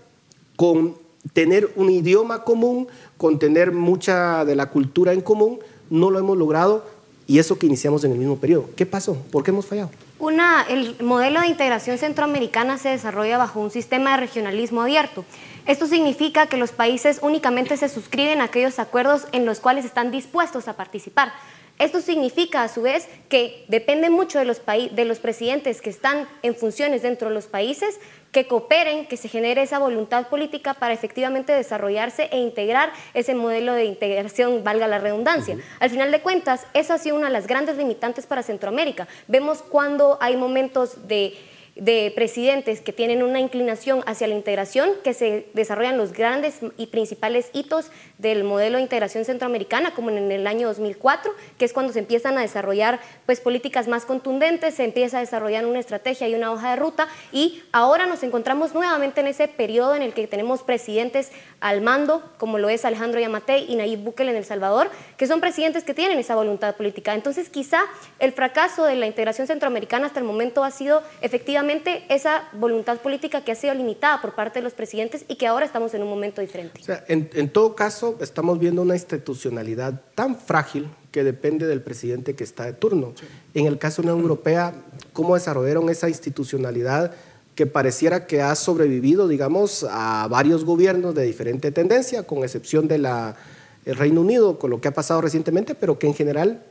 con 0.55 0.95
tener 1.33 1.71
un 1.75 1.89
idioma 1.89 2.43
común, 2.43 2.87
con 3.17 3.39
tener 3.39 3.71
mucha 3.71 4.45
de 4.45 4.55
la 4.55 4.69
cultura 4.69 5.13
en 5.13 5.21
común, 5.21 5.59
no 5.89 6.09
lo 6.09 6.19
hemos 6.19 6.37
logrado 6.37 6.85
y 7.27 7.39
eso 7.39 7.59
que 7.59 7.65
iniciamos 7.65 8.03
en 8.03 8.13
el 8.13 8.17
mismo 8.17 8.37
periodo. 8.37 8.69
¿Qué 8.75 8.85
pasó? 8.85 9.15
¿Por 9.31 9.43
qué 9.43 9.51
hemos 9.51 9.65
fallado? 9.65 9.91
Una, 10.19 10.63
el 10.63 10.95
modelo 11.03 11.41
de 11.41 11.47
integración 11.47 11.97
centroamericana 11.97 12.77
se 12.77 12.89
desarrolla 12.89 13.37
bajo 13.37 13.59
un 13.59 13.69
sistema 13.69 14.11
de 14.11 14.17
regionalismo 14.17 14.81
abierto. 14.81 15.25
Esto 15.67 15.85
significa 15.85 16.47
que 16.47 16.57
los 16.57 16.71
países 16.71 17.19
únicamente 17.21 17.75
se 17.77 17.89
suscriben 17.89 18.41
a 18.41 18.45
aquellos 18.45 18.79
acuerdos 18.79 19.27
en 19.33 19.45
los 19.45 19.59
cuales 19.59 19.85
están 19.85 20.09
dispuestos 20.09 20.67
a 20.67 20.73
participar 20.73 21.33
Esto 21.79 22.01
significa, 22.01 22.63
a 22.63 22.67
su 22.69 22.81
vez, 22.81 23.07
que 23.29 23.63
depende 23.67 24.09
mucho 24.09 24.39
de 24.39 24.45
los, 24.45 24.61
de 24.65 25.05
los 25.05 25.19
presidentes 25.19 25.81
que 25.81 25.91
están 25.91 26.27
en 26.41 26.55
funciones 26.55 27.03
dentro 27.03 27.29
de 27.29 27.35
los 27.35 27.45
países 27.45 27.99
que 28.31 28.47
cooperen, 28.47 29.05
que 29.07 29.17
se 29.17 29.29
genere 29.29 29.61
esa 29.61 29.79
voluntad 29.79 30.27
política 30.27 30.73
para 30.73 30.93
efectivamente 30.93 31.53
desarrollarse 31.53 32.29
e 32.31 32.39
integrar 32.39 32.91
ese 33.13 33.35
modelo 33.35 33.73
de 33.73 33.85
integración, 33.85 34.63
valga 34.63 34.87
la 34.87 34.99
redundancia. 34.99 35.57
Al 35.79 35.89
final 35.89 36.11
de 36.11 36.21
cuentas, 36.21 36.65
esa 36.73 36.95
ha 36.95 36.97
sido 36.97 37.15
una 37.15 37.27
de 37.27 37.33
las 37.33 37.47
grandes 37.47 37.77
limitantes 37.77 38.25
para 38.25 38.43
Centroamérica. 38.43 39.07
Vemos 39.27 39.61
cuando 39.61 40.17
hay 40.19 40.35
momentos 40.35 41.07
de 41.07 41.35
de 41.79 42.11
presidentes 42.15 42.81
que 42.81 42.93
tienen 42.93 43.21
una 43.21 43.39
inclinación 43.39 44.03
hacia 44.05 44.27
la 44.27 44.33
integración, 44.33 44.89
que 45.03 45.13
se 45.13 45.47
desarrollan 45.53 45.97
los 45.97 46.13
grandes 46.13 46.55
y 46.77 46.87
principales 46.87 47.49
hitos 47.53 47.91
del 48.17 48.43
modelo 48.43 48.77
de 48.77 48.83
integración 48.83 49.25
centroamericana, 49.25 49.93
como 49.93 50.09
en 50.09 50.31
el 50.31 50.47
año 50.47 50.67
2004, 50.67 51.33
que 51.57 51.65
es 51.65 51.73
cuando 51.73 51.93
se 51.93 51.99
empiezan 51.99 52.37
a 52.37 52.41
desarrollar 52.41 52.99
pues, 53.25 53.41
políticas 53.41 53.87
más 53.87 54.05
contundentes, 54.05 54.75
se 54.75 54.85
empieza 54.85 55.17
a 55.17 55.21
desarrollar 55.21 55.65
una 55.65 55.79
estrategia 55.79 56.27
y 56.27 56.35
una 56.35 56.51
hoja 56.51 56.71
de 56.71 56.75
ruta, 56.77 57.07
y 57.31 57.61
ahora 57.71 58.05
nos 58.05 58.23
encontramos 58.23 58.73
nuevamente 58.73 59.21
en 59.21 59.27
ese 59.27 59.47
periodo 59.47 59.95
en 59.95 60.01
el 60.01 60.13
que 60.13 60.27
tenemos 60.27 60.63
presidentes 60.63 61.31
al 61.59 61.81
mando, 61.81 62.23
como 62.37 62.57
lo 62.57 62.69
es 62.69 62.85
Alejandro 62.85 63.19
Yamatei 63.19 63.65
y 63.69 63.75
Nayib 63.75 63.99
Bukele 63.99 64.31
en 64.31 64.37
El 64.37 64.45
Salvador, 64.45 64.89
que 65.17 65.27
son 65.27 65.41
presidentes 65.41 65.83
que 65.83 65.93
tienen 65.93 66.17
esa 66.17 66.35
voluntad 66.35 66.75
política. 66.75 67.13
Entonces, 67.13 67.49
quizá 67.49 67.81
el 68.19 68.31
fracaso 68.31 68.85
de 68.85 68.95
la 68.95 69.05
integración 69.05 69.47
centroamericana 69.47 70.07
hasta 70.07 70.19
el 70.19 70.25
momento 70.25 70.63
ha 70.63 70.71
sido 70.71 71.03
efectivamente 71.21 71.66
esa 72.09 72.49
voluntad 72.53 72.97
política 72.99 73.43
que 73.43 73.51
ha 73.51 73.55
sido 73.55 73.73
limitada 73.73 74.21
por 74.21 74.35
parte 74.35 74.59
de 74.59 74.63
los 74.63 74.73
presidentes 74.73 75.25
y 75.27 75.35
que 75.35 75.47
ahora 75.47 75.65
estamos 75.65 75.93
en 75.93 76.03
un 76.03 76.09
momento 76.09 76.41
diferente. 76.41 76.81
en, 77.07 77.49
todo 77.49 77.75
caso, 77.75 78.17
estamos 78.21 78.59
viendo 78.59 78.81
una 78.81 78.95
institucionalidad 78.95 80.01
tan 80.15 80.35
frágil 80.35 80.89
que 81.11 81.23
depende 81.23 81.65
del 81.65 81.81
presidente 81.81 82.35
que 82.35 82.43
está 82.43 82.65
de 82.65 82.73
turno. 82.73 83.13
En 83.53 83.65
el 83.65 83.77
caso 83.77 84.01
de 84.01 84.07
la 84.07 84.13
Unión 84.13 84.29
Europea, 84.29 84.73
¿cómo 85.13 85.35
desarrollaron 85.35 85.89
esa 85.89 86.09
institucionalidad 86.09 87.11
que 87.55 87.65
pareciera 87.65 88.27
que 88.27 88.41
ha 88.41 88.53
sobrevivido, 88.53 89.27
digamos, 89.27 89.83
a 89.89 90.27
varios 90.29 90.63
gobiernos 90.63 91.15
de 91.15 91.23
diferente 91.23 91.71
tendencia, 91.71 92.21
con 92.21 92.43
excepción 92.43 92.87
del 92.87 93.07
Reino 93.83 94.21
Unido, 94.21 94.59
con 94.59 94.69
lo 94.69 94.79
que 94.79 94.89
ha 94.89 94.93
pasado 94.93 95.21
recientemente, 95.21 95.73
pero 95.73 95.97
que 95.97 96.05
en 96.05 96.13
general 96.13 96.61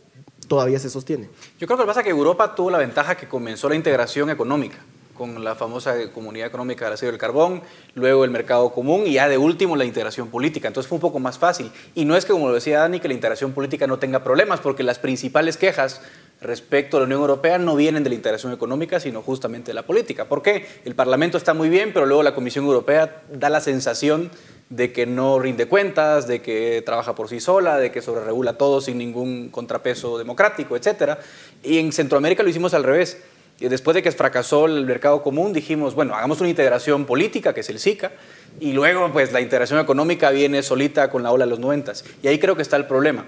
todavía 0.48 0.78
se 0.78 0.90
sostiene. 0.90 1.28
Yo 1.58 1.66
creo 1.66 1.78
que 1.78 1.84
pasa 1.84 2.02
que 2.02 2.10
Europa 2.10 2.54
tuvo 2.54 2.70
la 2.70 2.78
ventaja 2.78 3.16
que 3.16 3.28
comenzó 3.28 3.68
la 3.68 3.74
integración 3.74 4.30
económica 4.30 4.78
con 5.16 5.42
la 5.42 5.54
famosa 5.54 5.94
Comunidad 6.12 6.46
Económica 6.46 6.84
del 6.84 6.94
Acero 6.94 7.12
y 7.12 7.14
el 7.14 7.18
Carbón, 7.18 7.62
luego 7.94 8.24
el 8.24 8.30
mercado 8.30 8.70
común 8.70 9.04
y 9.06 9.14
ya 9.14 9.28
de 9.28 9.38
último 9.38 9.74
la 9.74 9.84
integración 9.84 10.28
política. 10.28 10.68
Entonces 10.68 10.88
fue 10.88 10.96
un 10.96 11.00
poco 11.00 11.18
más 11.18 11.38
fácil. 11.38 11.70
Y 11.94 12.04
no 12.04 12.16
es 12.16 12.24
que, 12.24 12.32
como 12.32 12.48
lo 12.48 12.54
decía 12.54 12.80
Dani, 12.80 13.00
que 13.00 13.08
la 13.08 13.14
integración 13.14 13.52
política 13.52 13.86
no 13.86 13.98
tenga 13.98 14.22
problemas, 14.22 14.60
porque 14.60 14.82
las 14.82 14.98
principales 14.98 15.56
quejas 15.56 16.02
respecto 16.40 16.98
a 16.98 17.00
la 17.00 17.06
Unión 17.06 17.20
Europea 17.20 17.58
no 17.58 17.76
vienen 17.76 18.04
de 18.04 18.10
la 18.10 18.14
integración 18.14 18.52
económica, 18.52 19.00
sino 19.00 19.22
justamente 19.22 19.70
de 19.70 19.74
la 19.74 19.86
política. 19.86 20.26
¿Por 20.26 20.42
qué? 20.42 20.66
El 20.84 20.94
Parlamento 20.94 21.38
está 21.38 21.54
muy 21.54 21.70
bien, 21.70 21.92
pero 21.94 22.04
luego 22.04 22.22
la 22.22 22.34
Comisión 22.34 22.66
Europea 22.66 23.22
da 23.32 23.48
la 23.48 23.60
sensación 23.60 24.30
de 24.68 24.92
que 24.92 25.06
no 25.06 25.38
rinde 25.38 25.66
cuentas, 25.66 26.26
de 26.26 26.42
que 26.42 26.82
trabaja 26.84 27.14
por 27.14 27.28
sí 27.28 27.40
sola, 27.40 27.78
de 27.78 27.92
que 27.92 28.02
sobreregula 28.02 28.54
todo 28.54 28.80
sin 28.80 28.98
ningún 28.98 29.48
contrapeso 29.50 30.18
democrático, 30.18 30.76
etc. 30.76 31.18
Y 31.62 31.78
en 31.78 31.92
Centroamérica 31.92 32.42
lo 32.42 32.48
hicimos 32.48 32.74
al 32.74 32.84
revés. 32.84 33.18
Después 33.58 33.94
de 33.94 34.02
que 34.02 34.12
fracasó 34.12 34.66
el 34.66 34.84
mercado 34.84 35.22
común, 35.22 35.52
dijimos, 35.52 35.94
bueno, 35.94 36.14
hagamos 36.14 36.40
una 36.40 36.50
integración 36.50 37.06
política, 37.06 37.54
que 37.54 37.60
es 37.60 37.70
el 37.70 37.78
SICA, 37.78 38.12
y 38.60 38.72
luego 38.72 39.10
pues 39.12 39.32
la 39.32 39.40
integración 39.40 39.80
económica 39.80 40.30
viene 40.30 40.62
solita 40.62 41.10
con 41.10 41.22
la 41.22 41.30
ola 41.30 41.46
de 41.46 41.50
los 41.50 41.58
noventas. 41.58 42.04
Y 42.22 42.28
ahí 42.28 42.38
creo 42.38 42.54
que 42.54 42.62
está 42.62 42.76
el 42.76 42.86
problema. 42.86 43.26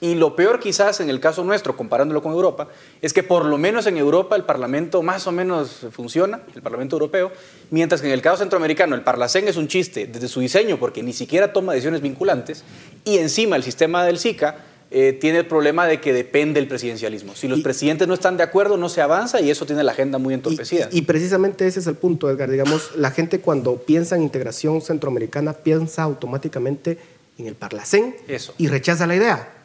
Y 0.00 0.14
lo 0.14 0.34
peor 0.34 0.60
quizás 0.60 1.00
en 1.00 1.10
el 1.10 1.20
caso 1.20 1.44
nuestro, 1.44 1.76
comparándolo 1.76 2.22
con 2.22 2.32
Europa, 2.32 2.68
es 3.02 3.12
que 3.12 3.22
por 3.22 3.44
lo 3.44 3.58
menos 3.58 3.86
en 3.86 3.98
Europa 3.98 4.34
el 4.34 4.44
Parlamento 4.44 5.02
más 5.02 5.26
o 5.26 5.32
menos 5.32 5.86
funciona, 5.90 6.40
el 6.54 6.62
Parlamento 6.62 6.96
Europeo, 6.96 7.30
mientras 7.70 8.00
que 8.00 8.06
en 8.06 8.14
el 8.14 8.22
caso 8.22 8.38
centroamericano 8.38 8.94
el 8.94 9.02
Parlacén 9.02 9.46
es 9.46 9.56
un 9.56 9.68
chiste 9.68 10.06
desde 10.06 10.28
su 10.28 10.40
diseño 10.40 10.78
porque 10.78 11.02
ni 11.02 11.12
siquiera 11.12 11.52
toma 11.52 11.72
decisiones 11.72 12.00
vinculantes 12.00 12.64
y 13.04 13.18
encima 13.18 13.56
el 13.56 13.62
sistema 13.62 14.04
del 14.04 14.18
SICA 14.18 14.64
eh, 14.92 15.16
tiene 15.20 15.38
el 15.38 15.46
problema 15.46 15.86
de 15.86 16.00
que 16.00 16.12
depende 16.12 16.58
del 16.58 16.68
presidencialismo. 16.68 17.36
Si 17.36 17.46
los 17.46 17.60
presidentes 17.60 18.08
no 18.08 18.14
están 18.14 18.36
de 18.36 18.42
acuerdo, 18.42 18.76
no 18.76 18.88
se 18.88 19.00
avanza 19.02 19.40
y 19.40 19.48
eso 19.48 19.64
tiene 19.64 19.84
la 19.84 19.92
agenda 19.92 20.18
muy 20.18 20.34
entorpecida. 20.34 20.88
Y, 20.90 20.98
y, 20.98 21.02
precisamente 21.02 21.66
ese 21.66 21.78
es 21.78 21.86
el 21.86 21.94
punto, 21.94 22.28
Edgar. 22.28 22.50
Digamos, 22.50 22.96
la 22.96 23.12
gente 23.12 23.40
cuando 23.40 23.76
piensa 23.76 24.16
en 24.16 24.22
integración 24.22 24.80
centroamericana 24.80 25.52
piensa 25.52 26.02
automáticamente 26.02 26.98
en 27.38 27.46
el 27.46 27.54
Parlacén 27.54 28.16
y 28.58 28.66
rechaza 28.66 29.06
la 29.06 29.14
idea. 29.14 29.59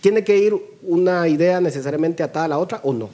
¿Tiene 0.00 0.24
que 0.24 0.36
ir 0.36 0.54
una 0.82 1.28
idea 1.28 1.60
necesariamente 1.60 2.22
atada 2.22 2.44
a 2.46 2.48
la 2.48 2.58
otra 2.58 2.80
o 2.82 2.92
no? 2.92 3.10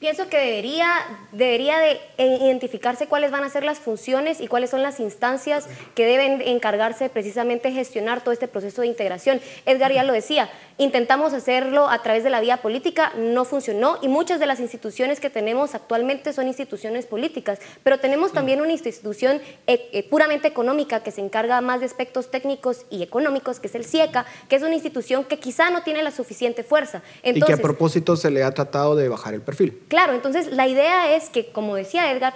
Pienso 0.00 0.30
que 0.30 0.38
debería, 0.38 0.88
debería 1.30 1.76
de 1.78 2.00
identificarse 2.16 3.06
cuáles 3.06 3.30
van 3.30 3.44
a 3.44 3.50
ser 3.50 3.64
las 3.64 3.80
funciones 3.80 4.40
y 4.40 4.46
cuáles 4.46 4.70
son 4.70 4.82
las 4.82 4.98
instancias 4.98 5.66
que 5.94 6.06
deben 6.06 6.40
encargarse 6.40 7.10
precisamente 7.10 7.68
de 7.68 7.74
gestionar 7.74 8.22
todo 8.22 8.32
este 8.32 8.48
proceso 8.48 8.80
de 8.80 8.86
integración. 8.86 9.42
Edgar 9.66 9.92
ya 9.92 10.02
lo 10.02 10.14
decía, 10.14 10.50
intentamos 10.80 11.34
hacerlo 11.34 11.90
a 11.90 12.02
través 12.02 12.24
de 12.24 12.30
la 12.30 12.40
vía 12.40 12.62
política, 12.62 13.12
no 13.14 13.44
funcionó 13.44 13.98
y 14.00 14.08
muchas 14.08 14.40
de 14.40 14.46
las 14.46 14.60
instituciones 14.60 15.20
que 15.20 15.28
tenemos 15.28 15.74
actualmente 15.74 16.32
son 16.32 16.48
instituciones 16.48 17.04
políticas, 17.04 17.58
pero 17.82 18.00
tenemos 18.00 18.32
también 18.32 18.62
una 18.62 18.72
institución 18.72 19.42
eh, 19.66 19.90
eh, 19.92 20.08
puramente 20.08 20.48
económica 20.48 21.02
que 21.02 21.10
se 21.10 21.20
encarga 21.20 21.60
más 21.60 21.80
de 21.80 21.86
aspectos 21.86 22.30
técnicos 22.30 22.86
y 22.88 23.02
económicos, 23.02 23.60
que 23.60 23.66
es 23.66 23.74
el 23.74 23.84
CIECA, 23.84 24.24
que 24.48 24.56
es 24.56 24.62
una 24.62 24.72
institución 24.72 25.24
que 25.24 25.38
quizá 25.38 25.68
no 25.68 25.82
tiene 25.82 26.02
la 26.02 26.12
suficiente 26.12 26.64
fuerza. 26.64 27.02
y 27.22 27.38
que 27.42 27.52
a 27.52 27.58
propósito 27.58 28.16
se 28.16 28.30
le 28.30 28.42
ha 28.42 28.52
tratado 28.52 28.96
de 28.96 29.10
bajar 29.10 29.34
el 29.34 29.42
perfil. 29.42 29.82
Claro, 29.88 30.14
entonces 30.14 30.50
la 30.50 30.66
idea 30.66 31.14
es 31.14 31.28
que, 31.28 31.52
como 31.52 31.76
decía 31.76 32.10
Edgar, 32.10 32.32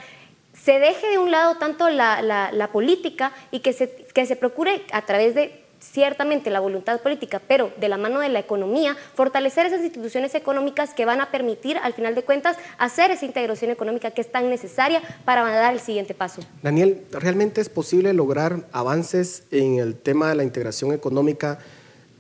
se 0.53 0.79
deje 0.79 1.09
de 1.09 1.19
un 1.19 1.31
lado 1.31 1.57
tanto 1.57 1.89
la, 1.89 2.69
política 2.73 3.33
y 3.51 3.61
que 3.61 3.73
se, 3.73 3.91
que 4.13 4.27
se 4.27 4.37
procure 4.37 4.83
a 4.93 5.03
través 5.07 5.35
de 5.35 5.64
ciertamente 5.93 6.51
la 6.51 6.61
voluntad 6.61 7.01
política, 7.01 7.41
pero 7.47 7.71
de 7.79 7.89
la 7.89 7.99
mano 7.99 8.21
de 8.21 8.29
la 8.29 8.39
economía, 8.39 8.97
fortalecer 9.15 9.67
esas 9.67 9.83
instituciones 9.83 10.35
económicas 10.35 10.95
que 10.95 11.05
van 11.05 11.21
a 11.21 11.31
permitir, 11.31 11.79
al 11.79 11.93
final 11.93 12.15
de 12.15 12.23
cuentas, 12.23 12.57
hacer 12.79 13.11
esa 13.11 13.27
integración 13.27 13.71
económica 13.71 14.11
que 14.11 14.21
es 14.21 14.31
tan 14.31 14.49
necesaria 14.49 15.03
para 15.25 15.49
dar 15.51 15.75
el 15.75 15.81
siguiente 15.81 16.15
paso. 16.15 16.43
Daniel, 16.63 17.03
¿realmente 17.13 17.61
es 17.61 17.69
posible 17.69 18.13
lograr 18.13 18.65
avances 18.73 19.45
en 19.51 19.79
el 19.79 19.95
tema 19.95 20.29
de 20.29 20.37
la 20.37 20.45
integración 20.45 20.93
económica? 20.93 21.59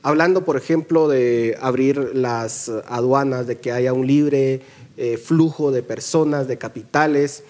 Hablando, 0.03 0.45
por 0.45 0.57
ejemplo, 0.57 1.09
de 1.09 1.57
abrir 1.61 1.97
las 2.15 2.69
aduanas, 2.87 3.47
de 3.47 3.59
que 3.59 3.73
haya 3.73 3.93
un 3.93 4.07
libre 4.07 4.61
eh, 4.97 5.17
flujo 5.17 5.73
de 5.73 5.83
personas, 5.83 6.47
de 6.47 6.59
capitales, 6.59 7.43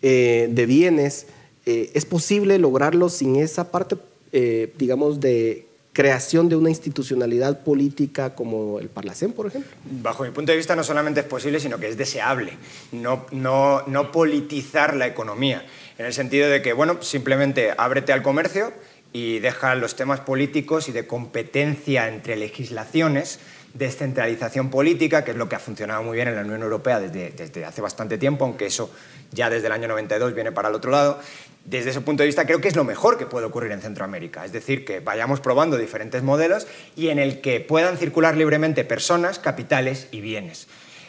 eh, 0.00 0.48
de 0.50 0.66
bienes. 0.66 1.26
Eh, 1.66 1.90
¿Es 1.94 2.06
posible 2.06 2.58
lograrlo 2.58 3.08
sin 3.08 3.36
esa 3.36 3.70
parte, 3.70 3.96
digamos, 4.32 5.20
de 5.20 5.68
creación 5.98 6.48
de 6.48 6.54
una 6.54 6.68
institucionalidad 6.68 7.64
política 7.64 8.36
como 8.36 8.78
el 8.78 8.88
Parlacén, 8.88 9.32
por 9.32 9.46
ejemplo? 9.48 9.72
Bajo 10.00 10.22
mi 10.22 10.30
punto 10.30 10.52
de 10.52 10.56
vista 10.56 10.76
no 10.76 10.84
solamente 10.84 11.20
es 11.20 11.26
posible, 11.26 11.58
sino 11.58 11.78
que 11.78 11.88
es 11.88 11.96
deseable 11.96 12.52
no, 12.92 13.26
no, 13.32 13.82
no 13.88 14.12
politizar 14.12 14.94
la 14.94 15.08
economía, 15.08 15.66
en 15.98 16.06
el 16.06 16.12
sentido 16.12 16.48
de 16.48 16.62
que, 16.62 16.72
bueno, 16.72 17.02
simplemente 17.02 17.74
ábrete 17.76 18.12
al 18.12 18.22
comercio 18.22 18.72
y 19.12 19.40
deja 19.40 19.74
los 19.74 19.96
temas 19.96 20.20
políticos 20.20 20.88
y 20.88 20.92
de 20.92 21.08
competencia 21.08 22.06
entre 22.06 22.36
legislaciones 22.36 23.40
descentralización 23.78 24.70
política, 24.70 25.24
que 25.24 25.30
es 25.30 25.36
lo 25.36 25.48
que 25.48 25.56
ha 25.56 25.60
funcionado 25.60 26.02
muy 26.02 26.16
bien 26.16 26.28
en 26.28 26.34
la 26.34 26.42
Unión 26.42 26.62
Europea 26.62 26.98
desde, 27.00 27.30
desde, 27.30 27.64
hace 27.64 27.80
bastante 27.80 28.18
tiempo, 28.18 28.44
aunque 28.44 28.66
eso 28.66 28.90
ya 29.30 29.48
desde 29.48 29.66
el 29.66 29.72
año 29.72 29.88
92 29.88 30.34
viene 30.34 30.52
para 30.52 30.68
el 30.68 30.74
otro 30.74 30.90
lado. 30.90 31.20
Desde 31.64 31.90
ese 31.90 32.00
punto 32.00 32.22
de 32.22 32.26
vista 32.26 32.46
creo 32.46 32.60
que 32.60 32.68
es 32.68 32.76
lo 32.76 32.84
mejor 32.84 33.18
que 33.18 33.26
puede 33.26 33.46
ocurrir 33.46 33.72
en 33.72 33.80
Centroamérica, 33.80 34.44
es 34.44 34.52
decir, 34.52 34.84
que 34.84 35.00
vayamos 35.00 35.40
probando 35.40 35.76
diferentes 35.76 36.22
modelos 36.22 36.66
y 36.96 37.08
en 37.08 37.18
el 37.18 37.40
que 37.40 37.60
puedan 37.60 37.98
circular 37.98 38.36
libremente 38.36 38.84
personas, 38.84 39.38
capitales 39.38 40.08
y 40.10 40.20
bienes. 40.20 40.66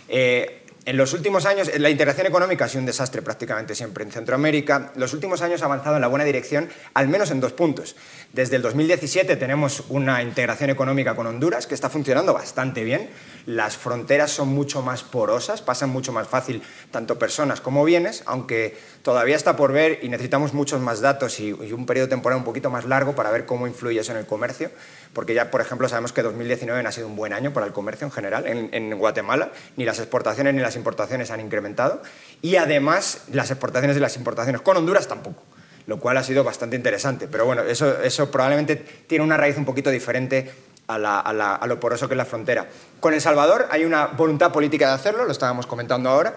Eh, 0.09 0.58
en 0.89 0.97
los 0.97 1.13
últimos 1.13 1.45
años, 1.45 1.69
la 1.77 1.91
integración 1.91 2.25
económica 2.25 2.65
ha 2.65 2.67
sido 2.67 2.79
un 2.79 2.87
desastre 2.87 3.21
prácticamente 3.21 3.75
siempre 3.75 4.03
en 4.03 4.11
Centroamérica. 4.11 4.91
Los 4.95 5.13
últimos 5.13 5.43
años 5.43 5.61
ha 5.61 5.65
avanzado 5.65 5.97
en 5.97 6.01
la 6.01 6.07
buena 6.07 6.25
dirección, 6.25 6.67
al 6.95 7.07
menos 7.07 7.29
en 7.29 7.39
dos 7.39 7.53
puntos. 7.53 7.95
Desde 8.33 8.55
el 8.55 8.63
2017 8.63 9.35
tenemos 9.35 9.83
una 9.89 10.23
integración 10.23 10.71
económica 10.71 11.15
con 11.15 11.27
Honduras 11.27 11.67
que 11.67 11.75
está 11.75 11.91
funcionando 11.91 12.33
bastante 12.33 12.83
bien. 12.83 13.11
Las 13.45 13.77
fronteras 13.77 14.31
son 14.31 14.47
mucho 14.47 14.81
más 14.81 15.03
porosas, 15.03 15.61
pasan 15.61 15.91
mucho 15.91 16.11
más 16.11 16.27
fácil 16.27 16.63
tanto 16.89 17.19
personas 17.19 17.61
como 17.61 17.85
bienes, 17.85 18.23
aunque 18.25 18.75
todavía 19.03 19.35
está 19.35 19.55
por 19.55 19.71
ver 19.71 19.99
y 20.01 20.09
necesitamos 20.09 20.55
muchos 20.55 20.81
más 20.81 21.01
datos 21.01 21.39
y, 21.39 21.51
un 21.51 21.85
periodo 21.85 22.09
temporal 22.09 22.39
un 22.39 22.43
poquito 22.43 22.71
más 22.71 22.85
largo 22.85 23.13
para 23.13 23.29
ver 23.29 23.45
cómo 23.45 23.67
influye 23.67 23.99
eso 23.99 24.11
en 24.11 24.17
el 24.17 24.25
comercio, 24.25 24.71
porque 25.13 25.33
ya, 25.33 25.51
por 25.51 25.61
ejemplo, 25.61 25.89
sabemos 25.89 26.13
que 26.13 26.21
2019 26.21 26.83
no 26.83 26.89
ha 26.89 26.91
sido 26.91 27.07
un 27.07 27.15
buen 27.15 27.33
año 27.33 27.51
para 27.53 27.65
el 27.65 27.73
comercio 27.73 28.05
en 28.05 28.11
general 28.11 28.45
en, 28.47 28.97
Guatemala, 28.97 29.51
ni 29.75 29.85
las 29.85 29.99
exportaciones 29.99 30.53
ni 30.53 30.61
las 30.61 30.75
importaciones 30.75 31.31
han 31.31 31.39
incrementado, 31.39 32.01
y 32.41 32.55
además 32.57 33.23
las 33.31 33.51
exportaciones 33.51 33.97
y 33.97 33.99
las 33.99 34.15
importaciones 34.17 34.61
con 34.61 34.77
Honduras 34.77 35.07
tampoco 35.07 35.43
lo 35.87 35.99
cual 35.99 36.17
ha 36.17 36.23
sido 36.23 36.43
bastante 36.43 36.75
interesante. 36.75 37.27
Pero 37.27 37.45
bueno, 37.45 37.63
eso, 37.63 38.03
eso 38.03 38.29
probablemente 38.29 38.75
tiene 38.75 39.23
una 39.23 39.37
raíz 39.37 39.57
un 39.57 39.65
poquito 39.65 39.89
diferente 39.89 40.51
a, 40.89 41.65
lo 41.67 41.79
poroso 41.79 42.07
que 42.07 42.13
es 42.13 42.17
la 42.17 42.25
frontera. 42.25 42.67
Con 42.99 43.13
El 43.13 43.21
Salvador 43.21 43.67
hay 43.71 43.85
una 43.85 44.07
voluntad 44.07 44.51
política 44.51 44.87
de 44.87 44.93
hacerlo, 44.93 45.25
lo 45.25 45.31
estábamos 45.31 45.67
comentando 45.67 46.09
ahora. 46.09 46.35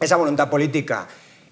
Esa 0.00 0.16
voluntad 0.16 0.50
política 0.50 1.06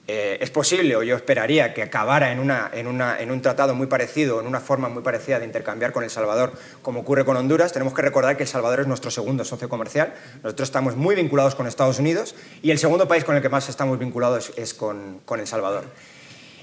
eh, 0.09 0.38
es 0.40 0.50
posible, 0.50 0.94
o 0.94 1.02
yo 1.02 1.16
esperaría, 1.16 1.74
que 1.74 1.82
acabara 1.82 2.30
en, 2.30 2.38
un 2.38 3.42
tratado 3.42 3.74
muy 3.74 3.88
parecido, 3.88 4.40
en 4.40 4.46
una 4.46 4.61
forma 4.61 4.88
muy 4.88 5.02
parecida 5.02 5.40
de 5.40 5.46
intercambiar 5.46 5.92
con 5.92 6.04
El 6.04 6.11
Salvador, 6.11 6.52
como 6.80 7.00
ocurre 7.00 7.24
con 7.24 7.36
Honduras. 7.36 7.72
Tenemos 7.72 7.92
que 7.92 8.02
recordar 8.02 8.36
que 8.36 8.44
El 8.44 8.48
Salvador 8.48 8.80
es 8.80 8.86
nuestro 8.86 9.11
segundo 9.11 9.44
socio 9.44 9.68
comercial. 9.68 10.14
Nosotros 10.44 10.68
estamos 10.68 10.94
muy 10.94 11.16
vinculados 11.16 11.57
con 11.57 11.66
Estados 11.66 11.98
Unidos 11.98 12.36
y 12.62 12.70
el 12.70 12.78
segundo 12.78 13.09
país 13.09 13.24
con 13.24 13.34
el 13.34 13.42
que 13.42 13.48
más 13.48 13.68
estamos 13.68 13.98
vinculados 13.98 14.52
es, 14.57 14.74
con, 14.74 15.20
con, 15.24 15.40
El 15.40 15.48
Salvador. 15.48 15.86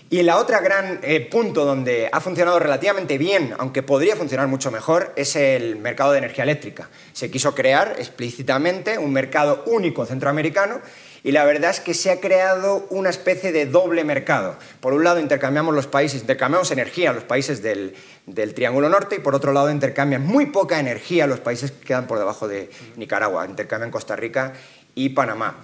Y 0.10 0.22
la 0.24 0.38
otra 0.38 0.62
gran 0.62 1.00
eh, 1.02 1.28
punto 1.30 1.66
donde 1.66 2.08
ha 2.12 2.22
funcionado 2.22 2.60
relativamente 2.60 3.18
bien, 3.18 3.56
aunque 3.58 3.84
podría 3.84 4.16
funcionar 4.16 4.48
mucho 4.48 4.72
mejor, 4.72 5.12
es 5.18 5.36
el 5.36 5.76
mercado 5.78 6.14
de 6.14 6.20
energía 6.20 6.44
eléctrica. 6.44 6.90
Se 7.12 7.30
quiso 7.30 7.54
crear 7.56 7.96
explícitamente 7.98 8.98
un 8.98 9.12
mercado 9.12 9.64
único 9.66 10.06
centroamericano 10.06 10.82
y 11.24 11.32
la 11.32 11.46
verdad 11.46 11.72
es 11.72 11.80
que 11.80 11.94
se 11.94 12.12
ha 12.12 12.20
creado 12.20 12.86
una 12.90 13.10
especie 13.10 13.54
de 13.54 13.66
doble 13.66 14.04
mercado. 14.04 14.58
Por 14.82 14.94
un 14.94 15.06
lado 15.06 15.20
intercambiamos 15.20 15.74
los 15.74 15.88
países, 15.88 16.22
intercambiamos 16.22 16.70
energía 16.72 17.14
los 17.14 17.24
países 17.24 17.62
del, 17.64 17.96
Triángulo 18.54 18.90
Norte 18.90 19.16
y 19.16 19.20
por 19.20 19.34
otro 19.34 19.54
lado 19.54 19.72
intercambian 19.72 20.26
muy 20.26 20.48
poca 20.48 20.80
energía 20.80 21.26
los 21.26 21.40
países 21.40 21.72
que 21.72 21.88
quedan 21.88 22.08
por 22.08 22.20
debajo 22.20 22.48
de 22.48 22.70
Nicaragua, 22.98 23.46
intercambian 23.48 23.90
Costa 23.90 24.18
Rica 24.18 24.54
y 24.96 25.10
Panamá. 25.10 25.62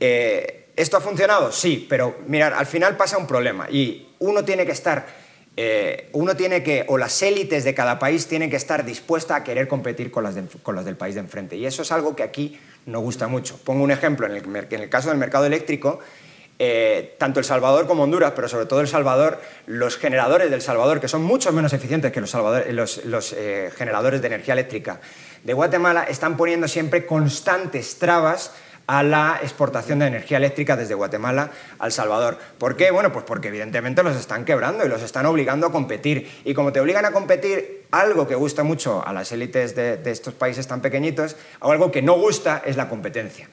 Eh, 0.00 0.70
¿Esto 0.74 0.96
ha 0.96 1.00
funcionado? 1.02 1.52
Sí, 1.52 1.86
pero 1.88 2.16
mirar, 2.26 2.54
al 2.54 2.66
final 2.66 2.96
pasa 2.96 3.18
un 3.18 3.26
problema 3.26 3.68
y 3.70 4.14
uno 4.18 4.42
tiene 4.44 4.64
que 4.64 4.72
estar 4.72 5.22
eh, 5.54 6.08
uno 6.12 6.34
tiene 6.34 6.62
que, 6.62 6.86
o 6.88 6.96
las 6.96 7.20
élites 7.20 7.64
de 7.64 7.74
cada 7.74 7.98
país 7.98 8.26
tienen 8.26 8.48
que 8.48 8.56
estar 8.56 8.86
dispuestas 8.86 9.40
a 9.40 9.44
querer 9.44 9.68
competir 9.68 10.10
con 10.10 10.24
las, 10.24 10.34
con 10.62 10.74
las 10.74 10.86
del 10.86 10.96
país 10.96 11.14
de 11.14 11.20
enfrente. 11.20 11.56
Y 11.56 11.66
eso 11.66 11.82
es 11.82 11.92
algo 11.92 12.16
que 12.16 12.22
aquí 12.22 12.58
no 12.86 13.00
gusta 13.00 13.28
mucho. 13.28 13.58
Pongo 13.64 13.84
un 13.84 13.90
ejemplo, 13.90 14.26
en 14.26 14.32
el, 14.32 14.88
caso 14.88 15.08
del 15.08 15.18
mercado 15.18 15.46
eléctrico, 15.46 16.00
eh, 16.58 17.16
tanto 17.18 17.40
El 17.40 17.44
Salvador 17.44 17.86
como 17.86 18.02
Honduras, 18.02 18.32
pero 18.34 18.48
sobre 18.48 18.66
todo 18.66 18.80
El 18.80 18.88
Salvador, 18.88 19.40
los 19.66 19.96
generadores 19.96 20.50
del 20.50 20.62
Salvador, 20.62 21.00
que 21.00 21.08
son 21.08 21.22
mucho 21.22 21.52
menos 21.52 21.72
eficientes 21.72 22.12
que 22.12 22.20
los, 22.20 23.04
los, 23.04 23.32
eh, 23.32 23.70
generadores 23.76 24.20
de 24.20 24.26
energía 24.26 24.54
eléctrica 24.54 25.00
de 25.42 25.52
Guatemala, 25.52 26.04
están 26.04 26.36
poniendo 26.36 26.68
siempre 26.68 27.06
constantes 27.06 27.98
trabas 27.98 28.52
a 28.86 29.02
la 29.02 29.38
exportación 29.42 30.00
de 30.00 30.06
energía 30.06 30.36
eléctrica 30.36 30.76
desde 30.76 30.94
Guatemala 30.94 31.50
al 31.78 31.92
Salvador. 31.92 32.38
¿Por 32.58 32.76
qué? 32.76 32.90
Bueno, 32.90 33.12
pues 33.12 33.24
porque 33.24 33.48
evidentemente 33.48 34.02
los 34.02 34.16
están 34.16 34.44
quebrando 34.44 34.84
y 34.84 34.88
los 34.88 35.02
están 35.02 35.26
obligando 35.26 35.66
a 35.66 35.72
competir. 35.72 36.30
Y 36.44 36.54
como 36.54 36.72
te 36.72 36.80
obligan 36.80 37.04
a 37.04 37.12
competir, 37.12 37.81
algo 37.92 38.26
que 38.26 38.34
gusta 38.34 38.64
mucho 38.64 39.06
a 39.06 39.12
las 39.12 39.30
élites 39.30 39.76
de, 39.76 40.00
estos 40.06 40.34
países 40.34 40.66
tan 40.66 40.80
pequeñitos, 40.80 41.36
o 41.60 41.70
algo 41.70 41.92
que 41.92 42.02
no 42.02 42.18
gusta, 42.18 42.62
es 42.66 42.76
la 42.76 42.88
competencia. 42.88 43.48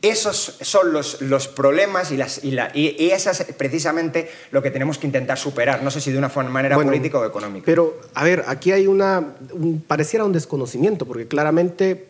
Esos 0.00 0.56
son 0.62 0.92
los, 0.92 1.20
los 1.20 1.46
problemas 1.46 2.10
y, 2.10 2.16
las, 2.16 2.42
y, 2.42 2.52
la, 2.52 2.70
y, 2.74 3.10
eso 3.10 3.30
es 3.30 3.44
precisamente 3.56 4.30
lo 4.50 4.62
que 4.62 4.70
tenemos 4.70 4.98
que 4.98 5.06
intentar 5.06 5.38
superar. 5.38 5.82
No 5.82 5.90
sé 5.90 6.00
si 6.00 6.10
de 6.10 6.18
una 6.18 6.28
manera 6.28 6.76
política 6.76 7.18
o 7.18 7.24
económica. 7.24 7.64
Pero, 7.66 8.00
a 8.14 8.24
ver, 8.24 8.44
aquí 8.48 8.72
hay 8.72 8.88
una. 8.88 9.34
pareciera 9.86 10.24
un 10.24 10.32
desconocimiento, 10.32 11.06
porque 11.06 11.28
claramente 11.28 12.08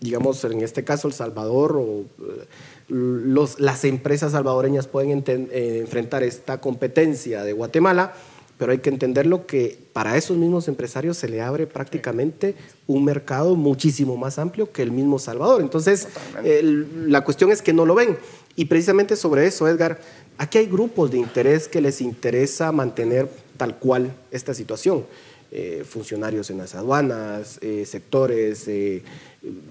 digamos, 0.00 0.44
en 0.44 0.60
este 0.60 0.84
caso 0.84 1.08
El 1.08 1.14
Salvador 1.14 1.76
o 1.76 2.00
eh, 2.00 2.46
los, 2.88 3.58
las 3.58 3.84
empresas 3.84 4.32
salvadoreñas 4.32 4.86
pueden 4.86 5.24
eh, 5.26 5.78
enfrentar 5.80 6.22
esta 6.22 6.60
competencia 6.60 7.42
de 7.42 7.52
Guatemala, 7.52 8.14
pero 8.58 8.72
hay 8.72 8.78
que 8.78 8.90
entenderlo 8.90 9.46
que 9.46 9.78
para 9.92 10.16
esos 10.16 10.36
mismos 10.36 10.68
empresarios 10.68 11.16
se 11.16 11.28
le 11.28 11.42
abre 11.42 11.66
prácticamente 11.66 12.54
un 12.86 13.04
mercado 13.04 13.54
muchísimo 13.54 14.16
más 14.16 14.38
amplio 14.38 14.72
que 14.72 14.82
el 14.82 14.90
mismo 14.90 15.18
Salvador. 15.18 15.60
Entonces, 15.60 16.08
la 16.42 17.22
cuestión 17.22 17.50
es 17.52 17.60
que 17.62 17.72
no 17.72 17.84
lo 17.84 17.94
ven. 17.94 18.16
Y 18.54 18.64
precisamente 18.66 19.16
sobre 19.16 19.46
eso, 19.46 19.68
Edgar, 19.68 20.00
aquí 20.38 20.58
hay 20.58 20.66
grupos 20.66 21.10
de 21.10 21.18
interés 21.18 21.68
que 21.68 21.80
les 21.80 22.00
interesa 22.00 22.72
mantener 22.72 23.28
tal 23.56 23.78
cual 23.78 24.14
esta 24.30 24.54
situación. 24.54 25.04
Eh, 25.52 25.84
funcionarios 25.88 26.50
en 26.50 26.58
las 26.58 26.74
aduanas, 26.74 27.60
sectores 27.84 28.68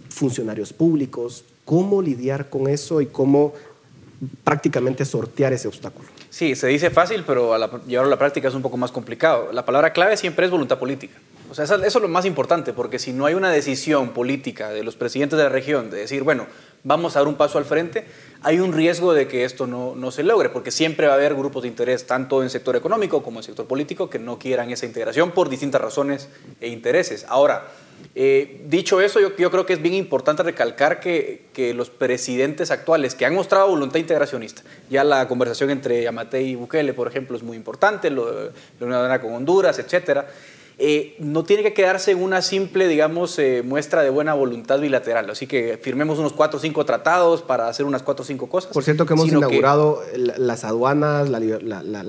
funcionarios 0.09 0.71
públicos, 0.71 1.43
cómo 1.65 2.01
lidiar 2.01 2.49
con 2.49 2.67
eso 2.67 3.01
y 3.01 3.07
cómo 3.07 3.53
prácticamente 4.43 5.03
sortear 5.03 5.51
ese 5.53 5.67
obstáculo. 5.67 6.14
Sí, 6.35 6.53
se 6.55 6.67
dice 6.67 6.89
fácil, 6.89 7.23
pero 7.25 7.53
a 7.53 7.79
llevarlo 7.87 8.09
a 8.09 8.15
la 8.15 8.19
práctica 8.19 8.49
es 8.49 8.53
un 8.53 8.61
poco 8.61 8.75
más 8.75 8.91
complicado. 8.91 9.53
La 9.53 9.63
palabra 9.63 9.93
clave 9.93 10.17
siempre 10.17 10.43
es 10.43 10.51
voluntad 10.51 10.77
política. 10.77 11.15
O 11.49 11.55
sea, 11.55 11.63
eso, 11.63 11.81
es 11.81 11.95
lo 11.95 12.09
más 12.09 12.25
importante, 12.25 12.73
porque 12.73 12.99
si 12.99 13.13
no 13.13 13.25
hay 13.25 13.35
una 13.35 13.49
decisión 13.49 14.09
política 14.09 14.67
de 14.67 14.83
los 14.83 14.97
presidentes 14.97 15.37
de 15.37 15.43
la 15.43 15.49
región 15.49 15.89
de 15.89 15.95
decir, 15.95 16.23
bueno, 16.23 16.45
vamos 16.83 17.15
a 17.15 17.19
dar 17.19 17.29
un 17.29 17.35
paso 17.35 17.57
al 17.57 17.63
frente, 17.63 18.05
hay 18.41 18.59
un 18.59 18.73
riesgo 18.73 19.13
de 19.13 19.29
que 19.29 19.45
esto 19.45 19.65
no, 19.65 19.95
no 19.95 20.11
se 20.11 20.23
logre, 20.23 20.49
porque 20.49 20.71
siempre 20.71 21.07
va 21.07 21.13
a 21.13 21.15
haber 21.15 21.35
grupos 21.35 21.63
de 21.63 21.69
interés, 21.69 22.05
tanto 22.05 22.43
en 22.43 22.49
sector 22.49 22.75
económico 22.75 23.23
como 23.23 23.39
en 23.39 23.43
sector 23.43 23.65
político, 23.65 24.09
que 24.09 24.19
no 24.19 24.37
quieran 24.37 24.69
esa 24.71 24.85
integración 24.85 25.31
por 25.31 25.47
distintas 25.47 25.79
razones 25.79 26.27
e 26.59 26.67
intereses. 26.67 27.25
Ahora, 27.29 27.65
eh, 28.13 28.61
dicho 28.67 29.01
eso, 29.01 29.19
yo, 29.19 29.51
creo 29.51 29.65
que 29.65 29.73
es 29.73 29.81
bien 29.81 29.95
importante 29.95 30.43
recalcar 30.43 30.99
que, 30.99 31.45
los 31.75 31.89
presidentes 31.89 32.69
actuales 32.69 33.15
que 33.15 33.25
han 33.25 33.33
mostrado 33.33 33.69
voluntad 33.69 33.99
integracionista, 33.99 34.61
ya 34.89 35.03
la 35.03 35.27
conversación 35.27 35.69
entre 35.69 36.03
Yamate 36.03 36.41
y 36.41 36.55
Bukele, 36.55 36.93
por 36.93 37.07
ejemplo, 37.07 37.35
es 37.37 37.43
muy 37.43 37.57
importante, 37.57 38.09
lo, 38.09 38.51
la 38.79 38.85
unión 38.85 39.19
con 39.19 39.33
Honduras, 39.33 39.79
etcétera, 39.79 40.27
eh, 40.77 41.15
no 41.19 41.43
tiene 41.43 41.63
que 41.63 41.73
quedarse 41.73 42.11
en 42.11 42.21
una 42.21 42.41
simple, 42.41 42.87
digamos, 42.87 43.39
eh, 43.39 43.63
muestra 43.63 44.01
de 44.03 44.09
buena 44.09 44.33
voluntad 44.33 44.79
bilateral. 44.79 45.29
Así 45.29 45.47
que 45.47 45.77
firmemos 45.81 46.19
unos 46.19 46.33
cuatro 46.33 46.57
o 46.57 46.61
cinco 46.61 46.85
tratados 46.85 47.41
para 47.41 47.67
hacer 47.67 47.85
unas 47.85 48.03
cuatro 48.03 48.23
o 48.23 48.25
cinco 48.25 48.47
cosas. 48.47 48.73
Por 48.73 48.83
cierto 48.83 49.05
que 49.05 49.13
hemos 49.13 49.27
inaugurado 49.27 50.01
las 50.15 50.63
aduanas, 50.63 51.29
la, 51.29 51.39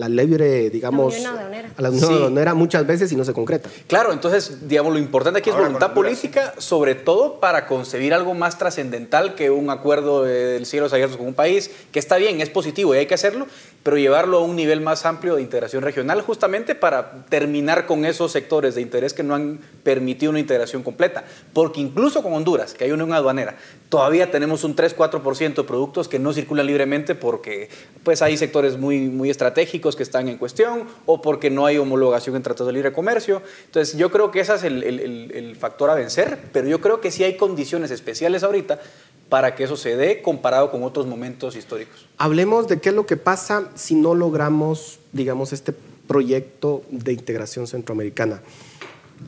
libre, 0.08 0.70
digamos, 0.70 1.14
a 1.24 1.82
la 1.82 1.90
Unión 1.90 2.12
Aduanera 2.12 2.54
muchas 2.54 2.86
veces 2.86 3.12
y 3.12 3.16
no 3.16 3.24
se 3.24 3.32
concreta. 3.32 3.68
Claro, 3.86 4.12
entonces, 4.12 4.68
digamos, 4.68 4.92
lo 4.92 4.98
importante 4.98 5.40
aquí 5.40 5.50
es 5.50 5.56
voluntad 5.56 5.92
política, 5.92 6.54
sobre 6.58 6.94
todo 6.94 7.38
para 7.38 7.66
concebir 7.66 8.14
algo 8.14 8.34
más 8.34 8.58
trascendental 8.58 9.34
que 9.34 9.50
un 9.50 9.70
acuerdo 9.70 10.24
del 10.24 10.66
cielo 10.66 10.86
abiertos 10.92 11.16
con 11.16 11.26
un 11.26 11.34
país, 11.34 11.70
que 11.92 11.98
está 11.98 12.16
bien, 12.16 12.40
es 12.40 12.50
positivo 12.50 12.94
y 12.94 12.98
hay 12.98 13.06
que 13.06 13.14
hacerlo, 13.14 13.46
pero 13.82 13.96
llevarlo 13.96 14.38
a 14.38 14.40
un 14.40 14.56
nivel 14.56 14.80
más 14.80 15.06
amplio 15.06 15.36
de 15.36 15.42
integración 15.42 15.82
regional 15.82 16.20
justamente 16.20 16.74
para 16.74 17.24
terminar 17.28 17.86
con 17.86 18.04
esos 18.04 18.32
sectores 18.32 18.55
de 18.60 18.80
interés 18.80 19.12
que 19.12 19.22
no 19.22 19.34
han 19.34 19.60
permitido 19.82 20.30
una 20.30 20.40
integración 20.40 20.82
completa. 20.82 21.24
Porque 21.52 21.80
incluso 21.80 22.22
con 22.22 22.32
Honduras, 22.32 22.74
que 22.74 22.84
hay 22.84 22.92
unión 22.92 23.12
aduanera, 23.12 23.56
todavía 23.88 24.30
tenemos 24.30 24.64
un 24.64 24.74
3-4% 24.74 25.54
de 25.54 25.64
productos 25.64 26.08
que 26.08 26.18
no 26.18 26.32
circulan 26.32 26.66
libremente 26.66 27.14
porque 27.14 27.68
pues, 28.02 28.22
hay 28.22 28.36
sectores 28.36 28.76
muy, 28.76 29.00
muy 29.00 29.30
estratégicos 29.30 29.96
que 29.96 30.02
están 30.02 30.28
en 30.28 30.38
cuestión 30.38 30.84
o 31.04 31.22
porque 31.22 31.50
no 31.50 31.66
hay 31.66 31.78
homologación 31.78 32.36
en 32.36 32.42
tratados 32.42 32.68
de 32.68 32.72
libre 32.72 32.92
comercio. 32.92 33.42
Entonces 33.66 33.96
yo 33.96 34.10
creo 34.10 34.30
que 34.30 34.40
ese 34.40 34.54
es 34.54 34.64
el, 34.64 34.82
el, 34.82 35.30
el 35.32 35.56
factor 35.56 35.90
a 35.90 35.94
vencer, 35.94 36.38
pero 36.52 36.68
yo 36.68 36.80
creo 36.80 37.00
que 37.00 37.10
sí 37.10 37.24
hay 37.24 37.36
condiciones 37.36 37.90
especiales 37.90 38.42
ahorita 38.42 38.80
para 39.28 39.54
que 39.54 39.64
eso 39.64 39.76
se 39.76 39.96
dé 39.96 40.22
comparado 40.22 40.70
con 40.70 40.82
otros 40.84 41.06
momentos 41.06 41.56
históricos. 41.56 42.06
Hablemos 42.18 42.68
de 42.68 42.80
qué 42.80 42.90
es 42.90 42.94
lo 42.94 43.06
que 43.06 43.16
pasa 43.16 43.70
si 43.74 43.94
no 43.94 44.14
logramos, 44.14 45.00
digamos, 45.12 45.52
este 45.52 45.74
proyecto 46.06 46.82
de 46.90 47.12
integración 47.12 47.66
centroamericana. 47.66 48.42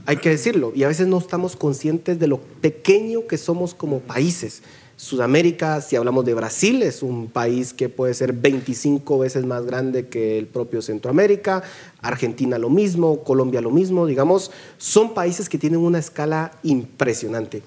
Hay 0.07 0.19
que 0.19 0.31
decirlo, 0.31 0.73
y 0.75 0.83
a 0.83 0.89
veces 0.89 1.07
no 1.07 1.19
estamos 1.19 1.57
conscientes 1.57 2.19
de 2.19 2.27
lo 2.27 2.39
pequeño 2.41 3.27
que 3.27 3.39
somos 3.39 3.75
como 3.75 4.01
países. 4.01 4.63
Sudamérica, 4.97 5.81
si 5.81 5.95
hablamos 5.95 6.25
de 6.25 6.35
Brasil, 6.35 6.83
es 6.83 7.05
un 7.05 7.29
país 7.29 7.73
que 7.73 7.89
puede 7.89 8.15
ser 8.15 8.33
25 8.33 9.19
veces 9.19 9.47
más 9.47 9.65
grande 9.65 10.09
que 10.09 10.39
el 10.39 10.47
propio 10.47 10.83
Centroamérica, 10.83 11.63
Argentina 12.03 12.59
lo 12.59 12.69
mismo, 12.69 13.23
Colombia 13.23 13.61
lo 13.61 13.71
mismo, 13.71 14.07
digamos, 14.07 14.51
son 14.77 15.15
países 15.15 15.49
que 15.49 15.57
tienen 15.57 15.79
una 15.79 16.01
escala 16.01 16.51
impresionante. 16.65 17.63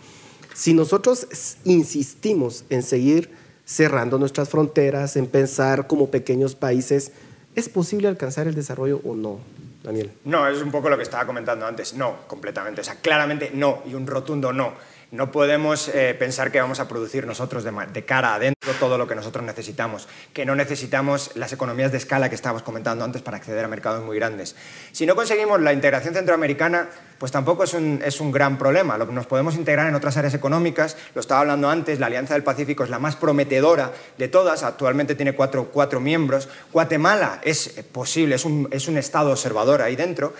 Si 0.53 0.74
nosotros 0.74 1.26
insistimos 1.64 2.66
en 2.70 2.84
seguir 2.84 3.30
cerrando 3.64 4.20
nuestras 4.20 4.49
fronteras, 4.49 5.16
en 5.16 5.28
pensar 5.28 5.88
como 5.88 6.12
pequeños 6.12 6.55
países, 6.55 7.14
¿es 7.55 7.69
posible 7.69 8.07
alcanzar 8.07 8.47
el 8.47 8.55
desarrollo 8.55 9.01
o 9.03 9.15
no? 9.15 9.39
Daniel. 9.83 10.11
No, 10.25 10.47
es 10.47 10.61
un 10.61 10.71
poco 10.71 10.89
lo 10.89 10.97
que 10.97 11.03
estaba 11.03 11.25
comentando 11.25 11.65
antes. 11.65 11.95
No, 11.95 12.27
completamente. 12.27 12.81
O 12.81 12.83
sea, 12.83 12.95
claramente 12.95 13.51
no 13.53 13.81
y 13.85 13.95
un 13.95 14.05
rotundo 14.05 14.53
no. 14.53 14.73
No 15.12 15.30
podemos 15.30 15.89
eh, 15.89 16.16
pensar 16.18 16.53
que 16.53 16.62
vamos 16.62 16.80
a 16.80 16.88
producir 16.88 17.28
nosotros 17.28 17.66
de, 17.66 18.05
cara 18.05 18.36
adentro 18.36 18.72
todo 18.80 18.97
lo 18.97 19.09
que 19.09 19.16
nosotros 19.16 19.43
necesitamos, 19.43 20.07
que 20.32 20.45
no 20.45 20.55
necesitamos 20.55 21.32
las 21.36 21.51
economías 21.51 21.91
de 21.91 21.97
escala 21.97 22.30
que 22.30 22.36
estábamos 22.36 22.64
comentando 22.64 23.03
antes 23.03 23.22
para 23.22 23.36
acceder 23.36 23.66
a 23.66 23.68
mercados 23.68 24.05
muy 24.05 24.16
grandes. 24.16 24.55
Si 24.93 25.05
no 25.05 25.14
conseguimos 25.14 25.59
la 25.59 25.74
integración 25.74 26.14
centroamericana, 26.14 26.88
pues 27.20 27.34
tampoco 27.34 27.66
es 27.66 27.74
un, 27.74 28.01
es 28.05 28.22
un 28.22 28.32
gran 28.32 28.57
problema. 28.57 28.97
Nos 28.97 29.28
podemos 29.28 29.55
integrar 29.55 29.89
en 29.89 29.95
otras 29.95 30.16
áreas 30.16 30.34
económicas, 30.34 30.95
lo 31.14 31.20
estaba 31.20 31.41
hablando 31.41 31.70
antes, 31.70 31.99
la 31.99 32.05
Alianza 32.05 32.36
del 32.36 32.43
Pacífico 32.43 32.86
es 32.86 32.89
la 32.89 32.97
más 32.97 33.18
prometedora 33.18 33.91
de 34.18 34.30
todas, 34.30 34.64
actualmente 34.64 35.16
tiene 35.16 35.34
cuatro, 35.34 35.72
cuatro 35.74 35.99
miembros. 35.99 36.47
Guatemala 36.72 37.41
es 37.43 37.68
posible, 37.91 38.36
es 38.36 38.45
un, 38.45 38.70
es 38.72 38.88
un 38.88 38.97
estado 38.97 39.32
observador 39.32 39.82
ahí 39.82 39.97
dentro. 39.97 40.34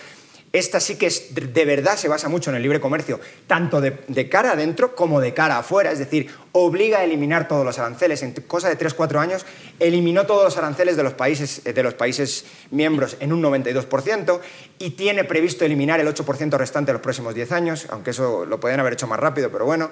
Esta 0.52 0.80
sí 0.80 0.96
que 0.96 1.06
es, 1.06 1.34
de 1.34 1.64
verdad 1.64 1.96
se 1.96 2.08
basa 2.08 2.28
mucho 2.28 2.50
en 2.50 2.56
el 2.56 2.62
libre 2.62 2.80
comercio, 2.80 3.18
tanto 3.46 3.80
de, 3.80 4.28
cara 4.28 4.52
adentro 4.52 4.94
como 4.94 5.20
de 5.20 5.32
cara 5.32 5.58
afuera, 5.58 5.90
es 5.90 5.98
decir, 5.98 6.30
obliga 6.52 6.98
a 6.98 7.04
eliminar 7.04 7.48
todos 7.48 7.64
los 7.64 7.78
aranceles. 7.78 8.22
En 8.22 8.32
cosa 8.32 8.68
de 8.68 8.78
3-4 8.78 9.18
años 9.18 9.46
eliminó 9.80 10.26
todos 10.26 10.44
los 10.44 10.56
aranceles 10.58 10.96
de 10.96 11.02
los, 11.02 11.14
países, 11.14 11.64
de 11.64 11.82
los 11.82 11.94
países 11.94 12.44
miembros 12.70 13.16
en 13.20 13.32
un 13.32 13.42
92% 13.42 14.40
y 14.78 14.90
tiene 14.90 15.24
previsto 15.24 15.64
eliminar 15.64 16.00
el 16.00 16.08
8% 16.08 16.58
restante 16.58 16.90
en 16.90 16.94
los 16.94 17.02
próximos 17.02 17.34
10 17.34 17.52
años, 17.52 17.86
aunque 17.88 18.10
eso 18.10 18.44
lo 18.44 18.60
podrían 18.60 18.80
haber 18.80 18.92
hecho 18.92 19.06
más 19.06 19.18
rápido, 19.18 19.50
pero 19.50 19.64
bueno. 19.64 19.90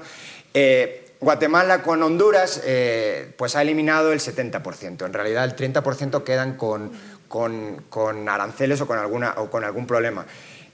Eh, 0.53 1.07
Guatemala 1.21 1.83
con 1.83 2.03
Honduras 2.03 2.63
eh, 2.65 3.35
pues 3.37 3.55
ha 3.55 3.61
eliminado 3.61 4.11
el 4.11 4.21
70%. 4.21 5.05
En 5.05 5.13
realidad 5.13 5.45
el 5.45 5.55
30% 5.55 6.25
quedan 6.25 6.57
con, 6.57 6.93
con, 7.29 7.85
con 7.91 8.27
aranceles 8.27 8.81
o 8.81 8.87
con, 8.87 8.99
alguna, 8.99 9.35
o 9.37 9.51
con 9.51 9.63
algún 9.63 9.87
problema. 9.87 10.25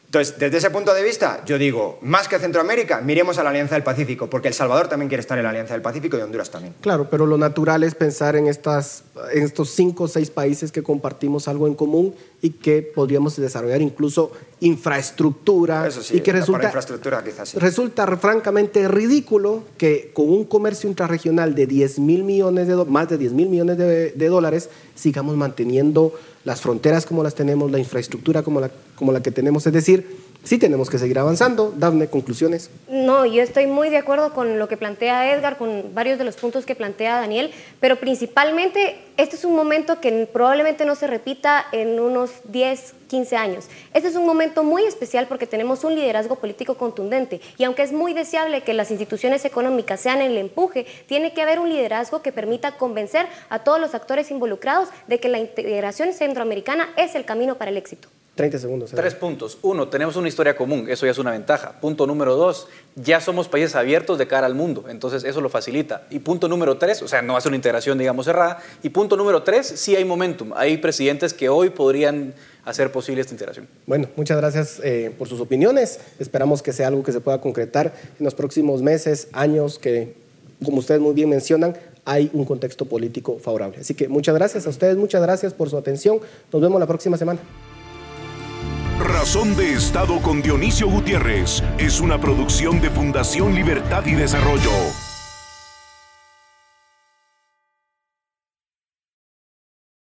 Entonces, 0.06 0.38
desde 0.38 0.58
ese 0.58 0.70
punto 0.70 0.94
de 0.94 1.02
vista, 1.02 1.42
yo 1.44 1.58
digo, 1.58 1.98
más 2.00 2.28
que 2.28 2.38
Centroamérica, 2.38 3.00
miremos 3.00 3.38
a 3.38 3.42
la 3.42 3.50
Alianza 3.50 3.74
del 3.74 3.82
Pacífico, 3.82 4.30
porque 4.30 4.48
El 4.48 4.54
Salvador 4.54 4.88
también 4.88 5.08
quiere 5.08 5.20
estar 5.20 5.36
en 5.36 5.44
la 5.44 5.50
Alianza 5.50 5.74
del 5.74 5.82
Pacífico 5.82 6.16
y 6.16 6.20
Honduras 6.20 6.50
también. 6.50 6.74
Claro, 6.80 7.10
pero 7.10 7.26
lo 7.26 7.36
natural 7.36 7.82
es 7.82 7.94
pensar 7.94 8.36
en, 8.36 8.46
estas, 8.46 9.02
en 9.32 9.42
estos 9.42 9.70
cinco 9.70 10.04
o 10.04 10.08
seis 10.08 10.30
países 10.30 10.70
que 10.70 10.82
compartimos 10.82 11.48
algo 11.48 11.66
en 11.66 11.74
común 11.74 12.14
y 12.40 12.50
que 12.50 12.82
podríamos 12.82 13.36
desarrollar 13.36 13.82
incluso 13.82 14.30
infraestructura. 14.60 15.86
Eso 15.86 16.02
sí, 16.02 16.16
y 16.16 16.20
que 16.20 16.32
resulta, 16.32 16.64
infraestructura 16.64 17.22
quizás 17.22 17.50
sí. 17.50 17.58
resulta 17.58 18.06
francamente 18.16 18.88
ridículo 18.88 19.62
que 19.76 20.10
con 20.14 20.28
un 20.30 20.44
comercio 20.44 20.88
intrarregional 20.88 21.54
de 21.54 21.66
10 21.66 21.98
mil 21.98 22.24
millones 22.24 22.66
de 22.66 22.74
do- 22.74 22.86
más 22.86 23.08
de 23.08 23.18
10 23.18 23.32
mil 23.32 23.48
millones 23.48 23.76
de, 23.78 24.12
de 24.12 24.28
dólares 24.28 24.70
sigamos 24.94 25.36
manteniendo 25.36 26.14
las 26.44 26.60
fronteras 26.60 27.04
como 27.06 27.22
las 27.22 27.34
tenemos, 27.34 27.70
la 27.70 27.78
infraestructura 27.78 28.42
como 28.42 28.60
la, 28.60 28.70
como 28.94 29.12
la 29.12 29.20
que 29.22 29.30
tenemos. 29.32 29.66
Es 29.66 29.72
decir, 29.72 30.16
sí 30.44 30.58
tenemos 30.58 30.88
que 30.88 30.98
seguir 30.98 31.18
avanzando. 31.18 31.74
Dafne, 31.76 32.06
conclusiones. 32.06 32.70
No, 32.88 33.26
yo 33.26 33.42
estoy 33.42 33.66
muy 33.66 33.90
de 33.90 33.96
acuerdo 33.98 34.32
con 34.32 34.58
lo 34.58 34.68
que 34.68 34.76
plantea 34.76 35.34
Edgar, 35.34 35.58
con 35.58 35.92
varios 35.92 36.18
de 36.18 36.24
los 36.24 36.36
puntos 36.36 36.64
que 36.64 36.76
plantea 36.76 37.16
Daniel, 37.20 37.50
pero 37.80 37.96
principalmente 37.96 38.96
este 39.16 39.36
es 39.36 39.44
un 39.44 39.54
momento 39.54 40.00
que 40.00 40.28
probablemente 40.30 40.84
no 40.84 40.94
se 40.94 41.06
repita 41.06 41.66
en 41.72 41.98
unos 42.00 42.32
10, 42.44 42.94
15 43.08 43.36
años. 43.36 43.64
Este 43.94 44.08
es 44.08 44.16
un 44.16 44.26
momento 44.26 44.62
muy 44.62 44.84
especial 44.84 45.26
porque 45.26 45.46
tenemos 45.46 45.84
un 45.84 45.94
liderazgo 45.94 46.36
político 46.36 46.76
contundente 46.76 47.40
y 47.56 47.64
aunque 47.64 47.82
es 47.82 47.92
muy 47.92 48.12
deseable 48.12 48.62
que 48.62 48.74
las 48.74 48.90
instituciones 48.90 49.44
económicas 49.44 50.00
sean 50.00 50.20
el 50.20 50.36
empuje, 50.36 50.86
tiene 51.06 51.32
que 51.32 51.42
haber 51.42 51.58
un 51.58 51.70
liderazgo 51.70 52.20
que 52.20 52.32
permita 52.32 52.76
convencer 52.76 53.26
a 53.48 53.60
todos 53.60 53.80
los 53.80 53.94
actores 53.94 54.30
involucrados 54.30 54.90
de 55.06 55.18
que 55.18 55.28
la 55.28 55.38
integración 55.38 56.12
centroamericana 56.12 56.90
es 56.96 57.14
el 57.14 57.24
camino 57.24 57.56
para 57.56 57.70
el 57.70 57.78
éxito. 57.78 58.08
30 58.36 58.58
segundos. 58.58 58.90
Tres 58.90 59.14
puntos. 59.14 59.56
Uno, 59.62 59.88
tenemos 59.88 60.14
una 60.16 60.28
historia 60.28 60.54
común, 60.54 60.86
eso 60.90 61.06
ya 61.06 61.12
es 61.12 61.18
una 61.18 61.30
ventaja. 61.30 61.72
Punto 61.80 62.06
número 62.06 62.36
dos, 62.36 62.68
ya 62.94 63.18
somos 63.18 63.48
países 63.48 63.74
abiertos 63.74 64.18
de 64.18 64.28
cara 64.28 64.46
al 64.46 64.54
mundo, 64.54 64.84
entonces 64.88 65.24
eso 65.24 65.40
lo 65.40 65.48
facilita. 65.48 66.06
Y 66.10 66.18
punto 66.18 66.46
número 66.46 66.76
tres, 66.76 67.00
o 67.00 67.08
sea, 67.08 67.22
no 67.22 67.34
hace 67.34 67.48
una 67.48 67.56
integración, 67.56 67.96
digamos, 67.96 68.26
cerrada. 68.26 68.58
Y 68.82 68.90
punto 68.90 69.05
número 69.14 69.42
tres, 69.42 69.66
sí 69.66 69.94
hay 69.94 70.04
momentum. 70.04 70.52
Hay 70.56 70.78
presidentes 70.78 71.34
que 71.34 71.50
hoy 71.50 71.70
podrían 71.70 72.34
hacer 72.64 72.90
posible 72.90 73.20
esta 73.20 73.32
integración. 73.32 73.68
Bueno, 73.86 74.08
muchas 74.16 74.36
gracias 74.38 74.80
eh, 74.82 75.12
por 75.16 75.28
sus 75.28 75.40
opiniones. 75.40 76.00
Esperamos 76.18 76.62
que 76.62 76.72
sea 76.72 76.88
algo 76.88 77.02
que 77.02 77.12
se 77.12 77.20
pueda 77.20 77.40
concretar 77.40 77.94
en 78.18 78.24
los 78.24 78.34
próximos 78.34 78.82
meses, 78.82 79.28
años, 79.32 79.78
que, 79.78 80.14
como 80.64 80.78
ustedes 80.78 81.00
muy 81.00 81.14
bien 81.14 81.28
mencionan, 81.28 81.76
hay 82.04 82.30
un 82.32 82.44
contexto 82.44 82.86
político 82.86 83.38
favorable. 83.38 83.78
Así 83.80 83.94
que 83.94 84.08
muchas 84.08 84.34
gracias 84.34 84.66
a 84.66 84.70
ustedes, 84.70 84.96
muchas 84.96 85.22
gracias 85.22 85.52
por 85.52 85.70
su 85.70 85.76
atención. 85.76 86.20
Nos 86.52 86.62
vemos 86.62 86.80
la 86.80 86.86
próxima 86.86 87.16
semana. 87.16 87.40
Razón 88.98 89.54
de 89.56 89.74
Estado 89.74 90.22
con 90.22 90.40
Dionisio 90.40 90.88
Gutiérrez 90.88 91.62
es 91.78 92.00
una 92.00 92.18
producción 92.18 92.80
de 92.80 92.90
Fundación 92.90 93.54
Libertad 93.54 94.06
y 94.06 94.14
Desarrollo. 94.14 94.70